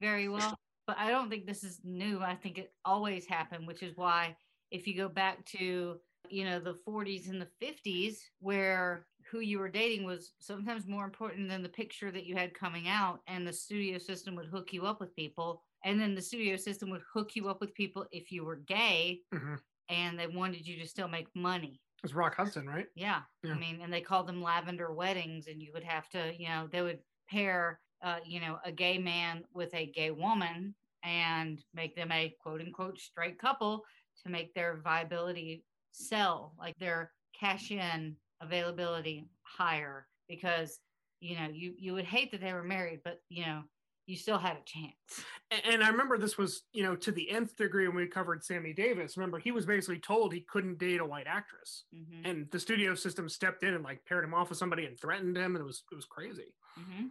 very 0.00 0.28
well 0.28 0.54
but 0.86 0.96
i 0.98 1.10
don't 1.10 1.28
think 1.28 1.46
this 1.46 1.64
is 1.64 1.80
new. 1.84 2.20
I 2.20 2.34
think 2.34 2.58
it 2.58 2.72
always 2.84 3.26
happened 3.26 3.66
which 3.66 3.82
is 3.82 3.96
why 3.96 4.36
if 4.70 4.86
you 4.86 4.96
go 4.96 5.08
back 5.08 5.44
to 5.46 5.96
you 6.30 6.44
know 6.44 6.60
the 6.60 6.76
40s 6.86 7.28
and 7.28 7.40
the 7.40 7.48
50s 7.64 8.16
where 8.40 9.06
who 9.30 9.40
you 9.40 9.58
were 9.58 9.68
dating 9.68 10.04
was 10.04 10.32
sometimes 10.38 10.86
more 10.86 11.04
important 11.04 11.48
than 11.48 11.62
the 11.62 11.68
picture 11.68 12.10
that 12.10 12.24
you 12.24 12.34
had 12.34 12.54
coming 12.54 12.88
out 12.88 13.20
and 13.26 13.46
the 13.46 13.52
studio 13.52 13.98
system 13.98 14.34
would 14.36 14.46
hook 14.46 14.72
you 14.72 14.84
up 14.84 15.00
with 15.00 15.14
people 15.14 15.62
and 15.84 16.00
then 16.00 16.14
the 16.14 16.22
studio 16.22 16.56
system 16.56 16.90
would 16.90 17.02
hook 17.12 17.36
you 17.36 17.48
up 17.48 17.60
with 17.60 17.74
people 17.74 18.06
if 18.10 18.30
you 18.32 18.44
were 18.44 18.56
gay 18.56 19.22
Mhm. 19.32 19.58
and 19.88 20.18
they 20.18 20.26
wanted 20.26 20.66
you 20.66 20.78
to 20.78 20.86
still 20.88 21.08
make 21.08 21.28
money 21.34 21.80
It's 22.04 22.14
Rock 22.14 22.34
Hudson, 22.36 22.66
right? 22.66 22.86
yeah. 22.94 23.22
Yeah. 23.42 23.54
I 23.54 23.58
mean, 23.58 23.80
and 23.80 23.92
they 23.92 24.00
called 24.00 24.28
them 24.28 24.42
lavender 24.42 24.92
weddings, 24.92 25.46
and 25.48 25.62
you 25.62 25.72
would 25.72 25.84
have 25.84 26.08
to, 26.10 26.34
you 26.38 26.48
know, 26.48 26.68
they 26.68 26.82
would 26.82 27.02
pair, 27.28 27.80
uh, 28.02 28.20
you 28.24 28.40
know, 28.40 28.60
a 28.64 28.72
gay 28.72 28.98
man 28.98 29.44
with 29.52 29.74
a 29.74 29.86
gay 29.90 30.10
woman 30.10 30.74
and 31.02 31.64
make 31.74 31.94
them 31.96 32.12
a 32.12 32.34
quote 32.40 32.60
unquote 32.60 32.98
straight 32.98 33.38
couple 33.38 33.84
to 34.22 34.28
make 34.30 34.54
their 34.54 34.76
viability 34.80 35.64
sell, 35.92 36.54
like 36.58 36.74
their 36.78 37.14
cash 37.34 37.70
in 37.70 38.16
availability 38.40 39.28
higher, 39.42 40.08
because 40.28 40.80
you 41.20 41.34
know 41.36 41.48
you 41.48 41.74
you 41.78 41.92
would 41.94 42.04
hate 42.04 42.30
that 42.32 42.40
they 42.40 42.52
were 42.52 42.62
married, 42.64 43.00
but 43.04 43.18
you 43.28 43.44
know 43.44 43.64
you 44.08 44.16
still 44.16 44.38
had 44.38 44.56
a 44.56 44.64
chance. 44.64 45.22
And 45.66 45.84
I 45.84 45.88
remember 45.88 46.16
this 46.16 46.38
was, 46.38 46.62
you 46.72 46.82
know, 46.82 46.96
to 46.96 47.12
the 47.12 47.30
nth 47.30 47.56
degree 47.56 47.86
when 47.86 47.96
we 47.96 48.06
covered 48.06 48.42
Sammy 48.42 48.72
Davis. 48.72 49.18
Remember, 49.18 49.38
he 49.38 49.52
was 49.52 49.66
basically 49.66 49.98
told 49.98 50.32
he 50.32 50.40
couldn't 50.40 50.78
date 50.78 51.00
a 51.00 51.04
white 51.04 51.26
actress. 51.26 51.84
hmm 51.94 52.24
and 52.24 52.50
the 52.50 52.58
studio 52.58 52.94
system 52.96 53.28
stepped 53.28 53.62
in 53.62 53.74
and 53.74 53.84
like 53.84 54.04
paired 54.04 54.24
him 54.24 54.34
off 54.34 54.48
with 54.48 54.58
somebody 54.58 54.86
and 54.86 54.98
threatened 54.98 55.36
him 55.36 55.54
and 55.54 55.62
it 55.62 55.64
was 55.66 55.84
it 55.92 55.94
was 55.94 56.04
crazy 56.04 56.52
hmm 56.74 57.06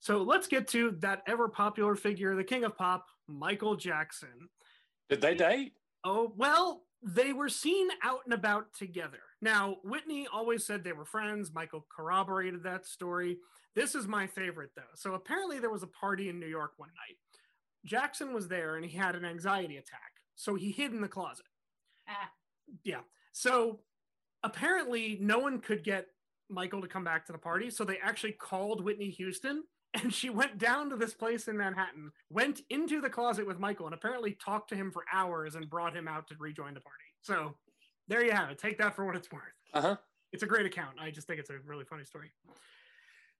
so 0.00 0.22
let's 0.22 0.46
get 0.48 0.68
to 0.68 0.90
that 1.00 1.22
ever 1.26 1.48
popular 1.48 1.94
figure 1.94 2.34
the 2.34 2.44
king 2.44 2.64
of 2.64 2.76
pop 2.76 3.06
michael 3.28 3.76
jackson 3.76 4.48
Did 5.08 5.20
they 5.22 5.34
date? 5.34 5.74
oh 6.04 6.32
well 6.36 6.82
they 7.02 7.32
were 7.32 7.48
seen 7.48 7.88
out 8.02 8.20
and 8.24 8.34
about 8.34 8.72
together 8.74 9.20
now 9.40 9.76
whitney 9.84 10.26
always 10.32 10.66
said 10.66 10.82
they 10.82 10.92
were 10.92 11.04
friends 11.06 11.52
michael 11.54 11.86
corroborated 11.94 12.62
that 12.64 12.84
story 12.84 13.38
this 13.74 13.94
is 13.94 14.06
my 14.06 14.26
favorite 14.26 14.70
though 14.76 14.82
so 14.94 15.14
apparently 15.14 15.58
there 15.58 15.70
was 15.70 15.82
a 15.82 15.88
party 15.88 16.28
in 16.28 16.38
new 16.38 16.46
york 16.46 16.72
one 16.76 16.90
night 16.90 17.16
jackson 17.84 18.32
was 18.32 18.48
there 18.48 18.76
and 18.76 18.84
he 18.84 18.96
had 18.96 19.14
an 19.14 19.24
anxiety 19.24 19.76
attack 19.76 20.12
so 20.36 20.54
he 20.54 20.70
hid 20.70 20.92
in 20.92 21.00
the 21.00 21.08
closet 21.08 21.46
Ah, 22.08 22.30
yeah. 22.84 23.00
So 23.32 23.80
apparently, 24.42 25.18
no 25.20 25.38
one 25.38 25.58
could 25.60 25.82
get 25.84 26.06
Michael 26.48 26.82
to 26.82 26.88
come 26.88 27.04
back 27.04 27.26
to 27.26 27.32
the 27.32 27.38
party. 27.38 27.70
So 27.70 27.84
they 27.84 27.98
actually 27.98 28.32
called 28.32 28.84
Whitney 28.84 29.10
Houston 29.10 29.64
and 29.94 30.12
she 30.12 30.28
went 30.28 30.58
down 30.58 30.90
to 30.90 30.96
this 30.96 31.14
place 31.14 31.46
in 31.46 31.56
Manhattan, 31.56 32.10
went 32.28 32.62
into 32.68 33.00
the 33.00 33.08
closet 33.08 33.46
with 33.46 33.60
Michael, 33.60 33.86
and 33.86 33.94
apparently 33.94 34.32
talked 34.32 34.68
to 34.70 34.76
him 34.76 34.90
for 34.90 35.04
hours 35.12 35.54
and 35.54 35.70
brought 35.70 35.94
him 35.96 36.08
out 36.08 36.26
to 36.28 36.34
rejoin 36.38 36.74
the 36.74 36.80
party. 36.80 37.04
So 37.22 37.54
there 38.08 38.24
you 38.24 38.32
have 38.32 38.50
it. 38.50 38.58
Take 38.58 38.76
that 38.78 38.96
for 38.96 39.04
what 39.04 39.14
it's 39.14 39.30
worth. 39.30 39.42
Uh 39.72 39.80
huh. 39.80 39.96
It's 40.32 40.42
a 40.42 40.46
great 40.46 40.66
account. 40.66 40.96
I 41.00 41.12
just 41.12 41.28
think 41.28 41.38
it's 41.38 41.50
a 41.50 41.58
really 41.64 41.84
funny 41.84 42.04
story. 42.04 42.32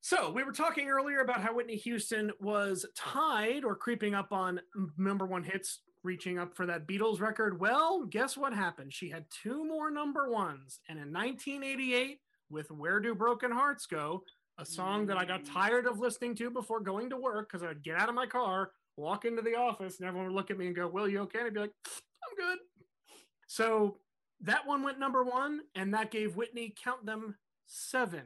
So 0.05 0.30
we 0.30 0.44
were 0.44 0.52
talking 0.52 0.90
earlier 0.90 1.20
about 1.20 1.40
how 1.40 1.55
Whitney 1.55 1.76
Houston 1.76 2.30
was 2.38 2.84
tied 2.94 3.64
or 3.64 3.74
creeping 3.74 4.14
up 4.14 4.32
on 4.32 4.61
number 4.98 5.24
one 5.24 5.42
hits 5.42 5.80
reaching 6.02 6.38
up 6.38 6.55
for 6.55 6.66
that 6.66 6.86
Beatles 6.86 7.22
record. 7.22 7.59
Well, 7.59 8.05
guess 8.05 8.36
what 8.36 8.52
happened? 8.52 8.92
She 8.92 9.09
had 9.09 9.24
two 9.30 9.64
more 9.64 9.90
number 9.90 10.28
ones. 10.28 10.80
And 10.90 10.98
in 10.98 11.11
1988, 11.11 12.18
with 12.50 12.70
Where 12.70 13.00
Do 13.00 13.14
Broken 13.14 13.50
Hearts 13.50 13.86
Go, 13.86 14.22
a 14.59 14.66
song 14.66 15.07
that 15.07 15.16
I 15.16 15.24
got 15.24 15.44
mm. 15.44 15.55
tired 15.55 15.86
of 15.86 15.98
listening 15.98 16.34
to 16.34 16.50
before 16.50 16.80
going 16.80 17.09
to 17.09 17.16
work 17.16 17.50
because 17.50 17.66
I'd 17.66 17.82
get 17.82 17.96
out 17.96 18.11
of 18.11 18.14
my 18.14 18.26
car, 18.26 18.72
walk 18.98 19.24
into 19.24 19.40
the 19.40 19.55
office, 19.55 20.00
and 20.00 20.07
everyone 20.07 20.26
would 20.28 20.36
look 20.36 20.50
at 20.50 20.59
me 20.59 20.66
and 20.66 20.76
go, 20.76 20.86
Will, 20.86 21.09
you 21.09 21.20
okay? 21.20 21.38
And 21.38 21.46
I'd 21.46 21.55
be 21.55 21.61
like, 21.61 21.72
I'm 21.86 22.36
good. 22.36 22.59
So 23.46 23.96
that 24.42 24.66
one 24.66 24.82
went 24.82 24.98
number 24.98 25.24
one, 25.24 25.61
and 25.74 25.94
that 25.94 26.11
gave 26.11 26.36
Whitney, 26.36 26.74
count 26.84 27.07
them, 27.07 27.36
seven 27.64 28.24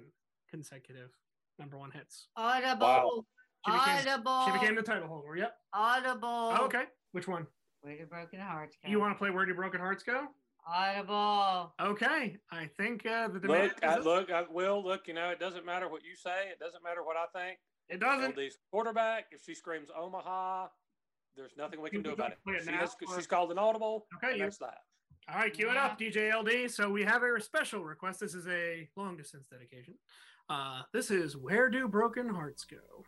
consecutive 0.51 1.11
number 1.59 1.79
one 1.79 1.91
hits. 1.91 2.29
Audible. 2.37 2.87
Wow. 2.87 3.25
She 3.67 3.73
became- 3.73 4.09
Audible. 4.13 4.47
She 4.47 4.53
became 4.53 4.75
the 4.77 4.83
title 4.83 5.09
holder. 5.09 5.37
Yep. 5.37 5.57
Audible. 5.73 6.29
Oh, 6.59 6.65
okay. 6.67 6.85
Which 7.13 7.29
one? 7.29 7.47
Where 7.83 7.97
do 7.97 8.07
broken 8.07 8.41
hearts 8.41 8.77
go? 8.83 8.91
You 8.91 9.01
want 9.01 9.15
to 9.15 9.19
play 9.19 9.31
Where 9.31 9.47
Do 9.47 9.55
Broken 9.55 9.81
Hearts 9.81 10.03
Go? 10.03 10.29
Audible. 10.67 11.73
Okay. 11.81 12.37
I 12.51 12.67
think 12.77 13.07
uh, 13.07 13.29
the 13.29 13.39
demand 13.41 13.73
Look, 13.83 13.85
I, 13.85 13.99
look, 13.99 14.31
I 14.31 14.45
will 14.51 14.83
look. 14.85 15.07
You 15.09 15.15
know, 15.15 15.31
it 15.31 15.39
doesn't 15.41 15.65
matter 15.65 15.89
what 15.89 16.03
you 16.05 16.15
say. 16.17 16.49
It 16.51 16.59
doesn't 16.59 16.83
matter 16.83 17.03
what 17.03 17.17
I 17.17 17.27
think. 17.39 17.59
it 17.89 18.01
doesn't. 18.01 18.37
LD's 18.37 18.59
quarterback. 18.71 19.27
If 19.31 19.43
she 19.45 19.55
screams 19.55 19.89
Omaha, 19.97 20.69
there's 21.37 21.57
nothing 21.57 21.81
we 21.81 21.91
can 21.91 22.03
do 22.03 22.13
about 22.13 22.33
it. 22.33 22.39
Play 22.45 22.55
it 22.55 22.65
She 22.65 22.73
has, 22.73 22.95
or- 23.09 23.17
she's 23.17 23.27
called 23.27 23.51
an 23.53 23.59
audible. 23.59 24.07
Okay, 24.17 24.33
and 24.35 24.43
that's 24.43 24.59
that. 24.59 24.79
All 25.33 25.37
right, 25.39 25.53
cue 25.53 25.71
it 25.71 25.77
up, 25.77 25.99
DJ 25.99 26.33
LD. 26.35 26.71
So 26.71 26.91
we 26.91 27.03
have 27.05 27.23
a 27.23 27.41
special 27.41 27.85
request. 27.85 28.21
This 28.21 28.35
is 28.35 28.47
a 28.49 28.89
long 28.97 29.17
distance 29.17 29.47
dedication. 29.51 29.95
Uh, 30.51 30.81
this 30.95 31.11
is 31.11 31.37
Where 31.37 31.69
Do 31.69 31.87
Broken 31.89 32.31
Hearts 32.31 32.65
Go? 32.65 33.05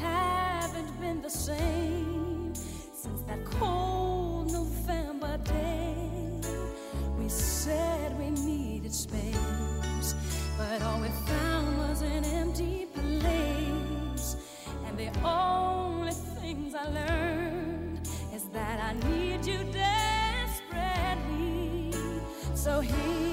Haven't 0.00 1.00
been 1.00 1.22
the 1.22 1.30
same 1.30 2.54
since 2.54 3.22
that 3.22 3.44
cold 3.44 4.52
November 4.52 5.01
space, 8.92 10.14
but 10.58 10.82
all 10.82 11.00
we 11.00 11.08
found 11.26 11.78
was 11.78 12.02
an 12.02 12.24
empty 12.24 12.86
place. 12.92 14.36
And 14.86 14.98
the 14.98 15.10
only 15.26 16.12
things 16.12 16.74
I 16.74 16.88
learned 16.88 18.06
is 18.34 18.44
that 18.52 18.80
I 18.80 18.92
need 19.08 19.46
you 19.46 19.64
desperately. 19.72 20.62
So 22.54 22.80
here 22.80 23.31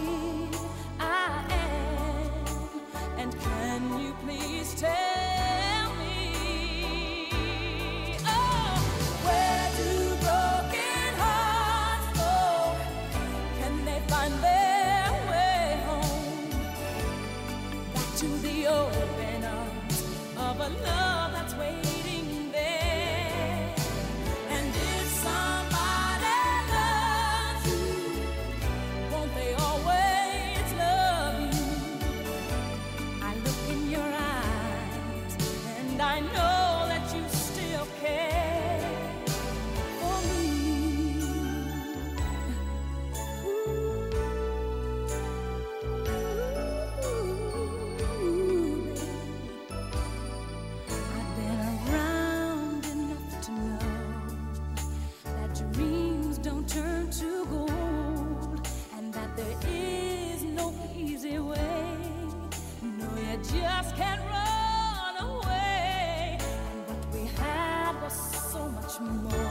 so 69.00 69.49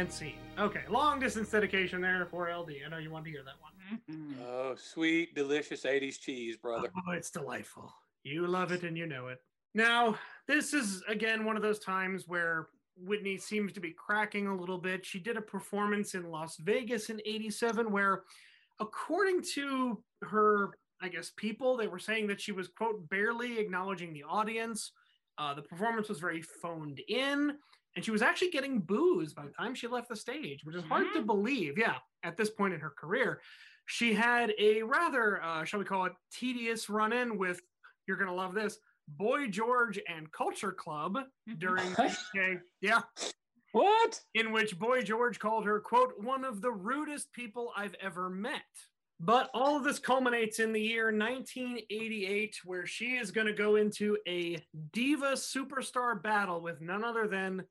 And 0.00 0.10
scene. 0.10 0.38
Okay, 0.58 0.80
long 0.88 1.20
distance 1.20 1.50
dedication 1.50 2.00
there 2.00 2.24
for 2.24 2.50
LD. 2.50 2.70
I 2.86 2.88
know 2.88 2.96
you 2.96 3.10
want 3.10 3.26
to 3.26 3.30
hear 3.30 3.42
that 3.44 3.60
one. 3.60 4.00
Mhm. 4.08 4.40
Oh, 4.40 4.74
sweet, 4.74 5.34
delicious 5.34 5.84
80s 5.84 6.16
cheese, 6.16 6.56
brother. 6.56 6.90
Oh, 7.06 7.10
it's 7.10 7.30
delightful. 7.30 7.92
You 8.22 8.46
love 8.46 8.72
it 8.72 8.82
and 8.82 8.96
you 8.96 9.04
know 9.04 9.28
it. 9.28 9.44
Now, 9.74 10.18
this 10.46 10.72
is 10.72 11.02
again 11.06 11.44
one 11.44 11.54
of 11.54 11.60
those 11.62 11.80
times 11.80 12.26
where 12.26 12.68
Whitney 12.96 13.36
seems 13.36 13.74
to 13.74 13.80
be 13.80 13.92
cracking 13.92 14.46
a 14.46 14.56
little 14.56 14.78
bit. 14.78 15.04
She 15.04 15.18
did 15.20 15.36
a 15.36 15.42
performance 15.42 16.14
in 16.14 16.30
Las 16.30 16.56
Vegas 16.56 17.10
in 17.10 17.20
87 17.26 17.92
where, 17.92 18.24
according 18.78 19.42
to 19.54 20.02
her, 20.22 20.70
I 21.02 21.08
guess, 21.10 21.30
people, 21.36 21.76
they 21.76 21.88
were 21.88 21.98
saying 21.98 22.26
that 22.28 22.40
she 22.40 22.52
was, 22.52 22.68
quote, 22.68 23.06
barely 23.10 23.58
acknowledging 23.58 24.14
the 24.14 24.22
audience. 24.22 24.92
Uh, 25.36 25.52
the 25.52 25.62
performance 25.62 26.08
was 26.08 26.20
very 26.20 26.40
phoned 26.40 27.00
in, 27.08 27.58
and 27.96 28.04
she 28.04 28.10
was 28.10 28.22
actually 28.22 28.50
getting 28.50 28.78
booze 28.80 29.32
by 29.32 29.44
the 29.44 29.52
time 29.52 29.74
she 29.74 29.86
left 29.86 30.08
the 30.08 30.16
stage, 30.16 30.64
which 30.64 30.76
is 30.76 30.84
hard 30.84 31.06
to 31.14 31.22
believe. 31.22 31.76
Yeah, 31.76 31.96
at 32.22 32.36
this 32.36 32.50
point 32.50 32.74
in 32.74 32.80
her 32.80 32.90
career, 32.96 33.40
she 33.86 34.14
had 34.14 34.52
a 34.58 34.82
rather, 34.82 35.42
uh, 35.42 35.64
shall 35.64 35.80
we 35.80 35.84
call 35.86 36.04
it, 36.04 36.12
tedious 36.32 36.88
run 36.88 37.12
in 37.12 37.36
with, 37.36 37.60
you're 38.06 38.16
going 38.16 38.28
to 38.30 38.34
love 38.34 38.54
this, 38.54 38.78
Boy 39.08 39.48
George 39.48 39.98
and 40.08 40.30
Culture 40.30 40.72
Club 40.72 41.18
during, 41.58 41.88
okay, 41.98 42.58
yeah, 42.80 43.00
What? 43.72 44.20
in 44.34 44.52
which 44.52 44.78
Boy 44.78 45.02
George 45.02 45.40
called 45.40 45.66
her, 45.66 45.80
quote, 45.80 46.12
one 46.18 46.44
of 46.44 46.60
the 46.60 46.70
rudest 46.70 47.32
people 47.32 47.72
I've 47.76 47.96
ever 48.00 48.30
met. 48.30 48.62
But 49.22 49.50
all 49.52 49.76
of 49.76 49.84
this 49.84 49.98
culminates 49.98 50.60
in 50.60 50.72
the 50.72 50.80
year 50.80 51.06
1988, 51.12 52.56
where 52.64 52.86
she 52.86 53.16
is 53.16 53.30
going 53.30 53.48
to 53.48 53.52
go 53.52 53.76
into 53.76 54.16
a 54.26 54.56
diva 54.92 55.32
superstar 55.32 56.22
battle 56.22 56.62
with 56.62 56.80
none 56.80 57.04
other 57.04 57.26
than 57.26 57.64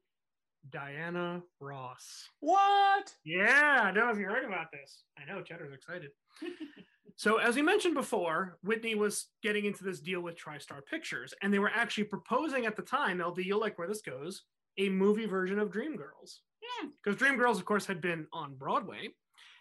Diana 0.72 1.42
Ross. 1.60 2.30
What? 2.40 3.14
Yeah, 3.24 3.80
I 3.84 3.92
don't 3.92 4.06
know 4.06 4.12
if 4.12 4.18
you 4.18 4.26
heard 4.26 4.46
about 4.46 4.72
this. 4.72 5.04
I 5.18 5.32
know 5.32 5.42
Cheddar's 5.42 5.74
excited. 5.74 6.12
so, 7.16 7.38
as 7.38 7.56
we 7.56 7.62
mentioned 7.62 7.96
before, 7.96 8.58
Whitney 8.64 8.96
was 8.96 9.28
getting 9.44 9.66
into 9.66 9.84
this 9.84 10.00
deal 10.00 10.22
with 10.22 10.38
TriStar 10.38 10.86
Pictures, 10.90 11.34
and 11.42 11.54
they 11.54 11.60
were 11.60 11.72
actually 11.74 12.06
proposing 12.06 12.66
at 12.66 12.76
the 12.76 12.82
time, 12.82 13.22
LD, 13.22 13.40
you'll 13.40 13.60
like 13.60 13.78
where 13.78 13.88
this 13.88 14.02
goes, 14.02 14.44
a 14.78 14.90
movie 14.90 15.26
version 15.26 15.60
of 15.60 15.72
Dreamgirls. 15.72 16.40
Yeah. 16.62 16.90
Because 17.04 17.20
Dreamgirls, 17.20 17.58
of 17.58 17.66
course, 17.66 17.86
had 17.86 18.02
been 18.02 18.28
on 18.34 18.56
Broadway. 18.56 19.10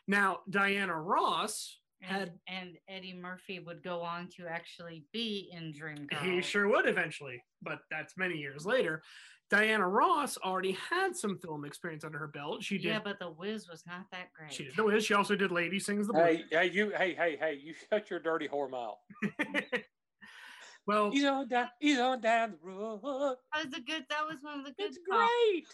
Now, 0.07 0.39
Diana 0.49 0.99
Ross 0.99 1.79
And, 2.01 2.11
had 2.11 2.33
and 2.47 2.77
Eddie 2.89 3.15
Murphy 3.21 3.59
would 3.59 3.83
go 3.83 4.01
on 4.03 4.29
to 4.37 4.47
actually 4.47 5.05
be 5.13 5.51
in 5.53 5.73
Dreamgirls. 5.73 6.23
He 6.23 6.41
sure 6.43 6.69
would 6.69 6.89
eventually, 6.89 7.43
but 7.63 7.81
that's 7.91 8.17
many 8.17 8.37
years 8.37 8.65
later. 8.65 9.03
Diana 9.51 9.89
Ross 9.89 10.37
already 10.39 10.73
had 10.91 11.17
some 11.17 11.39
film 11.39 11.65
experience 11.65 12.05
under 12.05 12.19
her 12.19 12.27
belt. 12.27 12.63
She 12.63 12.77
did. 12.77 12.89
Yeah, 12.89 13.01
but 13.03 13.19
The 13.19 13.31
Wiz 13.31 13.67
was 13.69 13.83
not 13.87 14.05
that 14.13 14.31
great. 14.37 14.53
she 14.53 14.65
did 14.65 14.77
the 14.77 14.85
Wiz. 14.85 15.05
She 15.07 15.15
also 15.15 15.35
did 15.37 15.51
Lady 15.51 15.79
Sings 15.81 16.07
the 16.07 16.13
Blues. 16.13 16.25
Hey, 16.25 16.45
hey, 16.51 16.71
you, 16.71 16.91
hey, 16.97 17.15
hey, 17.15 17.37
hey, 17.41 17.59
you 17.63 17.73
shut 17.91 18.11
your 18.11 18.21
dirty 18.21 18.47
whore 18.47 18.71
mouth. 18.71 18.99
well, 20.87 21.11
He's 21.11 21.25
on 21.25 21.49
down, 21.49 21.69
he's 21.81 21.99
on 21.99 22.21
down 22.21 22.51
the 22.53 22.59
road. 22.63 23.01
That 23.55 23.65
was 23.65 23.75
a 23.75 23.81
good. 23.81 24.05
That 24.11 24.27
was 24.27 24.37
one 24.43 24.61
of 24.61 24.65
the 24.67 24.73
good. 24.73 24.87
It's 24.89 24.99
songs. 25.11 25.31
great. 25.31 25.67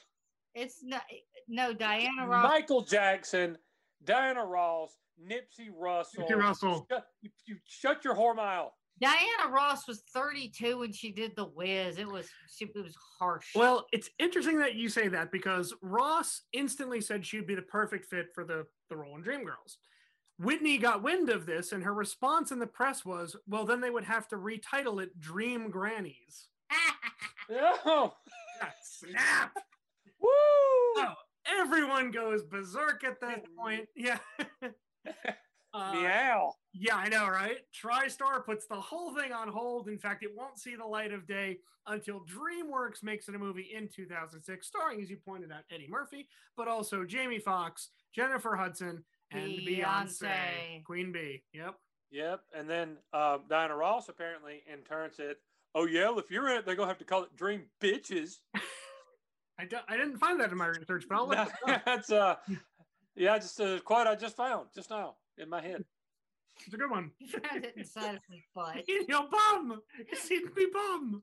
It's 0.54 0.78
not. 0.84 1.02
No, 1.48 1.72
Diana 1.72 2.28
Ross. 2.28 2.44
Michael 2.44 2.82
Jackson, 2.82 3.58
Diana 4.04 4.44
Ross, 4.44 4.96
Nipsey 5.20 5.68
Russell. 5.76 6.24
Nipsey 6.24 6.36
Russell. 6.36 6.86
Shut, 6.90 7.06
you, 7.22 7.30
you 7.46 7.56
shut 7.66 8.04
your 8.04 8.14
whore 8.14 8.36
mouth. 8.36 8.70
Diana 9.00 9.50
Ross 9.52 9.88
was 9.88 10.02
32 10.14 10.78
when 10.78 10.92
she 10.92 11.10
did 11.12 11.32
The 11.36 11.46
Wiz. 11.46 11.98
It 11.98 12.06
was. 12.06 12.28
She, 12.54 12.66
it 12.66 12.74
was 12.82 12.96
harsh. 13.18 13.46
well, 13.54 13.86
it's 13.92 14.08
interesting 14.18 14.58
that 14.58 14.76
you 14.76 14.88
say 14.88 15.08
that 15.08 15.32
because 15.32 15.74
Ross 15.82 16.42
instantly 16.52 17.00
said 17.00 17.26
she'd 17.26 17.46
be 17.46 17.54
the 17.56 17.62
perfect 17.62 18.06
fit 18.06 18.26
for 18.34 18.44
the, 18.44 18.66
the 18.90 18.96
role 18.96 19.16
in 19.16 19.22
Dreamgirls. 19.24 19.76
Whitney 20.38 20.78
got 20.78 21.02
wind 21.02 21.28
of 21.30 21.46
this, 21.46 21.72
and 21.72 21.82
her 21.84 21.94
response 21.94 22.50
in 22.50 22.58
the 22.58 22.66
press 22.66 23.04
was, 23.04 23.36
well, 23.46 23.64
then 23.64 23.80
they 23.80 23.90
would 23.90 24.04
have 24.04 24.26
to 24.28 24.36
retitle 24.36 25.02
it 25.02 25.18
Dream 25.20 25.70
Grannies. 25.70 26.48
Oh, 27.50 28.14
Yeah, 28.60 28.68
snap! 28.82 29.52
woo! 30.18 30.30
Oh, 30.30 31.12
everyone 31.46 32.10
goes 32.10 32.42
berserk 32.42 33.04
at 33.04 33.20
that 33.20 33.44
point. 33.58 33.86
Yeah. 33.94 34.18
Uh, 35.74 35.92
Meow. 35.92 36.52
Yeah, 36.74 36.96
I 36.96 37.08
know, 37.08 37.28
right? 37.28 37.58
TriStar 37.72 38.44
puts 38.44 38.66
the 38.66 38.74
whole 38.74 39.14
thing 39.14 39.32
on 39.32 39.48
hold. 39.48 39.88
In 39.88 39.98
fact, 39.98 40.24
it 40.24 40.30
won't 40.34 40.58
see 40.58 40.74
the 40.74 40.84
light 40.84 41.12
of 41.12 41.26
day 41.26 41.58
until 41.86 42.20
DreamWorks 42.20 43.02
makes 43.02 43.28
it 43.28 43.34
a 43.34 43.38
movie 43.38 43.70
in 43.74 43.88
2006, 43.88 44.66
starring, 44.66 45.00
as 45.00 45.08
you 45.08 45.16
pointed 45.24 45.52
out, 45.52 45.62
Eddie 45.72 45.88
Murphy, 45.88 46.26
but 46.56 46.66
also 46.66 47.04
Jamie 47.04 47.38
Foxx, 47.38 47.90
Jennifer 48.14 48.56
Hudson, 48.56 49.04
and 49.30 49.52
Beyonce. 49.52 50.22
Beyonce. 50.22 50.84
Queen 50.84 51.12
Bee. 51.12 51.42
Yep. 51.52 51.74
Yep. 52.10 52.40
And 52.56 52.68
then 52.68 52.96
uh, 53.12 53.38
Diana 53.48 53.76
Ross 53.76 54.08
apparently 54.08 54.62
in 54.72 54.80
turn 54.80 55.10
said, 55.12 55.36
"Oh 55.74 55.86
yeah, 55.86 56.08
well, 56.10 56.18
if 56.18 56.30
you're 56.30 56.48
in 56.48 56.58
it, 56.58 56.66
they're 56.66 56.76
gonna 56.76 56.88
have 56.88 56.98
to 56.98 57.04
call 57.04 57.22
it 57.22 57.36
Dream 57.36 57.62
Bitches." 57.80 58.38
I, 59.58 59.64
do, 59.66 59.76
I 59.88 59.96
didn't 59.96 60.18
find 60.18 60.40
that 60.40 60.50
in 60.50 60.58
my 60.58 60.66
research, 60.66 61.04
but 61.08 61.16
I'll 61.16 61.28
look 61.28 61.38
it 61.38 61.70
up. 61.70 61.82
That's 61.86 62.10
uh, 62.10 62.36
yeah, 63.16 63.38
just 63.38 63.60
a 63.60 63.80
quote 63.84 64.06
I 64.06 64.14
just 64.16 64.36
found 64.36 64.68
just 64.74 64.90
now 64.90 65.16
in 65.38 65.48
my 65.48 65.60
head. 65.60 65.84
It's 66.64 66.72
a 66.74 66.76
good 66.76 66.90
one. 66.90 67.10
He 67.18 67.26
found 67.28 67.64
it 67.64 67.74
inside 67.76 68.14
of 68.14 68.20
his 68.30 68.42
butt. 68.54 68.76
In 68.88 69.04
your 69.08 69.28
bum! 69.30 69.80
It's 69.98 70.30
in 70.30 70.44
me 70.56 70.66
bum! 70.72 71.22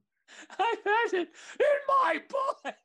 I 0.60 0.76
had 0.86 1.22
it 1.22 1.30
in 1.60 1.78
my 1.88 2.22
butt. 2.64 2.76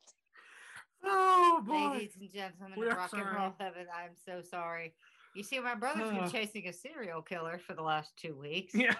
Oh, 1.03 1.61
boy. 1.65 1.89
Ladies 1.97 2.15
and 2.19 2.31
gentlemen 2.33 2.79
We 2.79 2.87
of 2.87 2.93
are 2.93 2.97
rock 2.97 3.13
and 3.13 3.21
sorry. 3.23 3.35
roll 3.35 3.53
heaven, 3.59 3.85
I'm 3.95 4.11
so 4.25 4.41
sorry. 4.41 4.93
You 5.35 5.43
see, 5.43 5.59
my 5.59 5.75
brother's 5.75 6.09
been 6.11 6.29
chasing 6.29 6.67
a 6.67 6.73
serial 6.73 7.21
killer 7.21 7.59
for 7.59 7.73
the 7.73 7.83
last 7.83 8.11
two 8.17 8.35
weeks, 8.35 8.73
Yeah. 8.73 8.95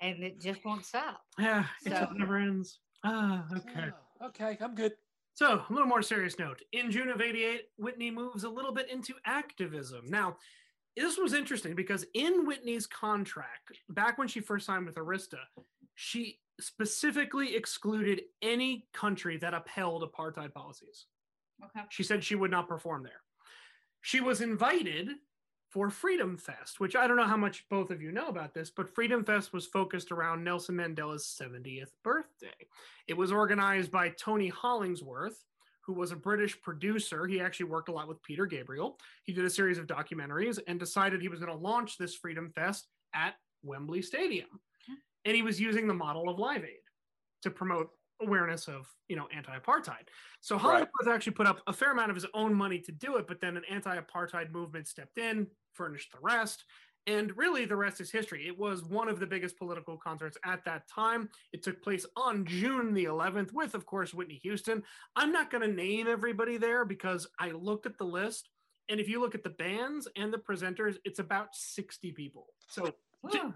and 0.00 0.22
it 0.22 0.40
just 0.40 0.64
won't 0.64 0.84
stop. 0.84 1.22
yeah, 1.38 1.64
it 1.84 1.90
So- 1.92 1.98
just 2.00 2.12
never 2.12 2.36
ends. 2.36 2.78
Ah, 3.04 3.46
okay. 3.56 3.88
Oh, 4.20 4.26
okay, 4.26 4.58
I'm 4.60 4.74
good. 4.74 4.92
So, 5.34 5.64
a 5.68 5.72
little 5.72 5.88
more 5.88 6.02
serious 6.02 6.38
note. 6.38 6.60
In 6.72 6.90
June 6.90 7.08
of 7.08 7.22
88, 7.22 7.62
Whitney 7.78 8.10
moves 8.10 8.44
a 8.44 8.48
little 8.50 8.72
bit 8.72 8.90
into 8.90 9.14
activism. 9.24 10.02
Now, 10.08 10.36
this 10.96 11.18
was 11.18 11.34
interesting 11.34 11.74
because 11.74 12.04
in 12.14 12.46
Whitney's 12.46 12.86
contract, 12.86 13.78
back 13.88 14.18
when 14.18 14.28
she 14.28 14.40
first 14.40 14.66
signed 14.66 14.86
with 14.86 14.96
Arista, 14.96 15.38
she 15.94 16.38
specifically 16.60 17.56
excluded 17.56 18.22
any 18.42 18.86
country 18.92 19.36
that 19.38 19.54
upheld 19.54 20.02
apartheid 20.02 20.52
policies. 20.52 21.06
Okay. 21.64 21.86
She 21.90 22.02
said 22.02 22.22
she 22.22 22.34
would 22.34 22.50
not 22.50 22.68
perform 22.68 23.02
there. 23.02 23.22
She 24.02 24.20
was 24.20 24.40
invited 24.40 25.10
for 25.70 25.88
Freedom 25.88 26.36
Fest, 26.36 26.80
which 26.80 26.96
I 26.96 27.06
don't 27.06 27.16
know 27.16 27.24
how 27.24 27.36
much 27.36 27.68
both 27.68 27.90
of 27.90 28.02
you 28.02 28.10
know 28.10 28.28
about 28.28 28.54
this, 28.54 28.70
but 28.70 28.92
Freedom 28.92 29.24
Fest 29.24 29.52
was 29.52 29.66
focused 29.66 30.10
around 30.10 30.42
Nelson 30.42 30.76
Mandela's 30.76 31.38
70th 31.40 31.92
birthday. 32.02 32.48
It 33.06 33.16
was 33.16 33.30
organized 33.30 33.92
by 33.92 34.08
Tony 34.10 34.48
Hollingsworth, 34.48 35.44
who 35.90 35.98
was 35.98 36.12
a 36.12 36.16
British 36.16 36.60
producer. 36.62 37.26
He 37.26 37.40
actually 37.40 37.66
worked 37.66 37.88
a 37.88 37.92
lot 37.92 38.06
with 38.06 38.22
Peter 38.22 38.46
Gabriel. 38.46 38.96
He 39.24 39.32
did 39.32 39.44
a 39.44 39.50
series 39.50 39.76
of 39.76 39.88
documentaries 39.88 40.60
and 40.68 40.78
decided 40.78 41.20
he 41.20 41.28
was 41.28 41.40
going 41.40 41.50
to 41.50 41.58
launch 41.58 41.98
this 41.98 42.14
Freedom 42.14 42.52
Fest 42.54 42.86
at 43.12 43.34
Wembley 43.64 44.00
Stadium. 44.00 44.46
And 45.24 45.34
he 45.34 45.42
was 45.42 45.60
using 45.60 45.88
the 45.88 45.94
model 45.94 46.28
of 46.28 46.38
Live 46.38 46.62
Aid 46.62 46.78
to 47.42 47.50
promote 47.50 47.90
awareness 48.22 48.68
of, 48.68 48.86
you 49.08 49.16
know, 49.16 49.26
anti-apartheid. 49.36 50.06
So 50.40 50.54
Right. 50.54 50.62
Hollingsworth 50.62 51.08
actually 51.08 51.32
put 51.32 51.48
up 51.48 51.60
a 51.66 51.72
fair 51.72 51.90
amount 51.90 52.10
of 52.10 52.14
his 52.14 52.26
own 52.34 52.54
money 52.54 52.78
to 52.78 52.92
do 52.92 53.16
it, 53.16 53.26
but 53.26 53.40
then 53.40 53.56
an 53.56 53.64
anti-apartheid 53.68 54.52
movement 54.52 54.86
stepped 54.86 55.18
in, 55.18 55.48
furnished 55.72 56.12
the 56.12 56.18
rest. 56.22 56.64
And 57.06 57.36
really, 57.36 57.64
the 57.64 57.76
rest 57.76 58.00
is 58.00 58.10
history. 58.10 58.46
It 58.46 58.58
was 58.58 58.84
one 58.84 59.08
of 59.08 59.18
the 59.18 59.26
biggest 59.26 59.56
political 59.56 59.96
concerts 59.96 60.36
at 60.44 60.64
that 60.66 60.86
time. 60.86 61.28
It 61.52 61.62
took 61.62 61.82
place 61.82 62.04
on 62.16 62.44
June 62.44 62.92
the 62.94 63.04
11th, 63.06 63.52
with, 63.52 63.74
of 63.74 63.86
course, 63.86 64.12
Whitney 64.12 64.38
Houston. 64.42 64.82
I'm 65.16 65.32
not 65.32 65.50
going 65.50 65.62
to 65.68 65.74
name 65.74 66.06
everybody 66.08 66.56
there 66.58 66.84
because 66.84 67.26
I 67.38 67.50
looked 67.52 67.86
at 67.86 67.96
the 67.98 68.04
list. 68.04 68.50
And 68.88 69.00
if 69.00 69.08
you 69.08 69.20
look 69.20 69.34
at 69.34 69.42
the 69.44 69.50
bands 69.50 70.08
and 70.16 70.32
the 70.32 70.38
presenters, 70.38 70.96
it's 71.04 71.20
about 71.20 71.48
60 71.54 72.12
people. 72.12 72.46
So 72.68 72.92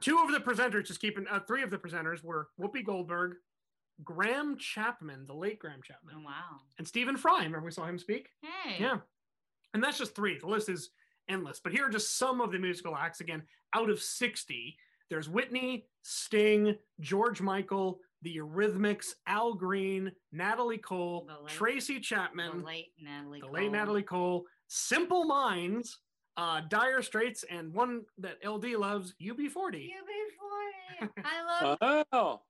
two 0.00 0.18
of 0.18 0.32
the 0.32 0.38
presenters, 0.40 0.86
just 0.86 1.00
keeping 1.00 1.26
uh, 1.30 1.40
three 1.40 1.62
of 1.62 1.70
the 1.70 1.78
presenters 1.78 2.22
were 2.24 2.48
Whoopi 2.60 2.84
Goldberg, 2.84 3.34
Graham 4.02 4.56
Chapman, 4.58 5.26
the 5.26 5.34
late 5.34 5.58
Graham 5.58 5.80
Chapman, 5.82 6.14
Oh, 6.18 6.24
wow. 6.24 6.60
and 6.78 6.86
Stephen 6.88 7.16
Fry. 7.16 7.38
Remember 7.44 7.60
we 7.64 7.70
saw 7.70 7.84
him 7.84 7.98
speak? 7.98 8.28
Hey. 8.42 8.76
Yeah. 8.80 8.98
And 9.74 9.82
that's 9.82 9.98
just 9.98 10.14
three. 10.14 10.38
The 10.38 10.46
list 10.46 10.68
is 10.68 10.90
endless. 11.28 11.60
But 11.62 11.72
here 11.72 11.86
are 11.86 11.90
just 11.90 12.18
some 12.18 12.40
of 12.40 12.52
the 12.52 12.58
musical 12.58 12.96
acts. 12.96 13.20
Again, 13.20 13.42
out 13.74 13.90
of 13.90 14.00
60, 14.00 14.76
there's 15.10 15.28
Whitney, 15.28 15.86
Sting, 16.02 16.76
George 17.00 17.40
Michael, 17.40 18.00
the 18.22 18.36
Eurythmics, 18.36 19.12
Al 19.26 19.54
Green, 19.54 20.10
Natalie 20.32 20.78
Cole, 20.78 21.26
The 21.28 21.42
late- 21.44 21.52
Tracy 21.52 21.94
The 21.94 22.00
Chapman, 22.00 22.62
late 22.62 22.92
Natalie. 22.98 23.40
the 23.40 23.46
late 23.48 23.62
Cole. 23.64 23.70
Natalie 23.72 24.02
Cole, 24.02 24.46
Simple 24.68 25.24
Minds, 25.24 25.98
uh, 26.36 26.62
Dire 26.68 27.02
Straits, 27.02 27.44
and 27.50 27.72
one 27.74 28.02
that 28.18 28.38
LD 28.44 28.76
loves, 28.76 29.14
UB40. 29.20 29.90
UB40. 29.90 31.10
I 31.24 31.78
love 31.82 32.06
Oh, 32.12 32.40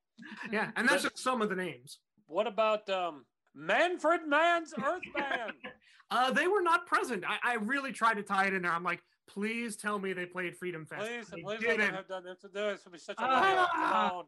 Yeah, 0.52 0.70
and 0.76 0.88
that's 0.88 1.02
just 1.02 1.18
some 1.18 1.42
of 1.42 1.48
the 1.48 1.56
names. 1.56 1.98
what 2.26 2.46
about 2.46 2.88
um? 2.88 3.24
Manfred 3.54 4.20
Mann's 4.26 4.74
Earth 4.82 5.02
Band. 5.14 5.52
Uh, 6.10 6.30
they 6.30 6.46
were 6.46 6.60
not 6.60 6.86
present. 6.86 7.24
I, 7.26 7.38
I 7.52 7.54
really 7.54 7.90
tried 7.90 8.18
to 8.18 8.22
tie 8.22 8.46
it 8.46 8.54
in 8.54 8.62
there. 8.62 8.70
I'm 8.70 8.84
like, 8.84 9.00
please 9.26 9.74
tell 9.74 9.98
me 9.98 10.12
they 10.12 10.26
played 10.26 10.54
Freedom 10.54 10.84
Fest. 10.84 11.00
Please, 11.00 11.26
They 11.28 11.40
please 11.42 11.60
didn't. 11.60 11.94
have 11.94 12.06
done 12.06 12.22
this. 12.22 12.36
This 12.52 12.84
would 12.84 12.92
be 12.92 12.98
such 12.98 13.16
a 13.18 13.24
on. 13.24 14.24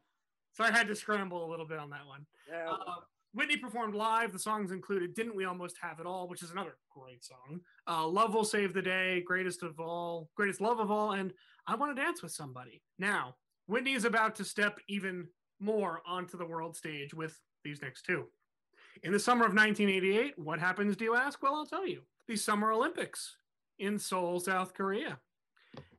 So 0.52 0.64
I 0.64 0.70
had 0.70 0.88
to 0.88 0.96
scramble 0.96 1.44
a 1.44 1.48
little 1.48 1.66
bit 1.66 1.78
on 1.78 1.90
that 1.90 2.04
one. 2.06 2.24
Yeah. 2.50 2.70
Uh, 2.72 2.94
Whitney 3.34 3.58
performed 3.58 3.94
live. 3.94 4.32
The 4.32 4.38
songs 4.38 4.72
included 4.72 5.14
"Didn't 5.14 5.36
We 5.36 5.44
Almost 5.44 5.76
Have 5.82 6.00
It 6.00 6.06
All," 6.06 6.28
which 6.28 6.42
is 6.42 6.50
another 6.50 6.76
great 6.90 7.22
song. 7.22 7.60
Uh, 7.86 8.06
"Love 8.08 8.32
Will 8.32 8.44
Save 8.44 8.72
the 8.72 8.82
Day," 8.82 9.20
"Greatest 9.24 9.62
of 9.62 9.78
All," 9.78 10.30
"Greatest 10.34 10.62
Love 10.62 10.80
of 10.80 10.90
All," 10.90 11.12
and 11.12 11.32
"I 11.66 11.74
Want 11.76 11.94
to 11.94 12.02
Dance 12.02 12.22
with 12.22 12.32
Somebody." 12.32 12.82
Now, 12.98 13.36
Whitney 13.66 13.92
is 13.92 14.06
about 14.06 14.34
to 14.36 14.44
step 14.44 14.80
even 14.88 15.28
more 15.60 16.00
onto 16.06 16.38
the 16.38 16.46
world 16.46 16.74
stage 16.74 17.12
with 17.12 17.38
these 17.64 17.82
next 17.82 18.06
two. 18.06 18.24
In 19.02 19.12
the 19.12 19.18
summer 19.18 19.44
of 19.44 19.52
1988, 19.54 20.38
what 20.38 20.58
happens? 20.58 20.96
Do 20.96 21.04
you 21.04 21.14
ask? 21.14 21.42
Well, 21.42 21.54
I'll 21.54 21.66
tell 21.66 21.86
you. 21.86 22.02
The 22.28 22.36
Summer 22.36 22.72
Olympics 22.72 23.36
in 23.78 23.98
Seoul, 23.98 24.40
South 24.40 24.74
Korea, 24.74 25.18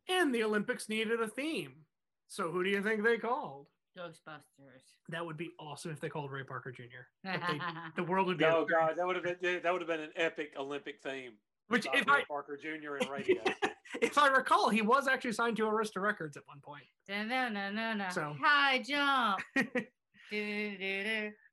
and 0.10 0.34
the 0.34 0.44
Olympics 0.44 0.90
needed 0.90 1.22
a 1.22 1.28
theme. 1.28 1.86
So, 2.28 2.52
who 2.52 2.64
do 2.64 2.70
you 2.70 2.82
think 2.82 3.04
they 3.04 3.18
called? 3.18 3.68
Ghostbusters. 3.98 4.84
That 5.10 5.26
would 5.26 5.38
be 5.38 5.52
awesome 5.60 5.92
if 5.92 6.00
they 6.00 6.10
called 6.10 6.32
Ray 6.32 6.44
Parker 6.44 6.72
Jr. 6.72 6.84
They- 7.24 7.40
the 7.96 8.04
world 8.04 8.28
would 8.28 8.38
be 8.38 8.46
Oh 8.46 8.66
god, 8.70 8.96
that 8.98 9.08
would 9.08 9.16
have 9.16 9.24
been 9.42 9.62
that 9.64 9.72
would 9.72 9.82
have 9.82 9.88
been 9.88 10.02
an 10.02 10.12
epic 10.16 10.52
Olympic 10.58 11.02
theme. 11.02 11.32
which 11.70 11.88
if 11.94 12.06
Ray 12.08 12.16
I 12.18 12.24
Parker 12.28 12.58
Jr. 12.62 12.96
and 12.98 13.10
radio. 13.10 13.42
if 14.02 14.18
I 14.18 14.28
recall, 14.28 14.70
he 14.70 14.82
was 14.82 15.08
actually 15.08 15.32
signed 15.32 15.58
to 15.58 15.64
Arista 15.64 16.02
Records 16.02 16.36
at 16.38 16.44
one 16.46 16.60
point. 16.60 16.84
no, 17.10 17.24
no, 17.50 17.72
no, 17.72 17.94
no. 17.94 18.08
So- 18.12 18.36
High 18.44 18.84
jump. 18.84 19.40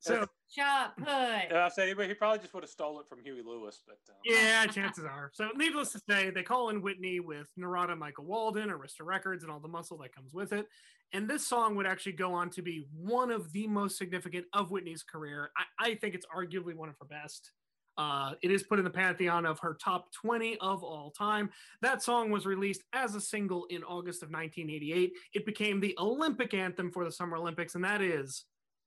So 0.01 0.27
Shot 0.55 0.97
put. 0.97 1.09
And 1.09 1.59
I 1.59 1.69
say, 1.69 1.93
but 1.95 2.07
he 2.07 2.15
probably 2.15 2.39
just 2.39 2.55
would 2.55 2.63
have 2.63 2.71
stole 2.71 3.01
it 3.01 3.09
from 3.09 3.21
Huey 3.25 3.43
Lewis. 3.45 3.81
But 3.87 3.99
um, 4.09 4.17
yeah, 4.25 4.67
chances 4.67 5.05
are. 5.05 5.31
So 5.35 5.49
needless 5.57 5.91
to 5.93 6.01
say, 6.09 6.31
they 6.31 6.45
call 6.45 6.69
in 6.69 6.81
Whitney 6.81 7.19
with 7.19 7.49
Narada 7.57 7.97
Michael 7.97 8.25
Walden, 8.25 8.69
Arista 8.69 9.05
Records, 9.05 9.43
and 9.43 9.51
all 9.51 9.59
the 9.59 9.69
muscle 9.69 9.99
that 9.99 10.15
comes 10.15 10.33
with 10.33 10.53
it. 10.53 10.67
And 11.13 11.29
this 11.29 11.47
song 11.47 11.75
would 11.77 11.87
actually 11.87 12.13
go 12.13 12.33
on 12.33 12.51
to 12.51 12.63
be 12.63 12.87
one 12.95 13.31
of 13.31 13.53
the 13.53 13.67
most 13.67 13.99
significant 13.99 14.47
of 14.53 14.71
Whitney's 14.71 15.03
career. 15.03 15.51
I, 15.57 15.91
I 15.91 15.95
think 15.97 16.15
it's 16.15 16.27
arguably 16.27 16.75
one 16.75 16.89
of 16.89 16.95
her 17.01 17.07
best. 17.07 17.51
Uh, 17.97 18.35
it 18.43 18.51
is 18.51 18.65
put 18.65 18.79
in 18.79 18.85
the 18.85 18.91
pantheon 18.91 19.47
of 19.47 19.59
her 19.61 19.77
top 19.83 20.13
20 20.13 20.57
of 20.59 20.83
all 20.83 21.11
time. 21.11 21.51
That 21.81 22.03
song 22.03 22.31
was 22.31 22.47
released 22.47 22.83
as 22.93 23.15
a 23.15 23.21
single 23.21 23.67
in 23.71 23.83
August 23.85 24.23
of 24.23 24.31
1988. 24.31 25.13
It 25.33 25.47
became 25.47 25.81
the 25.81 25.97
Olympic 25.99 26.55
anthem 26.55 26.91
for 26.91 27.05
the 27.05 27.13
Summer 27.13 27.37
Olympics, 27.37 27.77
and 27.77 27.85
that 27.85 28.03
is 28.03 28.45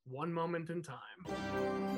One 0.09 0.31
Moment 0.31 0.69
in 0.69 0.81
Time. 0.81 1.96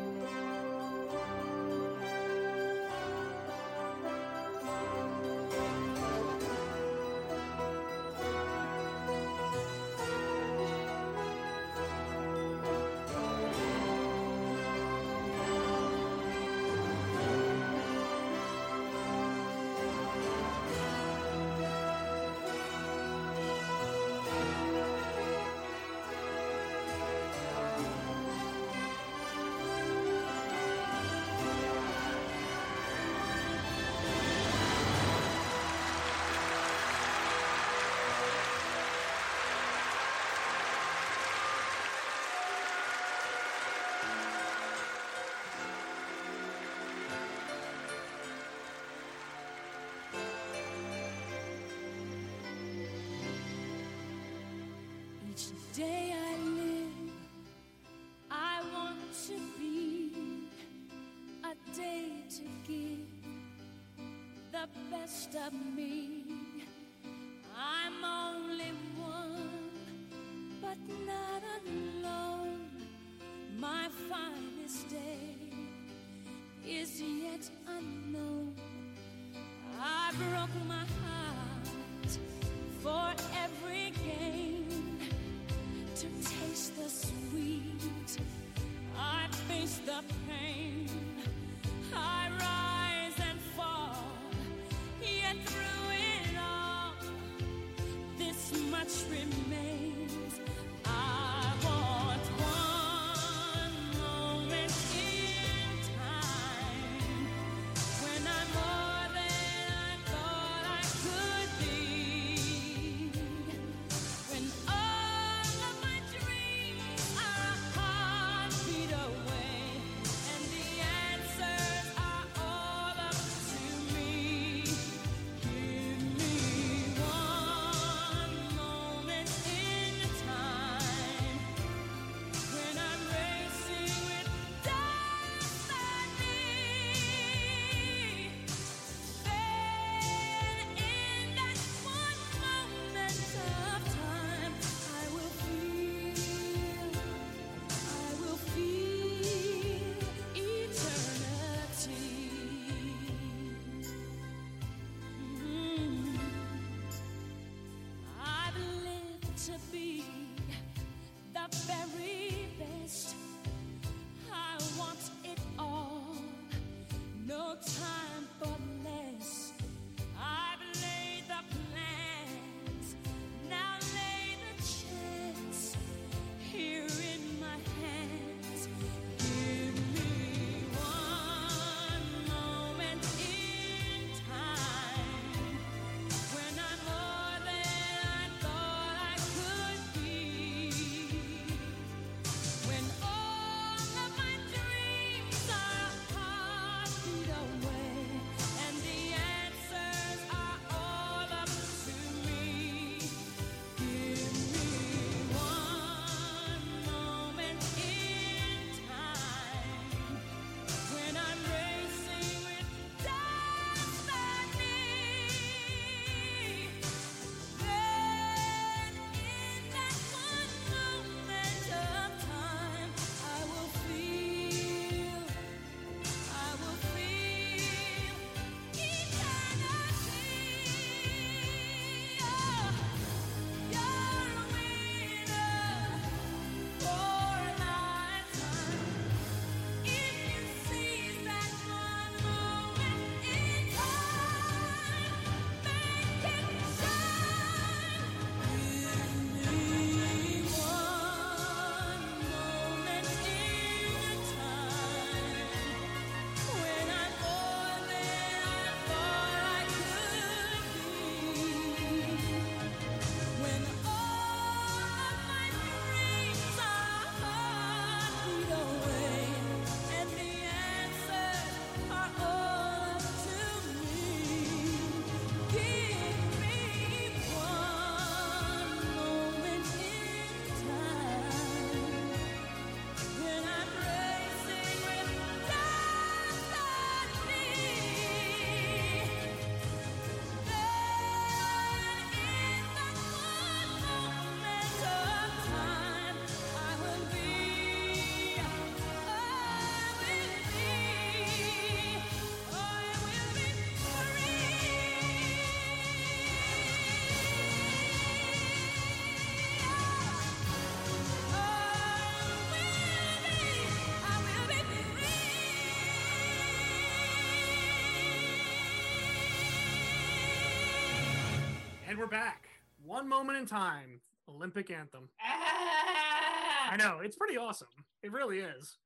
We're 321.99 322.07
back. 322.07 322.47
One 322.81 323.09
moment 323.09 323.37
in 323.39 323.45
time. 323.45 323.99
Olympic 324.29 324.71
anthem. 324.71 325.09
Ah! 325.21 326.71
I 326.71 326.77
know 326.77 326.99
it's 327.03 327.17
pretty 327.17 327.35
awesome. 327.35 327.67
It 328.01 328.13
really 328.13 328.39
is. 328.39 328.77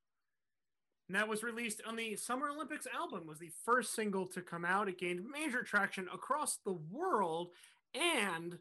And 1.08 1.16
that 1.16 1.28
was 1.28 1.44
released 1.44 1.80
on 1.86 1.96
the 1.96 2.16
Summer 2.16 2.50
Olympics 2.50 2.88
album. 2.92 3.28
Was 3.28 3.38
the 3.38 3.52
first 3.66 3.94
single 3.94 4.26
to 4.30 4.42
come 4.42 4.66
out. 4.66 4.90
It 4.90 4.98
gained 4.98 5.26
major 5.32 5.62
traction 5.62 6.08
across 6.12 6.58
the 6.66 6.74
world, 6.74 7.50
and 7.94 8.58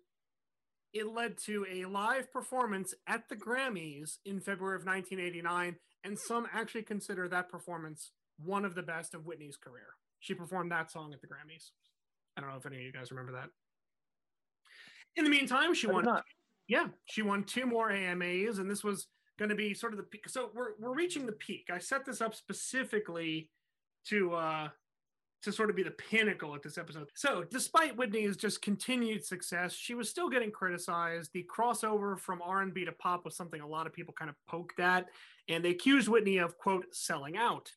it 0.92 1.06
led 1.06 1.38
to 1.46 1.64
a 1.72 1.86
live 1.86 2.30
performance 2.30 2.92
at 3.06 3.30
the 3.30 3.36
Grammys 3.36 4.18
in 4.26 4.38
February 4.38 4.76
of 4.76 4.84
1989. 4.84 5.76
And 6.04 6.18
some 6.18 6.46
actually 6.52 6.82
consider 6.82 7.26
that 7.28 7.48
performance 7.48 8.10
one 8.36 8.66
of 8.66 8.74
the 8.74 8.82
best 8.82 9.14
of 9.14 9.24
Whitney's 9.24 9.56
career. 9.56 9.94
She 10.20 10.34
performed 10.34 10.72
that 10.72 10.90
song 10.90 11.14
at 11.14 11.22
the 11.22 11.26
Grammys. 11.26 11.70
I 12.36 12.42
don't 12.42 12.50
know 12.50 12.56
if 12.56 12.66
any 12.66 12.76
of 12.76 12.82
you 12.82 12.92
guys 12.92 13.10
remember 13.10 13.32
that. 13.32 13.48
In 15.16 15.24
the 15.24 15.30
meantime, 15.30 15.74
she 15.74 15.86
won 15.86 16.06
yeah, 16.68 16.86
she 17.04 17.22
won 17.22 17.44
two 17.44 17.66
more 17.66 17.90
AMAs, 17.90 18.58
and 18.58 18.70
this 18.70 18.82
was 18.82 19.08
going 19.38 19.48
to 19.48 19.54
be 19.54 19.74
sort 19.74 19.92
of 19.92 19.98
the 19.98 20.04
peak. 20.04 20.28
So 20.28 20.50
we're 20.54 20.72
we're 20.78 20.94
reaching 20.94 21.26
the 21.26 21.32
peak. 21.32 21.68
I 21.72 21.78
set 21.78 22.04
this 22.04 22.20
up 22.20 22.34
specifically 22.34 23.48
to 24.06 24.34
uh 24.34 24.68
to 25.42 25.52
sort 25.52 25.70
of 25.70 25.76
be 25.76 25.82
the 25.82 25.90
pinnacle 25.90 26.54
at 26.54 26.62
this 26.62 26.78
episode. 26.78 27.08
So, 27.14 27.44
despite 27.50 27.96
Whitney's 27.96 28.36
just 28.36 28.62
continued 28.62 29.24
success, 29.24 29.74
she 29.74 29.94
was 29.94 30.08
still 30.08 30.30
getting 30.30 30.52
criticized. 30.52 31.32
The 31.32 31.44
crossover 31.52 32.16
from 32.18 32.40
R&B 32.42 32.84
to 32.84 32.92
pop 32.92 33.24
was 33.24 33.36
something 33.36 33.60
a 33.60 33.66
lot 33.66 33.86
of 33.86 33.92
people 33.92 34.14
kind 34.16 34.30
of 34.30 34.36
poked 34.46 34.78
at, 34.78 35.06
and 35.48 35.64
they 35.64 35.70
accused 35.70 36.08
Whitney 36.08 36.38
of 36.38 36.56
quote 36.58 36.86
selling 36.92 37.36
out. 37.36 37.70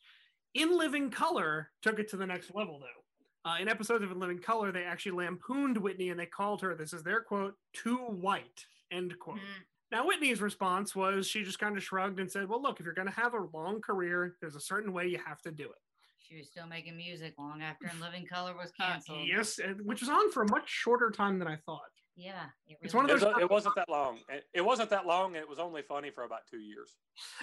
In 0.53 0.77
Living 0.77 1.09
Color 1.09 1.71
took 1.81 1.99
it 1.99 2.07
to 2.09 2.17
the 2.17 2.25
next 2.27 2.53
level 2.53 2.79
though. 2.79 3.04
Uh, 3.45 3.57
in 3.61 3.67
episodes 3.69 4.03
of 4.03 4.11
In 4.11 4.19
Living 4.19 4.39
Color, 4.39 4.71
they 4.71 4.83
actually 4.83 5.11
lampooned 5.11 5.77
Whitney 5.77 6.09
and 6.09 6.19
they 6.19 6.25
called 6.25 6.61
her, 6.61 6.73
this 6.75 6.93
is 6.93 7.03
their 7.03 7.21
quote, 7.21 7.53
too 7.73 7.97
white, 7.97 8.65
end 8.91 9.13
quote. 9.19 9.37
Mm, 9.37 9.63
Now, 9.91 10.07
Whitney's 10.07 10.41
response 10.41 10.95
was 10.95 11.27
she 11.27 11.43
just 11.43 11.59
kind 11.59 11.77
of 11.77 11.83
shrugged 11.83 12.19
and 12.19 12.31
said, 12.31 12.49
well, 12.49 12.61
look, 12.61 12.79
if 12.79 12.85
you're 12.85 12.95
going 12.95 13.07
to 13.07 13.13
have 13.13 13.33
a 13.35 13.45
long 13.55 13.81
career, 13.81 14.35
there's 14.41 14.55
a 14.55 14.59
certain 14.59 14.91
way 14.93 15.07
you 15.07 15.19
have 15.23 15.41
to 15.43 15.51
do 15.51 15.65
it. 15.65 15.77
She 16.17 16.37
was 16.37 16.47
still 16.47 16.65
making 16.65 16.97
music 16.97 17.35
long 17.37 17.61
after 17.61 17.85
In 17.93 17.99
Living 18.01 18.25
Color 18.25 18.55
was 18.57 18.71
Uh, 18.79 18.83
canceled. 18.87 19.27
yes, 19.27 19.59
which 19.83 20.01
was 20.01 20.09
on 20.09 20.31
for 20.31 20.41
a 20.41 20.49
much 20.49 20.67
shorter 20.67 21.11
time 21.11 21.37
than 21.37 21.47
I 21.47 21.57
thought. 21.67 21.81
Yeah. 22.17 22.45
It 22.67 22.77
It's 22.81 22.95
one 22.95 23.05
of 23.05 23.11
It, 23.11 23.19
those- 23.19 23.33
was, 23.35 23.41
it 23.43 23.49
wasn't 23.51 23.75
that 23.75 23.89
long. 23.89 24.17
It, 24.29 24.45
it 24.55 24.65
wasn't 24.65 24.89
that 24.89 25.05
long, 25.05 25.35
and 25.35 25.43
it 25.43 25.47
was 25.49 25.59
only 25.59 25.83
funny 25.83 26.09
for 26.09 26.23
about 26.23 26.47
two 26.49 26.59
years. 26.61 26.95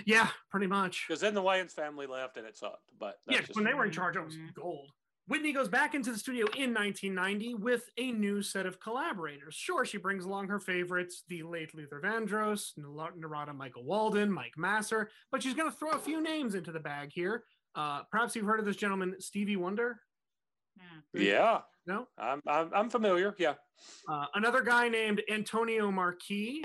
Yeah, 0.05 0.29
pretty 0.51 0.67
much. 0.67 1.05
Because 1.07 1.21
then 1.21 1.35
the 1.35 1.43
Wayans 1.43 1.71
family 1.71 2.07
left, 2.09 2.39
and 2.39 2.47
it 2.47 2.57
sucked. 2.57 2.89
But 2.99 3.19
that's 3.27 3.51
Yeah, 3.51 3.55
when 3.55 3.65
they 3.65 3.75
were 3.75 3.85
in 3.85 3.93
charge, 3.93 4.17
it 4.17 4.25
was 4.25 4.37
gold. 4.55 4.91
Whitney 5.29 5.53
goes 5.53 5.69
back 5.69 5.95
into 5.95 6.11
the 6.13 6.19
studio 6.19 6.47
in 6.57 6.75
1990 6.75 7.55
with 7.55 7.89
a 7.97 8.11
new 8.11 8.43
set 8.43 8.67
of 8.67 8.81
collaborators. 8.81 9.55
Sure, 9.55 9.85
she 9.85 9.97
brings 9.97 10.25
along 10.25 10.49
her 10.49 10.59
favorites, 10.59 11.23
the 11.29 11.43
late 11.45 11.75
Luther 11.75 12.01
Vandross, 12.05 12.73
Narada 12.77 13.53
Michael 13.53 13.85
Walden, 13.85 14.33
Mike 14.33 14.55
Masser, 14.57 15.11
but 15.31 15.43
she's 15.43 15.55
going 15.55 15.71
to 15.71 15.77
throw 15.77 15.91
a 15.91 15.99
few 15.99 16.21
names 16.21 16.55
into 16.55 16.73
the 16.73 16.81
bag 16.81 17.11
here. 17.13 17.45
Uh, 17.75 18.03
perhaps 18.11 18.35
you've 18.35 18.47
heard 18.47 18.61
of 18.61 18.67
this 18.67 18.77
gentleman, 18.77 19.15
Stevie 19.21 19.57
Wonder? 19.57 20.01
Mm. 20.79 21.23
yeah, 21.23 21.61
No? 21.87 22.07
I'm, 22.19 22.41
I'm 22.47 22.71
I'm 22.75 22.91
familiar. 22.91 23.35
Yeah, 23.39 23.55
Uh, 24.09 24.27
another 24.35 24.63
guy 24.63 24.89
named 24.89 25.23
Antonio 25.31 25.91
Marquis, 25.91 26.65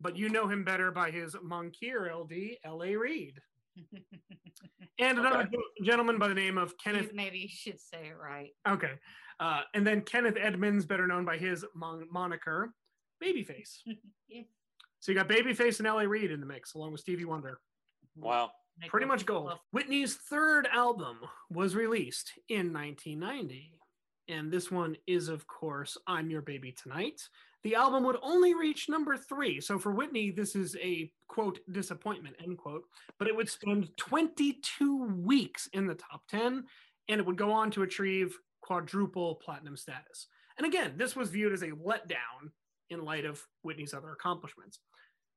but 0.00 0.16
you 0.16 0.28
know 0.28 0.48
him 0.48 0.64
better 0.64 0.90
by 0.90 1.10
his 1.10 1.34
Moncur 1.36 2.10
LD, 2.12 2.56
L.A. 2.64 2.96
Reid. 2.96 3.38
And 4.98 5.18
another 5.18 5.42
Okay. 5.44 5.56
gentleman 5.82 6.18
by 6.18 6.28
the 6.28 6.34
name 6.34 6.58
of 6.58 6.70
You- 6.70 6.76
Kenneth 6.84 7.12
Maybe 7.12 7.38
you 7.38 7.48
should 7.48 7.80
say 7.80 8.08
it 8.08 8.16
right. 8.16 8.50
Okay. 8.68 8.98
Uh, 9.40 9.62
and 9.74 9.86
then 9.86 10.02
Kenneth 10.02 10.36
Edmonds, 10.38 10.84
better 10.86 11.06
known 11.06 11.24
by 11.24 11.36
his 11.38 11.64
mon- 11.74 12.06
moniker, 12.10 12.74
Babyface. 13.22 13.78
Yeah. 14.28 14.42
So 15.00 15.10
you 15.12 15.18
got 15.18 15.28
Babyface 15.28 15.78
and 15.78 15.86
L.A. 15.88 16.06
Reid 16.06 16.30
in 16.30 16.38
the 16.40 16.46
mix, 16.46 16.74
along 16.74 16.92
with 16.92 17.00
Stevie 17.00 17.24
Wonder. 17.24 17.60
wow. 18.14 18.52
Make 18.78 18.90
Pretty 18.90 19.04
much 19.06 19.26
gold. 19.26 19.48
fluff. 19.48 19.60
Whitney's 19.72 20.16
third 20.16 20.66
album 20.68 21.18
was 21.50 21.74
released 21.74 22.32
in 22.48 22.72
1990. 22.72 23.78
And 24.28 24.50
this 24.50 24.70
one 24.70 24.96
is, 25.06 25.28
of 25.28 25.46
course, 25.46 25.98
I'm 26.06 26.30
Your 26.30 26.40
Baby 26.40 26.72
Tonight. 26.72 27.20
The 27.64 27.76
album 27.76 28.02
would 28.04 28.16
only 28.22 28.54
reach 28.54 28.88
number 28.88 29.16
three. 29.16 29.60
So 29.60 29.78
for 29.78 29.92
Whitney, 29.92 30.30
this 30.30 30.56
is 30.56 30.76
a 30.82 31.12
quote 31.28 31.60
disappointment, 31.70 32.36
end 32.42 32.58
quote. 32.58 32.84
But 33.18 33.28
it 33.28 33.36
would 33.36 33.48
spend 33.48 33.96
22 33.96 35.04
weeks 35.04 35.68
in 35.72 35.86
the 35.86 35.94
top 35.94 36.22
10 36.28 36.64
and 37.08 37.20
it 37.20 37.26
would 37.26 37.38
go 37.38 37.52
on 37.52 37.70
to 37.72 37.82
achieve 37.82 38.36
quadruple 38.60 39.36
platinum 39.36 39.76
status. 39.76 40.26
And 40.58 40.66
again, 40.66 40.94
this 40.96 41.14
was 41.14 41.30
viewed 41.30 41.52
as 41.52 41.62
a 41.62 41.70
letdown 41.70 42.50
in 42.90 43.04
light 43.04 43.24
of 43.24 43.42
Whitney's 43.62 43.94
other 43.94 44.12
accomplishments. 44.12 44.80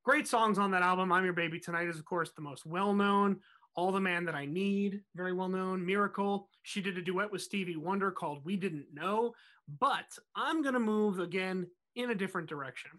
Great 0.03 0.27
songs 0.27 0.59
on 0.59 0.71
that 0.71 0.83
album. 0.83 1.11
I'm 1.11 1.23
Your 1.23 1.33
Baby 1.33 1.59
Tonight 1.59 1.87
is, 1.87 1.97
of 1.97 2.05
course, 2.05 2.31
the 2.35 2.41
most 2.41 2.65
well 2.65 2.93
known. 2.93 3.39
All 3.75 3.91
the 3.91 3.99
Man 3.99 4.23
That 4.25 4.35
I 4.35 4.45
Need, 4.45 5.01
very 5.15 5.33
well 5.33 5.49
known. 5.49 5.85
Miracle. 5.85 6.47
She 6.63 6.81
did 6.81 6.97
a 6.97 7.01
duet 7.01 7.31
with 7.31 7.41
Stevie 7.41 7.75
Wonder 7.75 8.11
called 8.11 8.45
We 8.45 8.55
Didn't 8.55 8.93
Know. 8.93 9.33
But 9.79 10.05
I'm 10.35 10.61
going 10.61 10.75
to 10.75 10.79
move 10.79 11.19
again 11.19 11.67
in 11.95 12.11
a 12.11 12.15
different 12.15 12.49
direction. 12.49 12.91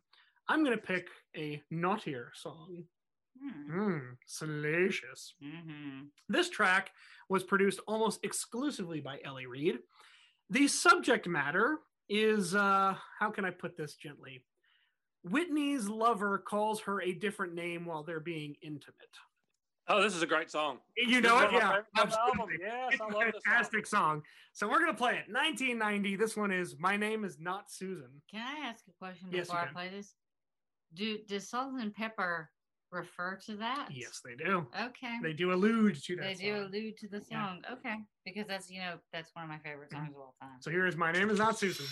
I'm 0.49 0.65
going 0.65 0.77
to 0.77 0.83
pick 0.87 1.09
a 1.37 1.63
naughtier 1.71 2.33
song. 2.35 2.85
Hmm, 3.39 3.99
salacious. 4.27 5.35
Mhm. 5.43 6.07
This 6.29 6.49
track 6.49 6.91
was 7.29 7.45
produced 7.45 7.81
almost 7.87 8.25
exclusively 8.25 9.01
by 9.01 9.21
L.A. 9.25 9.47
Reid. 9.47 9.79
The 10.49 10.69
subject 10.69 11.27
matter 11.27 11.79
is 12.09 12.55
uh, 12.55 12.97
how 13.19 13.31
can 13.31 13.45
I 13.45 13.51
put 13.51 13.77
this 13.77 13.97
gently? 13.97 14.45
Whitney's 15.25 15.89
lover 15.89 16.39
calls 16.39 16.81
her 16.83 17.03
a 17.03 17.13
different 17.13 17.53
name 17.55 17.85
while 17.85 18.05
they're 18.05 18.21
being 18.21 18.55
intimate. 18.63 19.17
Oh, 19.89 20.03
this 20.03 20.15
is 20.17 20.23
a 20.23 20.27
great 20.27 20.51
song. 20.51 20.79
You 20.97 21.21
know 21.21 21.39
it? 21.39 21.45
one 21.45 21.45
of 21.47 21.53
my 21.53 21.59
Yeah. 21.59 21.69
favorites 21.69 21.89
on 21.95 22.09
the 22.09 22.17
absolutely. 22.43 22.57
Yes, 22.61 22.93
It's 22.93 23.01
I 23.01 23.05
a 23.05 23.09
love 23.09 23.25
this 23.25 23.33
song. 23.35 23.41
fantastic 23.45 23.87
song. 23.87 24.23
So 24.53 24.69
we're 24.69 24.79
going 24.81 24.91
to 24.91 24.97
play 24.97 25.13
it. 25.19 25.29
1990. 25.31 26.17
This 26.17 26.37
one 26.37 26.51
is 26.51 26.77
My 26.79 26.97
Name 26.97 27.25
is 27.25 27.39
Not 27.39 27.71
Susan. 27.71 28.21
Can 28.31 28.41
I 28.45 28.67
ask 28.67 28.85
a 28.89 28.93
question 28.99 29.29
Yes, 29.31 29.47
before 29.47 29.61
I 29.61 29.67
play 29.69 29.89
this? 29.91 30.15
Do 30.95 31.19
does 31.29 31.49
salt 31.49 31.75
and 31.81 31.95
pepper 31.95 32.51
refer 32.91 33.37
to 33.47 33.57
that? 33.57 33.89
Yes, 33.93 34.21
they 34.25 34.35
do. 34.35 34.67
Okay. 34.81 35.19
They 35.23 35.33
do 35.33 35.53
allude 35.53 36.03
to 36.05 36.17
that. 36.17 36.23
They 36.25 36.35
do 36.35 36.55
song. 36.57 36.65
allude 36.67 36.97
to 36.99 37.09
the 37.09 37.25
Yeah. 37.31 37.47
song. 37.47 37.65
Okay. 37.71 37.97
Because 38.25 38.47
that's 38.47 38.71
you 38.71 38.81
know 38.81 38.99
that's 39.13 39.35
one 39.35 39.45
of 39.45 39.49
my 39.51 39.59
favorite 39.59 39.91
songs 39.91 40.11
of 40.15 40.17
all 40.21 40.35
time. 40.41 40.61
So 40.61 40.71
here 40.71 40.87
is 40.87 40.97
My 40.97 41.13
Name 41.13 41.31
is 41.31 41.39
Not 41.39 41.59
Susan. 41.59 41.87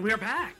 And 0.00 0.06
we 0.06 0.14
are 0.14 0.16
back. 0.16 0.56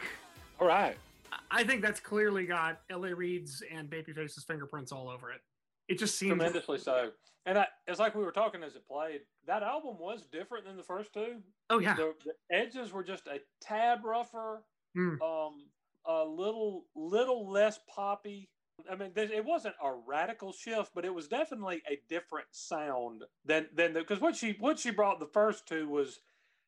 All 0.61 0.67
right. 0.67 0.99
I- 1.33 1.39
I 1.51 1.65
think 1.65 1.81
that's 1.81 1.99
clearly 1.99 2.45
got 2.45 2.83
L.A. 2.91 3.15
Reid's 3.15 3.63
and 3.73 3.89
Babyface's 3.89 4.45
fingerprints 4.45 4.93
all 4.93 5.09
over 5.09 5.31
it. 5.33 5.41
It 5.89 5.99
just 5.99 6.19
seems 6.19 6.33
Tremendously 6.37 6.77
so. 6.77 7.13
And 7.47 7.57
I, 7.57 7.67
it's 7.87 7.99
like 7.99 8.15
we 8.15 8.23
were 8.23 8.33
talking 8.33 8.63
as 8.63 8.77
it 8.77 8.87
played. 8.87 9.21
That 9.47 9.63
album 9.63 9.97
was 9.99 10.27
different 10.31 10.67
than 10.67 10.77
the 10.77 10.83
first 10.83 11.15
two. 11.15 11.37
Oh 11.71 11.79
yeah, 11.79 11.95
The, 11.97 12.13
the 12.27 12.55
edges 12.55 12.93
were 12.93 13.03
just 13.03 13.29
a 13.29 13.39
tad 13.63 14.01
rougher, 14.05 14.63
Hmm. 14.95 15.23
um, 15.23 15.65
a 16.05 16.23
little 16.23 16.85
little 16.95 17.51
less 17.51 17.81
poppy. 17.89 18.51
I 18.91 18.95
mean, 18.95 19.13
there- 19.15 19.33
it 19.33 19.47
wasn't 19.47 19.75
a 19.83 19.91
radical 20.07 20.53
shift, 20.53 20.91
but 20.95 21.07
it 21.07 21.15
was 21.15 21.29
definitely 21.29 21.81
a 21.91 21.99
different 22.11 22.49
sound 22.51 23.25
than 23.47 23.69
than 23.75 23.95
the. 23.95 24.01
because 24.01 24.21
what 24.21 24.37
she 24.37 24.55
what 24.61 24.79
she 24.79 24.91
brought 24.91 25.19
the 25.19 25.25
first 25.33 25.67
two 25.67 25.89
was 25.89 26.21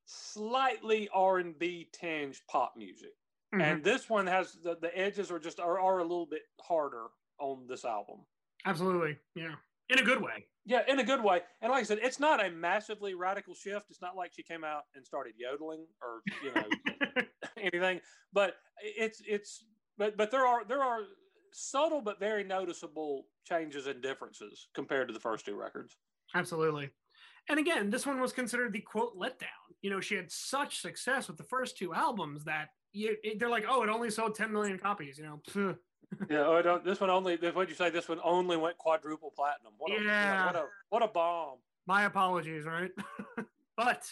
slightly 0.04 1.08
R 1.12 1.38
and 1.38 1.58
B 1.58 1.88
tinged 1.92 2.40
pop 2.48 2.74
music, 2.76 3.12
Mhm. 3.54 3.62
and 3.62 3.84
this 3.84 4.08
one 4.08 4.26
has 4.26 4.54
the, 4.62 4.76
the 4.76 4.96
edges 4.98 5.30
are 5.30 5.38
just 5.38 5.60
are, 5.60 5.78
are 5.80 5.98
a 5.98 6.02
little 6.02 6.26
bit 6.26 6.42
harder 6.60 7.08
on 7.38 7.66
this 7.66 7.84
album. 7.84 8.26
absolutely. 8.64 9.18
Yeah, 9.34 9.56
in 9.88 9.98
a 9.98 10.02
good 10.04 10.20
way. 10.22 10.46
Yeah, 10.64 10.82
in 10.86 11.00
a 11.00 11.04
good 11.04 11.22
way. 11.22 11.42
And 11.60 11.72
like 11.72 11.80
I 11.80 11.84
said, 11.84 11.98
it's 12.00 12.20
not 12.20 12.44
a 12.44 12.48
massively 12.50 13.14
radical 13.14 13.54
shift. 13.54 13.86
It's 13.90 14.00
not 14.00 14.14
like 14.16 14.32
she 14.32 14.44
came 14.44 14.62
out 14.62 14.84
and 14.94 15.04
started 15.04 15.34
yodeling 15.36 15.86
or 16.00 16.22
you 16.42 16.52
know 16.54 17.22
anything. 17.56 18.00
But 18.32 18.54
it's 18.80 19.20
it's 19.26 19.64
but 19.98 20.16
but 20.16 20.30
there 20.30 20.46
are 20.46 20.64
there 20.64 20.82
are 20.82 21.00
subtle 21.52 22.00
but 22.00 22.18
very 22.20 22.44
noticeable 22.44 23.26
changes 23.44 23.86
and 23.86 24.00
differences 24.02 24.68
compared 24.74 25.08
to 25.08 25.14
the 25.14 25.20
first 25.20 25.44
two 25.44 25.56
records. 25.56 25.96
Absolutely. 26.34 26.90
And 27.48 27.58
again, 27.58 27.90
this 27.90 28.06
one 28.06 28.20
was 28.20 28.32
considered 28.32 28.72
the 28.72 28.80
quote 28.80 29.18
letdown. 29.18 29.48
You 29.82 29.90
know, 29.90 30.00
she 30.00 30.14
had 30.14 30.30
such 30.30 30.80
success 30.80 31.26
with 31.28 31.36
the 31.36 31.44
first 31.44 31.76
two 31.76 31.92
albums 31.92 32.44
that 32.44 32.68
you, 32.92 33.16
it, 33.24 33.38
they're 33.38 33.48
like, 33.50 33.64
oh, 33.68 33.82
it 33.82 33.88
only 33.88 34.10
sold 34.10 34.34
10 34.34 34.52
million 34.52 34.78
copies. 34.78 35.18
You 35.18 35.24
know, 35.54 35.76
Yeah, 36.30 36.44
oh, 36.46 36.60
don't, 36.60 36.84
this 36.84 37.00
one 37.00 37.08
only. 37.10 37.36
What'd 37.36 37.70
you 37.70 37.74
say? 37.74 37.88
This 37.88 38.08
one 38.08 38.20
only 38.22 38.56
went 38.58 38.76
quadruple 38.76 39.32
platinum. 39.34 39.72
What 39.78 39.92
a, 39.98 40.04
Yeah. 40.04 40.46
what 40.46 40.56
a 40.56 40.64
what 40.90 41.02
a 41.02 41.08
bomb. 41.08 41.56
my 41.86 42.04
apologies, 42.04 42.64
right? 42.64 42.90
but 43.76 44.06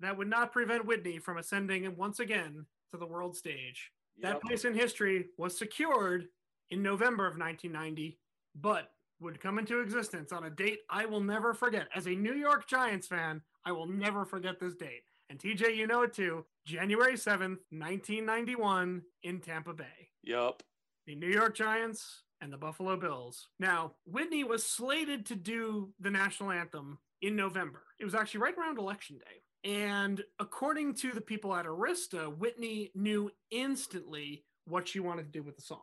that 0.00 0.16
would 0.16 0.28
not 0.28 0.50
prevent 0.50 0.86
Whitney 0.86 1.18
from 1.18 1.36
ascending 1.36 1.94
once 1.96 2.20
again 2.20 2.64
to 2.90 2.96
the 2.96 3.06
world 3.06 3.36
stage. 3.36 3.92
That 4.22 4.40
place 4.40 4.64
in 4.64 4.72
history 4.74 5.26
was 5.36 5.58
secured 5.58 6.28
in 6.70 6.82
November 6.82 7.26
of 7.26 7.36
1990, 7.38 8.18
but 8.54 8.92
would 9.20 9.40
come 9.40 9.58
into 9.58 9.80
existence 9.80 10.32
on 10.32 10.44
a 10.44 10.50
date 10.50 10.80
I 10.90 11.06
will 11.06 11.20
never 11.20 11.54
forget. 11.54 11.88
As 11.94 12.06
a 12.06 12.10
New 12.10 12.34
York 12.34 12.68
Giants 12.68 13.06
fan, 13.06 13.42
I 13.64 13.72
will 13.72 13.86
never 13.86 14.24
forget 14.24 14.60
this 14.60 14.74
date. 14.74 15.02
And 15.28 15.38
TJ, 15.38 15.76
you 15.76 15.86
know 15.86 16.02
it 16.02 16.12
too. 16.12 16.44
January 16.64 17.14
7th, 17.14 17.58
1991, 17.70 19.02
in 19.22 19.40
Tampa 19.40 19.72
Bay. 19.72 20.10
Yep. 20.22 20.62
The 21.06 21.16
New 21.16 21.28
York 21.28 21.56
Giants 21.56 22.22
and 22.40 22.52
the 22.52 22.58
Buffalo 22.58 22.96
Bills. 22.96 23.48
Now, 23.58 23.92
Whitney 24.04 24.44
was 24.44 24.64
slated 24.64 25.26
to 25.26 25.34
do 25.34 25.92
the 26.00 26.10
national 26.10 26.52
anthem 26.52 26.98
in 27.22 27.34
November. 27.34 27.82
It 27.98 28.04
was 28.04 28.14
actually 28.14 28.40
right 28.40 28.56
around 28.56 28.78
election 28.78 29.18
day. 29.18 29.70
And 29.70 30.22
according 30.38 30.94
to 30.96 31.12
the 31.12 31.20
people 31.20 31.54
at 31.54 31.66
Arista, 31.66 32.36
Whitney 32.36 32.92
knew 32.94 33.30
instantly 33.50 34.44
what 34.66 34.86
she 34.86 35.00
wanted 35.00 35.24
to 35.24 35.38
do 35.38 35.42
with 35.42 35.56
the 35.56 35.62
song. 35.62 35.80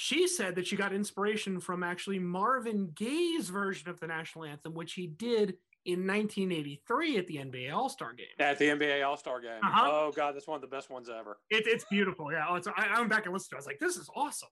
She 0.00 0.28
said 0.28 0.54
that 0.54 0.64
she 0.64 0.76
got 0.76 0.92
inspiration 0.92 1.58
from 1.58 1.82
actually 1.82 2.20
Marvin 2.20 2.92
Gaye's 2.94 3.48
version 3.48 3.88
of 3.90 3.98
the 3.98 4.06
national 4.06 4.44
anthem, 4.44 4.72
which 4.72 4.92
he 4.92 5.08
did 5.08 5.56
in 5.86 6.06
1983 6.06 7.16
at 7.18 7.26
the 7.26 7.38
NBA 7.38 7.74
All 7.74 7.88
Star 7.88 8.12
game. 8.12 8.28
At 8.38 8.60
the 8.60 8.66
NBA 8.66 9.04
All 9.04 9.16
Star 9.16 9.40
game. 9.40 9.58
Uh-huh. 9.60 9.88
Oh 9.90 10.12
god, 10.14 10.36
that's 10.36 10.46
one 10.46 10.54
of 10.54 10.60
the 10.62 10.68
best 10.68 10.88
ones 10.88 11.08
ever. 11.10 11.38
It, 11.50 11.66
it's 11.66 11.84
beautiful. 11.90 12.30
Yeah. 12.30 12.46
Oh, 12.48 12.54
it's, 12.54 12.68
I, 12.68 12.90
I 12.94 12.98
went 13.00 13.10
back 13.10 13.24
and 13.24 13.32
listened 13.32 13.50
to 13.50 13.56
it. 13.56 13.58
I 13.58 13.58
was 13.58 13.66
like, 13.66 13.80
this 13.80 13.96
is 13.96 14.08
awesome. 14.14 14.50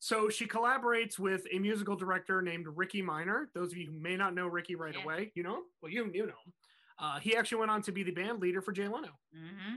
So 0.00 0.28
she 0.28 0.44
collaborates 0.44 1.20
with 1.20 1.46
a 1.52 1.60
musical 1.60 1.94
director 1.94 2.42
named 2.42 2.66
Ricky 2.74 3.00
Minor. 3.00 3.50
Those 3.54 3.70
of 3.70 3.78
you 3.78 3.86
who 3.92 4.00
may 4.00 4.16
not 4.16 4.34
know 4.34 4.48
Ricky 4.48 4.74
right 4.74 4.92
Yeah. 4.92 5.04
away, 5.04 5.30
you 5.36 5.44
know, 5.44 5.62
well, 5.82 5.92
you, 5.92 6.10
you 6.12 6.22
know 6.26 6.32
him. 6.32 6.52
Uh, 6.98 7.20
he 7.20 7.36
actually 7.36 7.58
went 7.58 7.70
on 7.70 7.80
to 7.82 7.92
be 7.92 8.02
the 8.02 8.10
band 8.10 8.40
leader 8.40 8.60
for 8.60 8.72
Jay 8.72 8.88
Leno. 8.88 9.10
hmm 9.32 9.76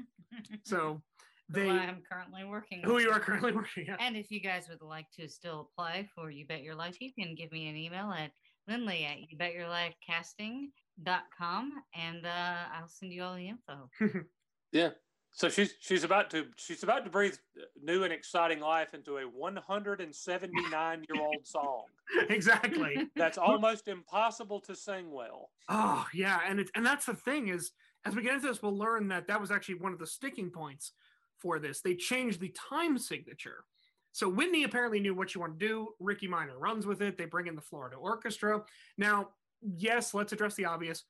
So 0.64 1.04
who 1.54 1.70
I'm 1.70 2.02
currently 2.10 2.44
working. 2.44 2.82
who 2.84 2.96
with. 2.96 3.04
you 3.06 3.12
are 3.12 3.20
currently 3.20 3.52
working 3.56 3.90
at. 3.90 4.02
And 4.02 4.16
if 4.16 4.32
you 4.32 4.40
guys 4.40 4.68
would 4.70 4.82
like 4.82 5.10
to 5.20 5.28
still 5.28 5.70
apply 5.72 6.08
for 6.14 6.30
You 6.30 6.46
Bet 6.46 6.64
Your 6.64 6.76
Life, 6.76 6.98
you 7.00 7.12
can 7.14 7.36
give 7.36 7.52
me 7.52 7.70
an 7.70 7.76
email 7.76 8.12
at 8.12 8.32
Lindley 8.68 9.06
at 9.06 9.20
You 9.20 9.38
Bet 9.38 9.54
Your 9.54 9.68
Life 9.68 9.94
Casting.com 10.06 11.72
and 11.96 12.26
uh, 12.26 12.56
I'll 12.76 12.88
send 12.88 13.14
you 13.14 13.24
all 13.24 13.36
the 13.36 13.50
info. 13.50 13.90
Yeah. 14.74 14.90
So 15.32 15.50
she's 15.50 15.76
she's 15.80 16.04
about 16.04 16.30
to 16.32 16.48
she's 16.56 16.84
about 16.84 17.06
to 17.06 17.12
breathe 17.12 17.36
new 17.82 18.04
and 18.04 18.12
exciting 18.12 18.60
life 18.60 18.94
into 18.94 19.18
a 19.18 19.24
179 19.24 21.06
year 21.14 21.24
old 21.24 21.46
song 21.46 21.84
exactly. 22.30 23.08
that's 23.16 23.38
almost 23.38 23.88
impossible 23.88 24.60
to 24.62 24.76
sing 24.76 25.12
well. 25.12 25.52
Oh 25.70 26.06
yeah, 26.14 26.40
and 26.48 26.60
it's 26.60 26.72
and 26.76 26.86
that's 26.86 27.06
the 27.06 27.14
thing 27.14 27.50
is 27.50 27.72
as 28.06 28.16
we 28.16 28.24
get 28.24 28.34
into 28.34 28.48
this, 28.48 28.64
we'll 28.64 28.78
learn 28.78 29.08
that 29.10 29.28
that 29.28 29.40
was 29.40 29.52
actually 29.52 29.76
one 29.76 29.94
of 29.94 30.00
the 30.00 30.08
sticking 30.08 30.50
points 30.50 30.94
for 31.42 31.60
this. 31.60 31.82
They 31.82 31.96
changed 31.96 32.40
the 32.40 32.54
time 32.70 32.98
signature. 32.98 33.64
So 34.12 34.28
Whitney 34.28 34.64
apparently 34.64 35.00
knew 35.00 35.14
what 35.14 35.30
she 35.30 35.38
wanted 35.38 35.60
to 35.60 35.68
do. 35.68 35.88
Ricky 36.00 36.28
Minor 36.28 36.58
runs 36.58 36.86
with 36.86 37.02
it. 37.02 37.18
They 37.18 37.26
bring 37.26 37.48
in 37.48 37.56
the 37.56 37.62
Florida 37.62 37.98
Orchestra. 37.98 38.64
Now, 38.98 39.30
yes, 39.62 40.14
let's 40.14 40.34
address 40.34 40.56
the 40.56 40.66
obvious. 40.66 41.04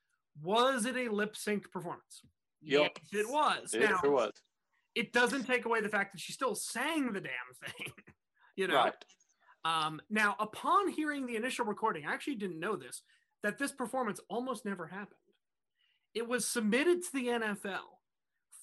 Was 0.44 0.86
it 0.86 0.98
a 0.98 1.10
lip 1.10 1.36
sync 1.36 1.72
performance? 1.72 2.22
Yep. 2.62 3.00
Yes, 3.12 3.26
it 3.26 3.30
was. 3.32 3.74
It 3.74 3.90
now, 3.90 4.00
sure 4.02 4.12
was. 4.12 4.34
it 4.96 5.14
doesn't 5.14 5.46
take 5.46 5.66
away 5.66 5.82
the 5.82 5.90
fact 5.90 6.14
that 6.14 6.20
she 6.20 6.34
still 6.34 6.56
sang 6.56 7.14
the 7.14 7.22
damn 7.22 7.32
thing. 7.66 7.94
you 8.56 8.68
know. 8.68 8.76
Right. 8.76 8.94
Um, 9.64 10.02
now, 10.10 10.36
upon 10.40 10.90
hearing 10.90 11.26
the 11.26 11.36
initial 11.36 11.66
recording, 11.66 12.06
I 12.06 12.14
actually 12.14 12.36
didn't 12.36 12.60
know 12.60 12.76
this, 12.76 13.02
that 13.44 13.58
this 13.58 13.72
performance 13.72 14.20
almost 14.30 14.66
never 14.66 14.88
happened. 14.88 15.20
It 16.14 16.28
was 16.28 16.46
submitted 16.46 17.04
to 17.04 17.14
the 17.14 17.28
NFL 17.28 17.97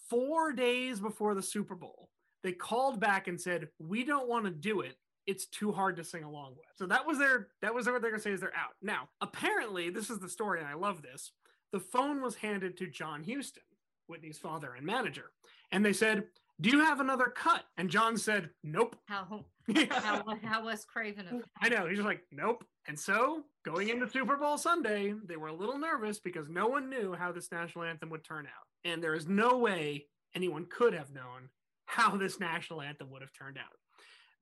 four 0.09 0.53
days 0.53 1.01
before 1.01 1.35
the 1.35 1.43
Super 1.43 1.75
Bowl. 1.75 2.11
They 2.43 2.53
called 2.53 3.01
back 3.01 3.29
and 3.29 3.41
said, 3.41 3.69
"We 3.79 4.05
don't 4.05 4.29
want 4.29 4.45
to 4.45 4.51
do 4.51 4.81
it. 4.81 4.97
It's 5.27 5.47
too 5.47 5.73
hard 5.73 5.97
to 5.97 6.05
sing 6.05 6.25
along 6.25 6.57
with." 6.57 6.67
So 6.77 6.87
that 6.87 7.07
was 7.07 7.19
their 7.19 7.49
that 7.63 7.75
was 7.75 7.87
what 7.87 8.03
they're 8.03 8.11
gonna 8.11 8.23
say 8.23 8.33
is 8.33 8.41
they're 8.41 8.57
out. 8.57 8.75
Now, 8.83 9.09
apparently, 9.21 9.91
this 9.91 10.11
is 10.11 10.19
the 10.19 10.29
story, 10.29 10.61
and 10.61 10.69
I 10.69 10.75
love 10.75 11.03
this. 11.03 11.33
The 11.73 11.81
phone 11.81 12.21
was 12.21 12.37
handed 12.37 12.77
to 12.79 12.87
John 12.87 13.25
Houston, 13.25 13.63
Whitney's 14.07 14.39
father 14.39 14.75
and 14.75 14.87
manager, 14.87 15.33
and 15.73 15.85
they 15.85 15.95
said, 15.95 16.29
"Do 16.61 16.69
you 16.71 16.81
have 16.81 17.01
another 17.01 17.27
cut?" 17.27 17.65
And 17.77 17.91
John 17.91 18.19
said, 18.19 18.51
"Nope." 18.63 18.97
How 19.07 19.47
how 19.91 20.25
how 20.43 20.65
Wes 20.65 20.85
Craven 20.85 21.27
of 21.29 21.45
I 21.61 21.69
know. 21.69 21.87
He's 21.87 21.99
just 21.99 22.07
like, 22.07 22.23
nope. 22.31 22.65
And 22.87 22.99
so, 22.99 23.45
going 23.65 23.89
into 23.89 24.09
Super 24.09 24.37
Bowl 24.37 24.59
Sunday, 24.59 25.15
they 25.25 25.37
were 25.37 25.49
a 25.49 25.55
little 25.55 25.79
nervous 25.79 26.21
because 26.21 26.49
no 26.49 26.67
one 26.67 26.91
knew 26.91 27.15
how 27.15 27.33
this 27.33 27.51
national 27.51 27.85
anthem 27.85 28.11
would 28.11 28.25
turn 28.25 28.47
out. 28.47 28.67
And 28.85 29.03
there 29.03 29.15
is 29.15 29.27
no 29.27 29.59
way 29.59 30.07
anyone 30.35 30.67
could 30.67 30.95
have 30.95 31.13
known 31.13 31.49
how 31.87 32.17
this 32.17 32.41
national 32.41 32.83
anthem 32.83 33.11
would 33.11 33.23
have 33.23 33.33
turned 33.33 33.59
out. 33.59 33.77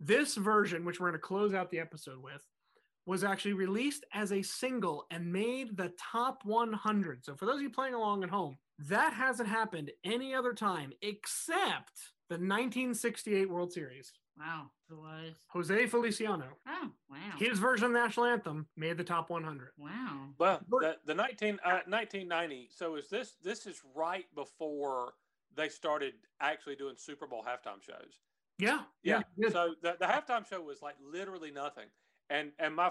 This 0.00 0.34
version, 0.34 0.84
which 0.84 0.98
we're 1.00 1.08
going 1.08 1.20
to 1.20 1.26
close 1.26 1.54
out 1.54 1.70
the 1.70 1.78
episode 1.78 2.22
with, 2.22 2.44
was 3.06 3.24
actually 3.24 3.52
released 3.52 4.04
as 4.12 4.32
a 4.32 4.42
single 4.42 5.06
and 5.10 5.32
made 5.32 5.76
the 5.76 5.92
top 6.12 6.44
100. 6.44 7.24
So, 7.24 7.34
for 7.34 7.46
those 7.46 7.56
of 7.56 7.62
you 7.62 7.70
playing 7.70 7.94
along 7.94 8.22
at 8.22 8.30
home, 8.30 8.58
that 8.78 9.12
hasn't 9.12 9.48
happened 9.48 9.90
any 10.04 10.34
other 10.34 10.52
time 10.52 10.92
except 11.02 11.92
the 12.28 12.34
1968 12.34 13.50
World 13.50 13.72
Series. 13.72 14.12
Wow, 14.38 14.70
who 14.88 14.96
was 15.00 15.34
Jose 15.48 15.86
Feliciano. 15.86 16.46
oh 16.68 16.90
wow 17.10 17.16
His 17.38 17.58
version 17.58 17.86
of 17.86 17.92
the 17.92 17.98
national 17.98 18.26
anthem 18.26 18.66
made 18.76 18.96
the 18.96 19.04
top 19.04 19.30
100. 19.30 19.70
wow 19.76 20.28
Well, 20.38 20.60
the, 20.68 20.96
the 21.06 21.14
19, 21.14 21.58
uh, 21.64 21.80
1990. 21.86 22.68
So 22.74 22.96
is 22.96 23.08
this 23.08 23.36
this 23.42 23.66
is 23.66 23.80
right 23.94 24.24
before 24.34 25.14
they 25.54 25.68
started 25.68 26.14
actually 26.40 26.76
doing 26.76 26.94
Super 26.96 27.26
Bowl 27.26 27.44
halftime 27.46 27.82
shows. 27.82 28.20
Yeah, 28.58 28.80
Yeah. 29.02 29.22
yeah. 29.36 29.48
So 29.50 29.74
the, 29.82 29.96
the 29.98 30.06
halftime 30.06 30.46
show 30.48 30.60
was 30.62 30.82
like 30.82 30.96
literally 31.02 31.50
nothing. 31.50 31.88
And 32.30 32.52
and 32.58 32.74
my 32.74 32.90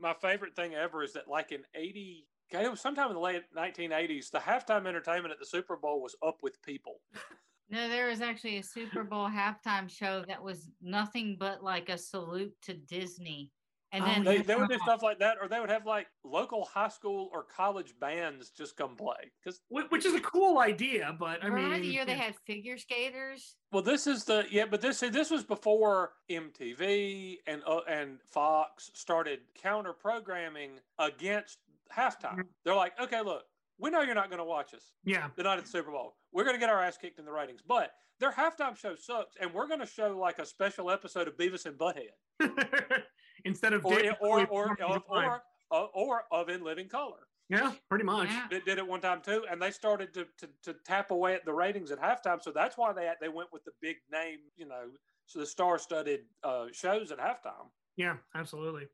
my 0.00 0.14
favorite 0.14 0.56
thing 0.56 0.74
ever 0.74 1.02
is 1.02 1.12
that 1.12 1.28
like 1.28 1.52
in 1.52 1.62
80 1.74 2.26
okay, 2.52 2.64
it 2.64 2.70
was 2.70 2.80
sometime 2.80 3.08
in 3.08 3.14
the 3.14 3.20
late 3.20 3.42
1980s, 3.56 4.30
the 4.30 4.38
halftime 4.38 4.86
entertainment 4.86 5.32
at 5.32 5.38
the 5.38 5.46
Super 5.46 5.76
Bowl 5.76 6.00
was 6.00 6.16
up 6.26 6.38
with 6.42 6.62
people. 6.62 7.00
no 7.70 7.88
there 7.88 8.08
was 8.08 8.20
actually 8.20 8.58
a 8.58 8.62
super 8.62 9.04
bowl 9.04 9.28
halftime 9.28 9.88
show 9.88 10.24
that 10.26 10.42
was 10.42 10.68
nothing 10.80 11.36
but 11.38 11.62
like 11.62 11.88
a 11.88 11.98
salute 11.98 12.54
to 12.62 12.74
disney 12.74 13.50
and 13.92 14.04
Oh, 14.04 14.06
then 14.06 14.24
They, 14.24 14.42
they 14.42 14.54
would 14.54 14.68
do 14.68 14.78
stuff 14.80 15.02
like 15.02 15.18
that, 15.20 15.38
or 15.40 15.48
they 15.48 15.60
would 15.60 15.70
have 15.70 15.86
like 15.86 16.08
local 16.24 16.64
high 16.64 16.88
school 16.88 17.30
or 17.32 17.42
college 17.44 17.94
bands 17.98 18.50
just 18.50 18.76
come 18.76 18.96
play. 18.96 19.32
Because 19.42 19.60
which 19.70 20.04
is 20.04 20.14
a 20.14 20.20
cool 20.20 20.58
idea, 20.58 21.16
but 21.18 21.42
I 21.42 21.46
remember 21.46 21.74
mean, 21.74 21.82
the 21.82 21.88
year 21.88 22.04
they 22.04 22.14
had 22.14 22.34
figure 22.46 22.76
skaters 22.76 23.56
well, 23.72 23.82
this 23.82 24.06
is 24.06 24.24
the 24.24 24.44
yeah, 24.50 24.64
but 24.66 24.80
this 24.80 25.00
this 25.00 25.30
was 25.30 25.44
before 25.44 26.12
MTV 26.30 27.38
and 27.46 27.62
uh, 27.66 27.80
and 27.88 28.18
Fox 28.22 28.90
started 28.94 29.40
counter 29.54 29.92
programming 29.92 30.80
against 30.98 31.58
halftime. 31.94 32.44
They're 32.64 32.74
like, 32.74 32.98
okay, 33.00 33.22
look, 33.22 33.44
we 33.78 33.90
know 33.90 34.02
you're 34.02 34.14
not 34.14 34.28
going 34.30 34.38
to 34.38 34.44
watch 34.44 34.74
us 34.74 34.92
Yeah. 35.04 35.28
the 35.36 35.42
night 35.44 35.58
of 35.58 35.64
the 35.64 35.70
Super 35.70 35.90
Bowl. 35.90 36.16
We're 36.32 36.44
going 36.44 36.56
to 36.56 36.60
get 36.60 36.68
our 36.70 36.82
ass 36.82 36.96
kicked 36.96 37.18
in 37.18 37.24
the 37.24 37.32
ratings, 37.32 37.60
but 37.66 37.92
their 38.20 38.32
halftime 38.32 38.76
show 38.76 38.94
sucks, 38.96 39.36
and 39.40 39.52
we're 39.54 39.68
going 39.68 39.80
to 39.80 39.86
show 39.86 40.16
like 40.18 40.38
a 40.40 40.46
special 40.46 40.90
episode 40.90 41.28
of 41.28 41.36
Beavis 41.36 41.66
and 41.66 41.78
Butthead, 41.78 42.10
Instead 43.44 43.72
of 43.72 43.84
or 43.86 43.94
David 43.96 44.16
or 44.20 44.46
or 44.46 44.76
or, 44.80 45.42
or, 45.70 45.90
or 45.94 46.22
of 46.32 46.48
In 46.48 46.64
Living 46.64 46.88
Color. 46.88 47.28
yeah, 47.48 47.72
pretty 47.88 48.04
much. 48.04 48.28
Yeah. 48.28 48.46
It 48.50 48.64
did 48.64 48.78
it 48.78 48.86
one 48.86 49.00
time 49.00 49.20
too, 49.22 49.44
and 49.50 49.62
they 49.62 49.70
started 49.70 50.12
to, 50.14 50.26
to 50.38 50.48
to 50.64 50.74
tap 50.84 51.10
away 51.12 51.34
at 51.34 51.44
the 51.44 51.52
ratings 51.52 51.92
at 51.92 52.00
halftime. 52.00 52.42
So 52.42 52.50
that's 52.50 52.76
why 52.76 52.92
they 52.92 53.08
they 53.20 53.28
went 53.28 53.52
with 53.52 53.64
the 53.64 53.70
big 53.80 53.96
name, 54.10 54.38
you 54.56 54.66
know, 54.66 54.88
so 55.26 55.38
the 55.38 55.46
star-studded 55.46 56.20
uh, 56.42 56.66
shows 56.72 57.12
at 57.12 57.18
halftime. 57.18 57.68
Yeah, 57.96 58.16
absolutely. 58.34 58.88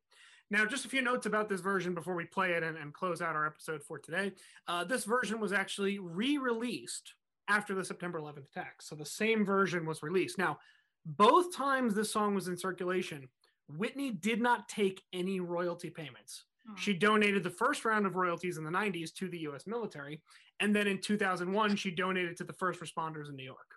Now, 0.51 0.65
just 0.67 0.85
a 0.85 0.89
few 0.89 1.03
notes 1.03 1.27
about 1.27 1.49
this 1.49 1.61
version 1.61 1.95
before 1.95 2.15
we 2.15 2.25
play 2.27 2.53
it 2.53 2.63
and, 2.63 2.77
and 2.77 2.93
close 2.93 3.23
out 3.23 3.35
our 3.35 3.47
episode 3.47 3.83
for 3.83 3.99
today. 3.99 4.33
Uh, 4.69 4.85
this 4.85 5.05
version 5.05 5.41
was 5.41 5.53
actually 5.53 5.99
re 5.99 6.39
released 6.39 7.15
after 7.49 7.75
the 7.75 7.85
September 7.85 8.21
11th 8.21 8.49
attacks. 8.51 8.89
So 8.89 8.95
the 8.95 9.07
same 9.07 9.45
version 9.45 9.87
was 9.87 10.03
released. 10.03 10.39
Now, 10.39 10.59
both 11.05 11.55
times 11.55 11.95
this 11.95 12.13
song 12.13 12.35
was 12.35 12.49
in 12.49 12.57
circulation, 12.57 13.29
Whitney 13.69 14.11
did 14.11 14.41
not 14.41 14.69
take 14.69 15.03
any 15.13 15.41
royalty 15.41 15.91
payments. 15.91 16.45
Oh. 16.69 16.75
She 16.77 16.95
donated 16.95 17.43
the 17.43 17.51
first 17.51 17.85
round 17.85 18.07
of 18.07 18.17
royalties 18.17 18.57
in 18.57 18.65
the 18.65 18.71
90s 18.71 19.13
to 19.15 19.29
the 19.29 19.39
US 19.41 19.67
military. 19.67 20.21
And 20.61 20.75
then 20.75 20.87
in 20.87 21.01
2001, 21.01 21.77
she 21.77 21.91
donated 21.91 22.37
to 22.39 22.45
the 22.45 22.53
first 22.53 22.81
responders 22.81 23.29
in 23.29 23.37
New 23.37 23.45
York. 23.45 23.75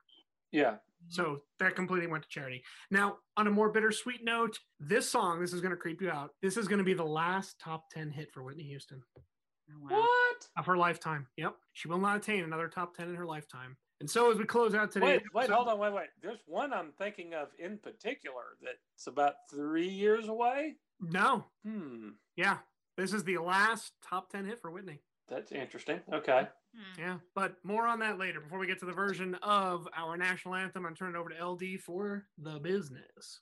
Yeah, 0.52 0.76
So 1.10 1.42
that 1.60 1.76
completely 1.76 2.08
went 2.08 2.24
to 2.24 2.30
charity. 2.30 2.64
Now, 2.92 3.18
on 3.36 3.48
a 3.48 3.52
more 3.52 3.70
bittersweet 3.70 4.24
note, 4.24 4.58
this 4.80 5.10
song, 5.10 5.40
this 5.42 5.54
is 5.54 5.62
going 5.62 5.72
to 5.72 5.78
creep 5.78 6.02
you 6.02 6.10
out. 6.10 6.32
This 6.42 6.58
is 6.58 6.68
going 6.68 6.80
to 6.80 6.84
be 6.84 6.94
the 6.94 7.04
last 7.06 7.60
top 7.60 7.90
10 7.92 8.10
hit 8.12 8.32
for 8.34 8.44
Whitney 8.44 8.64
Houston 8.64 9.02
Oh, 9.18 9.74
wow. 9.82 10.00
what? 10.00 10.48
of 10.58 10.66
her 10.66 10.78
lifetime. 10.78 11.28
Yep. 11.38 11.56
She 11.74 11.88
will 11.90 11.98
not 12.00 12.18
attain 12.18 12.44
another 12.44 12.68
top 12.70 12.96
10 12.96 13.10
in 13.10 13.16
her 13.16 13.26
lifetime. 13.26 13.76
And 14.00 14.10
so 14.10 14.32
as 14.32 14.38
we 14.38 14.46
close 14.46 14.74
out 14.76 14.92
today, 14.92 15.06
Wait, 15.18 15.24
wait, 15.34 15.50
hold 15.50 15.68
on, 15.68 15.80
wait, 15.80 15.92
wait. 15.94 16.08
There's 16.22 16.40
one 16.46 16.72
I'm 16.72 16.92
thinking 16.98 17.34
of 17.34 17.50
in 17.60 17.78
particular 17.80 18.44
that's 18.64 19.08
about 19.08 19.34
three 19.52 19.88
years 19.90 20.28
away. 20.30 20.76
No. 21.02 21.46
Hmm, 21.66 22.10
Yeah. 22.36 22.60
This 22.96 23.14
is 23.14 23.24
the 23.24 23.38
last 23.38 23.92
top 24.08 24.32
10 24.32 24.46
hit 24.46 24.60
for 24.60 24.72
Whitney. 24.72 25.02
that's 25.30 25.52
interesting. 25.52 26.00
Okay. 26.14 26.48
Hmm. 26.78 27.02
Yeah. 27.02 27.18
But 27.34 27.56
more 27.64 27.88
on 27.88 28.00
that 28.00 28.20
later 28.20 28.40
before 28.40 28.60
we 28.60 28.68
get 28.68 28.80
to 28.80 28.86
the 28.86 28.94
version 28.94 29.36
of 29.42 29.88
our 29.98 30.16
national 30.16 30.56
anthem. 30.56 30.86
I'm 30.86 30.96
turning 30.96 31.16
it 31.16 31.20
over 31.20 31.30
to 31.30 31.46
LD 31.46 31.82
for 31.84 32.28
the 32.38 32.60
business. 32.60 33.40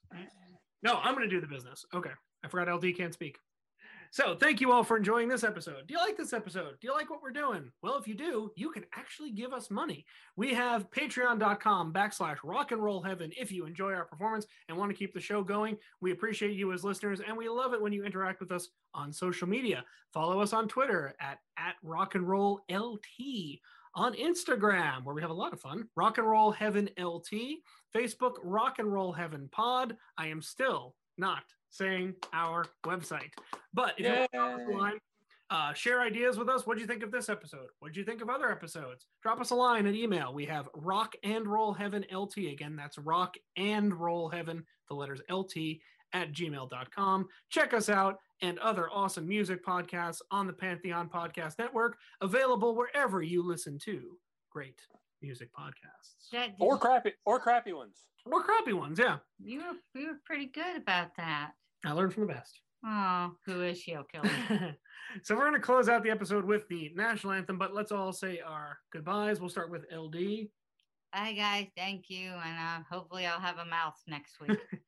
No, 0.83 0.99
I'm 1.03 1.15
going 1.15 1.27
to 1.29 1.35
do 1.35 1.41
the 1.41 1.47
business. 1.47 1.85
Okay. 1.93 2.11
I 2.43 2.47
forgot 2.47 2.73
LD 2.73 2.95
can't 2.95 3.13
speak. 3.13 3.37
So 4.15 4.33
thank 4.33 4.61
you 4.61 4.71
all 4.71 4.85
for 4.85 4.95
enjoying 4.95 5.27
this 5.27 5.43
episode. 5.43 5.87
Do 5.87 5.93
you 5.93 5.99
like 5.99 6.15
this 6.15 6.31
episode? 6.31 6.79
Do 6.79 6.87
you 6.87 6.93
like 6.93 7.09
what 7.09 7.21
we're 7.21 7.31
doing? 7.31 7.69
Well, 7.81 7.97
if 7.97 8.07
you 8.07 8.15
do, 8.15 8.49
you 8.55 8.71
can 8.71 8.85
actually 8.93 9.31
give 9.31 9.51
us 9.51 9.69
money. 9.69 10.05
We 10.37 10.53
have 10.53 10.89
patreon.com 10.89 11.91
backslash 11.91 12.37
rock 12.41 12.71
and 12.71 12.81
roll 12.81 13.01
heaven 13.01 13.33
if 13.37 13.51
you 13.51 13.65
enjoy 13.65 13.91
our 13.91 14.05
performance 14.05 14.45
and 14.69 14.77
want 14.77 14.89
to 14.89 14.97
keep 14.97 15.13
the 15.13 15.19
show 15.19 15.43
going. 15.43 15.75
We 15.99 16.13
appreciate 16.13 16.53
you 16.53 16.71
as 16.71 16.85
listeners 16.85 17.19
and 17.19 17.35
we 17.35 17.49
love 17.49 17.73
it 17.73 17.81
when 17.81 17.91
you 17.91 18.05
interact 18.05 18.39
with 18.39 18.53
us 18.53 18.69
on 18.93 19.11
social 19.11 19.49
media. 19.49 19.83
Follow 20.13 20.39
us 20.39 20.53
on 20.53 20.69
Twitter 20.69 21.13
at, 21.19 21.39
at 21.57 21.75
rock 21.83 22.15
and 22.15 22.25
roll 22.25 22.61
LT 22.71 23.59
on 23.95 24.13
Instagram, 24.13 25.03
where 25.03 25.13
we 25.13 25.21
have 25.23 25.29
a 25.29 25.33
lot 25.33 25.51
of 25.51 25.59
fun. 25.59 25.89
Rock 25.97 26.19
and 26.19 26.27
Roll 26.29 26.51
Heaven 26.51 26.89
LT, 26.97 27.59
Facebook 27.93 28.35
Rock 28.45 28.79
and 28.79 28.93
Roll 28.93 29.11
Heaven 29.11 29.49
Pod. 29.51 29.97
I 30.17 30.27
am 30.27 30.41
still 30.41 30.95
not 31.17 31.43
saying 31.75 32.13
our 32.33 32.65
website, 32.85 33.31
but 33.73 33.93
if 33.97 34.05
you 34.05 34.11
want 34.11 34.31
to 34.31 34.37
drop 34.37 34.59
us 34.59 34.67
a 34.67 34.77
line, 34.77 34.99
uh, 35.49 35.73
share 35.73 36.01
ideas 36.01 36.37
with 36.37 36.49
us. 36.49 36.65
What 36.65 36.75
do 36.75 36.81
you 36.81 36.87
think 36.87 37.03
of 37.03 37.11
this 37.11 37.29
episode? 37.29 37.67
What 37.79 37.93
do 37.93 37.99
you 37.99 38.05
think 38.05 38.21
of 38.21 38.29
other 38.29 38.51
episodes? 38.51 39.05
Drop 39.21 39.39
us 39.39 39.51
a 39.51 39.55
line, 39.55 39.85
at 39.85 39.93
email. 39.93 40.33
We 40.33 40.45
have 40.45 40.67
Rock 40.73 41.13
and 41.23 41.47
Roll 41.47 41.73
Heaven 41.73 42.03
LT. 42.11 42.37
Again, 42.37 42.75
that's 42.75 42.97
Rock 42.97 43.35
and 43.55 43.93
Roll 43.93 44.29
Heaven, 44.29 44.65
the 44.89 44.95
letters 44.95 45.21
LT 45.29 45.79
at 46.13 46.31
gmail.com. 46.31 47.27
Check 47.49 47.73
us 47.73 47.89
out 47.89 48.17
and 48.41 48.57
other 48.59 48.89
awesome 48.91 49.27
music 49.27 49.63
podcasts 49.63 50.21
on 50.31 50.47
the 50.47 50.53
Pantheon 50.53 51.09
Podcast 51.09 51.59
Network, 51.59 51.97
available 52.21 52.75
wherever 52.75 53.21
you 53.21 53.43
listen 53.43 53.77
to 53.79 54.17
great 54.51 54.79
music 55.21 55.49
podcasts. 55.57 56.31
Or 56.59 56.77
crappy, 56.77 57.13
or 57.25 57.39
crappy 57.39 57.73
ones. 57.73 58.03
Or 58.25 58.41
crappy 58.41 58.73
ones, 58.73 58.97
yeah. 58.97 59.17
you 59.43 59.59
were 59.59 59.99
you 59.99 60.07
were 60.07 60.19
pretty 60.25 60.47
good 60.47 60.77
about 60.77 61.15
that. 61.17 61.51
I 61.85 61.91
learned 61.91 62.13
from 62.13 62.27
the 62.27 62.33
best. 62.33 62.59
Oh, 62.85 63.31
who 63.45 63.61
is 63.61 63.79
she? 63.79 63.95
Killer? 64.11 64.75
so 65.23 65.35
we're 65.35 65.41
going 65.41 65.53
to 65.53 65.59
close 65.59 65.87
out 65.89 66.03
the 66.03 66.09
episode 66.09 66.45
with 66.45 66.67
the 66.67 66.91
national 66.95 67.33
anthem, 67.33 67.57
but 67.57 67.73
let's 67.73 67.91
all 67.91 68.11
say 68.11 68.39
our 68.39 68.77
goodbyes. 68.91 69.39
We'll 69.39 69.49
start 69.49 69.71
with 69.71 69.85
LD. 69.95 70.47
Hi, 71.13 71.33
guys. 71.33 71.67
Thank 71.77 72.09
you, 72.09 72.31
and 72.31 72.57
uh, 72.59 72.83
hopefully 72.91 73.25
I'll 73.25 73.39
have 73.39 73.57
a 73.59 73.65
mouth 73.65 73.95
next 74.07 74.39
week. 74.39 74.57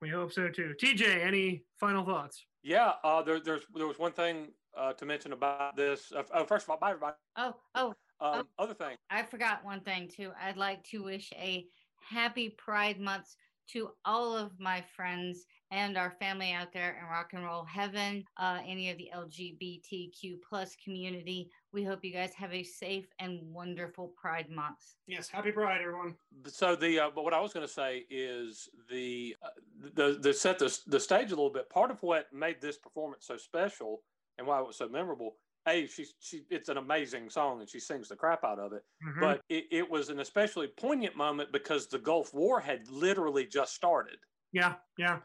We 0.00 0.08
hope 0.08 0.32
so 0.32 0.48
too. 0.48 0.74
TJ, 0.82 1.24
any 1.24 1.62
final 1.78 2.04
thoughts? 2.04 2.44
Yeah, 2.64 2.94
uh, 3.04 3.22
there, 3.22 3.38
there's 3.38 3.62
there 3.72 3.86
was 3.86 4.00
one 4.00 4.10
thing 4.10 4.48
uh, 4.76 4.94
to 4.94 5.06
mention 5.06 5.32
about 5.32 5.76
this. 5.76 6.10
Uh, 6.10 6.24
oh, 6.34 6.44
first 6.44 6.64
of 6.66 6.70
all, 6.70 6.78
bye 6.78 6.90
everybody. 6.90 7.14
oh, 7.36 7.54
oh, 7.76 7.94
Um, 8.20 8.48
Other 8.58 8.74
thing, 8.74 8.96
I 9.10 9.22
forgot 9.22 9.64
one 9.64 9.78
thing 9.82 10.10
too. 10.12 10.32
I'd 10.42 10.56
like 10.56 10.82
to 10.90 11.04
wish 11.04 11.30
a 11.36 11.66
happy 12.00 12.48
Pride 12.58 12.98
Month 12.98 13.26
to 13.74 13.90
all 14.04 14.36
of 14.36 14.58
my 14.58 14.84
friends 14.96 15.44
and 15.72 15.96
our 15.96 16.10
family 16.10 16.52
out 16.52 16.70
there 16.72 16.98
in 17.02 17.08
rock 17.10 17.30
and 17.32 17.44
roll 17.44 17.64
heaven, 17.64 18.22
uh, 18.36 18.58
any 18.66 18.90
of 18.90 18.98
the 18.98 19.10
LGBTQ 19.16 20.36
plus 20.48 20.76
community. 20.84 21.50
We 21.72 21.82
hope 21.82 22.04
you 22.04 22.12
guys 22.12 22.34
have 22.34 22.52
a 22.52 22.62
safe 22.62 23.06
and 23.18 23.40
wonderful 23.52 24.12
Pride 24.20 24.50
Month. 24.50 24.96
Yes, 25.06 25.28
happy 25.28 25.50
Pride, 25.50 25.80
everyone. 25.80 26.14
so 26.46 26.76
the 26.76 27.00
uh, 27.00 27.10
but 27.14 27.24
what 27.24 27.32
I 27.32 27.40
was 27.40 27.52
going 27.54 27.66
to 27.66 27.72
say 27.72 28.04
is 28.10 28.68
the 28.90 29.34
uh, 29.42 29.48
the 29.94 30.18
the 30.20 30.32
set 30.34 30.58
the 30.58 30.78
the 30.86 31.00
stage 31.00 31.28
a 31.32 31.34
little 31.34 31.50
bit. 31.50 31.68
Part 31.70 31.90
of 31.90 32.02
what 32.02 32.26
made 32.32 32.60
this 32.60 32.76
performance 32.76 33.24
so 33.26 33.36
special 33.38 34.02
and 34.38 34.46
why 34.46 34.60
it 34.60 34.66
was 34.66 34.76
so 34.76 34.88
memorable. 34.88 35.36
A, 35.68 35.86
she's 35.86 36.14
she 36.20 36.42
it's 36.50 36.68
an 36.68 36.76
amazing 36.76 37.30
song 37.30 37.60
and 37.60 37.68
she 37.70 37.80
sings 37.80 38.08
the 38.08 38.16
crap 38.16 38.44
out 38.44 38.58
of 38.58 38.72
it. 38.74 38.82
Mhm. 39.06 39.20
But 39.20 39.40
it, 39.48 39.64
it 39.70 39.88
was 39.90 40.10
an 40.10 40.20
especially 40.20 40.66
poignant 40.66 41.16
moment 41.16 41.50
because 41.52 41.86
the 41.86 41.98
Gulf 41.98 42.34
War 42.34 42.60
had 42.60 42.86
literally 42.90 43.46
just 43.46 43.72
started. 43.74 44.18
yeah, 44.52 44.74
yeah. 44.98 45.20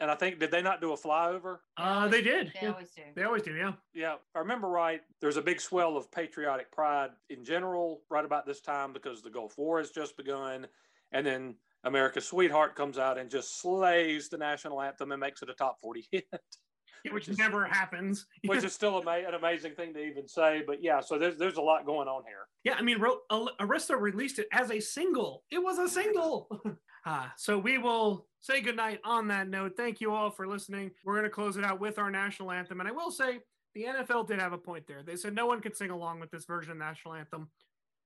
And 0.00 0.10
I 0.10 0.14
think 0.16 0.38
did 0.40 0.50
they 0.50 0.60
not 0.62 0.80
do 0.80 0.92
a 0.92 0.96
flyover? 0.96 1.58
Uh, 1.76 2.08
they 2.08 2.20
did. 2.20 2.48
They 2.54 2.66
Yeah. 2.66 2.72
always 2.72 2.90
do. 2.90 3.02
They 3.14 3.22
always 3.22 3.42
do, 3.42 3.54
yeah. 3.54 3.72
Yeah, 3.94 4.14
if 4.14 4.20
I 4.34 4.40
remember 4.40 4.68
right, 4.68 5.00
there's 5.20 5.36
a 5.36 5.42
big 5.42 5.60
swell 5.60 5.96
of 5.96 6.10
patriotic 6.10 6.70
pride 6.72 7.10
in 7.30 7.44
general 7.44 8.02
right 8.10 8.24
about 8.24 8.44
this 8.46 8.60
time 8.60 8.92
because 8.92 9.22
the 9.22 9.30
Gulf 9.30 9.56
War 9.56 9.78
has 9.78 9.90
just 9.90 10.16
begun. 10.16 10.66
And 11.12 11.24
then 11.24 11.54
America's 11.84 12.26
Sweetheart 12.26 12.74
comes 12.74 12.98
out 12.98 13.18
and 13.18 13.30
just 13.30 13.60
slays 13.60 14.28
the 14.28 14.36
national 14.38 14.80
anthem 14.82 15.12
and 15.12 15.20
makes 15.20 15.42
it 15.42 15.48
a 15.50 15.54
top 15.54 15.78
40 15.80 16.06
hit, 16.10 16.26
Which 17.12 17.28
is- 17.28 17.38
never 17.38 17.64
happens. 17.64 18.26
which 18.46 18.64
is 18.64 18.72
still 18.72 18.98
ama- 19.00 19.26
an 19.28 19.34
amazing 19.34 19.74
thing 19.74 19.94
to 19.94 20.00
even 20.00 20.26
say. 20.26 20.62
But 20.66 20.82
yeah, 20.82 21.00
so 21.00 21.18
there's, 21.18 21.36
there's 21.38 21.56
a 21.56 21.62
lot 21.62 21.86
going 21.86 22.08
on 22.08 22.24
here. 22.26 22.48
Yeah, 22.64 22.74
I 22.74 22.82
mean, 22.82 22.98
Ro- 23.00 23.20
Arista 23.30 23.98
released 23.98 24.38
it 24.40 24.48
as 24.52 24.70
a 24.72 24.80
single. 24.80 25.44
It 25.52 25.58
was 25.62 25.78
a 25.78 25.88
single. 25.88 26.48
ah, 27.06 27.32
so 27.36 27.58
we 27.58 27.78
will 27.78 28.26
say 28.40 28.60
goodnight 28.60 29.00
on 29.04 29.28
that 29.28 29.48
note. 29.48 29.76
Thank 29.76 30.00
you 30.00 30.12
all 30.12 30.30
for 30.30 30.46
listening. 30.46 30.90
We're 31.04 31.14
going 31.14 31.24
to 31.24 31.30
close 31.30 31.56
it 31.56 31.64
out 31.64 31.80
with 31.80 31.98
our 31.98 32.10
national 32.10 32.50
anthem. 32.50 32.80
And 32.80 32.88
I 32.88 32.92
will 32.92 33.10
say, 33.10 33.40
the 33.74 33.84
NFL 33.84 34.28
did 34.28 34.40
have 34.40 34.52
a 34.52 34.58
point 34.58 34.86
there. 34.86 35.02
They 35.02 35.16
said 35.16 35.34
no 35.34 35.46
one 35.46 35.60
could 35.60 35.76
sing 35.76 35.90
along 35.90 36.20
with 36.20 36.30
this 36.30 36.44
version 36.44 36.72
of 36.72 36.78
the 36.78 36.84
national 36.84 37.14
anthem. 37.14 37.48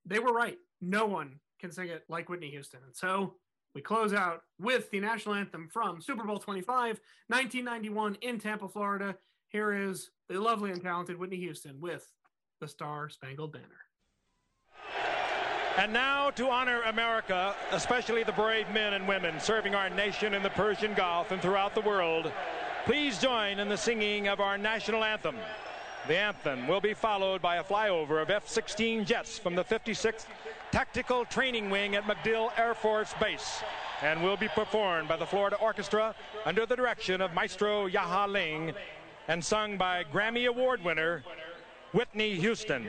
They 0.07 0.19
were 0.19 0.33
right. 0.33 0.57
No 0.81 1.07
one 1.07 1.41
can 1.61 1.71
sing 1.71 1.89
it 1.89 2.05
like 2.09 2.29
Whitney 2.29 2.51
Houston. 2.51 2.81
And 2.87 2.97
so 2.97 3.35
we 3.75 3.83
close 3.83 4.15
out 4.15 4.43
with 4.59 4.91
the 4.91 5.01
national 5.01 5.35
anthem 5.35 5.69
from 5.71 6.01
Super 6.01 6.25
Bowl 6.25 6.39
25, 6.39 7.01
1991 7.29 8.17
in 8.23 8.39
Tampa, 8.39 8.69
Florida. 8.69 9.17
Here 9.49 9.73
is 9.73 10.11
the 10.29 10.41
lovely 10.41 10.71
and 10.71 10.83
talented 10.83 11.19
Whitney 11.19 11.39
Houston 11.39 11.81
with 11.81 12.07
the 12.61 12.69
Star 12.69 13.09
Spangled 13.11 13.53
Banner. 13.53 13.88
And 15.79 15.93
now 15.93 16.31
to 16.31 16.49
honor 16.51 16.83
America, 16.83 17.55
especially 17.71 18.25
the 18.25 18.33
brave 18.33 18.69
men 18.71 18.95
and 18.95 19.07
women 19.07 19.39
serving 19.39 19.77
our 19.77 19.89
nation 19.89 20.35
in 20.35 20.43
the 20.43 20.51
Persian 20.51 20.93
Gulf 20.93 21.31
and 21.31 21.41
throughout 21.41 21.77
the 21.77 21.81
world, 21.83 22.33
please 22.85 23.17
join 23.21 23.61
in 23.61 23.69
the 23.69 23.77
singing 23.77 24.27
of 24.27 24.41
our 24.41 24.59
national 24.59 25.05
anthem. 25.05 25.37
The 26.09 26.17
anthem 26.17 26.67
will 26.67 26.81
be 26.81 26.95
followed 26.95 27.41
by 27.41 27.59
a 27.59 27.63
flyover 27.63 28.21
of 28.21 28.29
F 28.29 28.49
16 28.49 29.05
jets 29.05 29.39
from 29.39 29.55
the 29.55 29.63
56th 29.63 30.27
Tactical 30.73 31.25
Training 31.27 31.71
Wing 31.71 31.95
at 31.95 32.09
MacDill 32.09 32.51
Air 32.59 32.75
Force 32.75 33.15
Base 33.21 33.63
and 34.03 34.21
will 34.21 34.37
be 34.37 34.49
performed 34.49 35.07
by 35.07 35.17
the 35.17 35.27
Florida 35.27 35.55
Orchestra 35.59 36.13
under 36.45 36.67
the 36.67 36.75
direction 36.75 37.21
of 37.21 37.35
Maestro 37.35 37.89
Jahja 37.89 38.27
Ling 38.27 38.73
and 39.29 39.45
sung 39.45 39.77
by 39.77 40.03
Grammy 40.13 40.49
Award 40.49 40.83
winner 40.83 41.23
Whitney 41.93 42.35
Houston. 42.35 42.89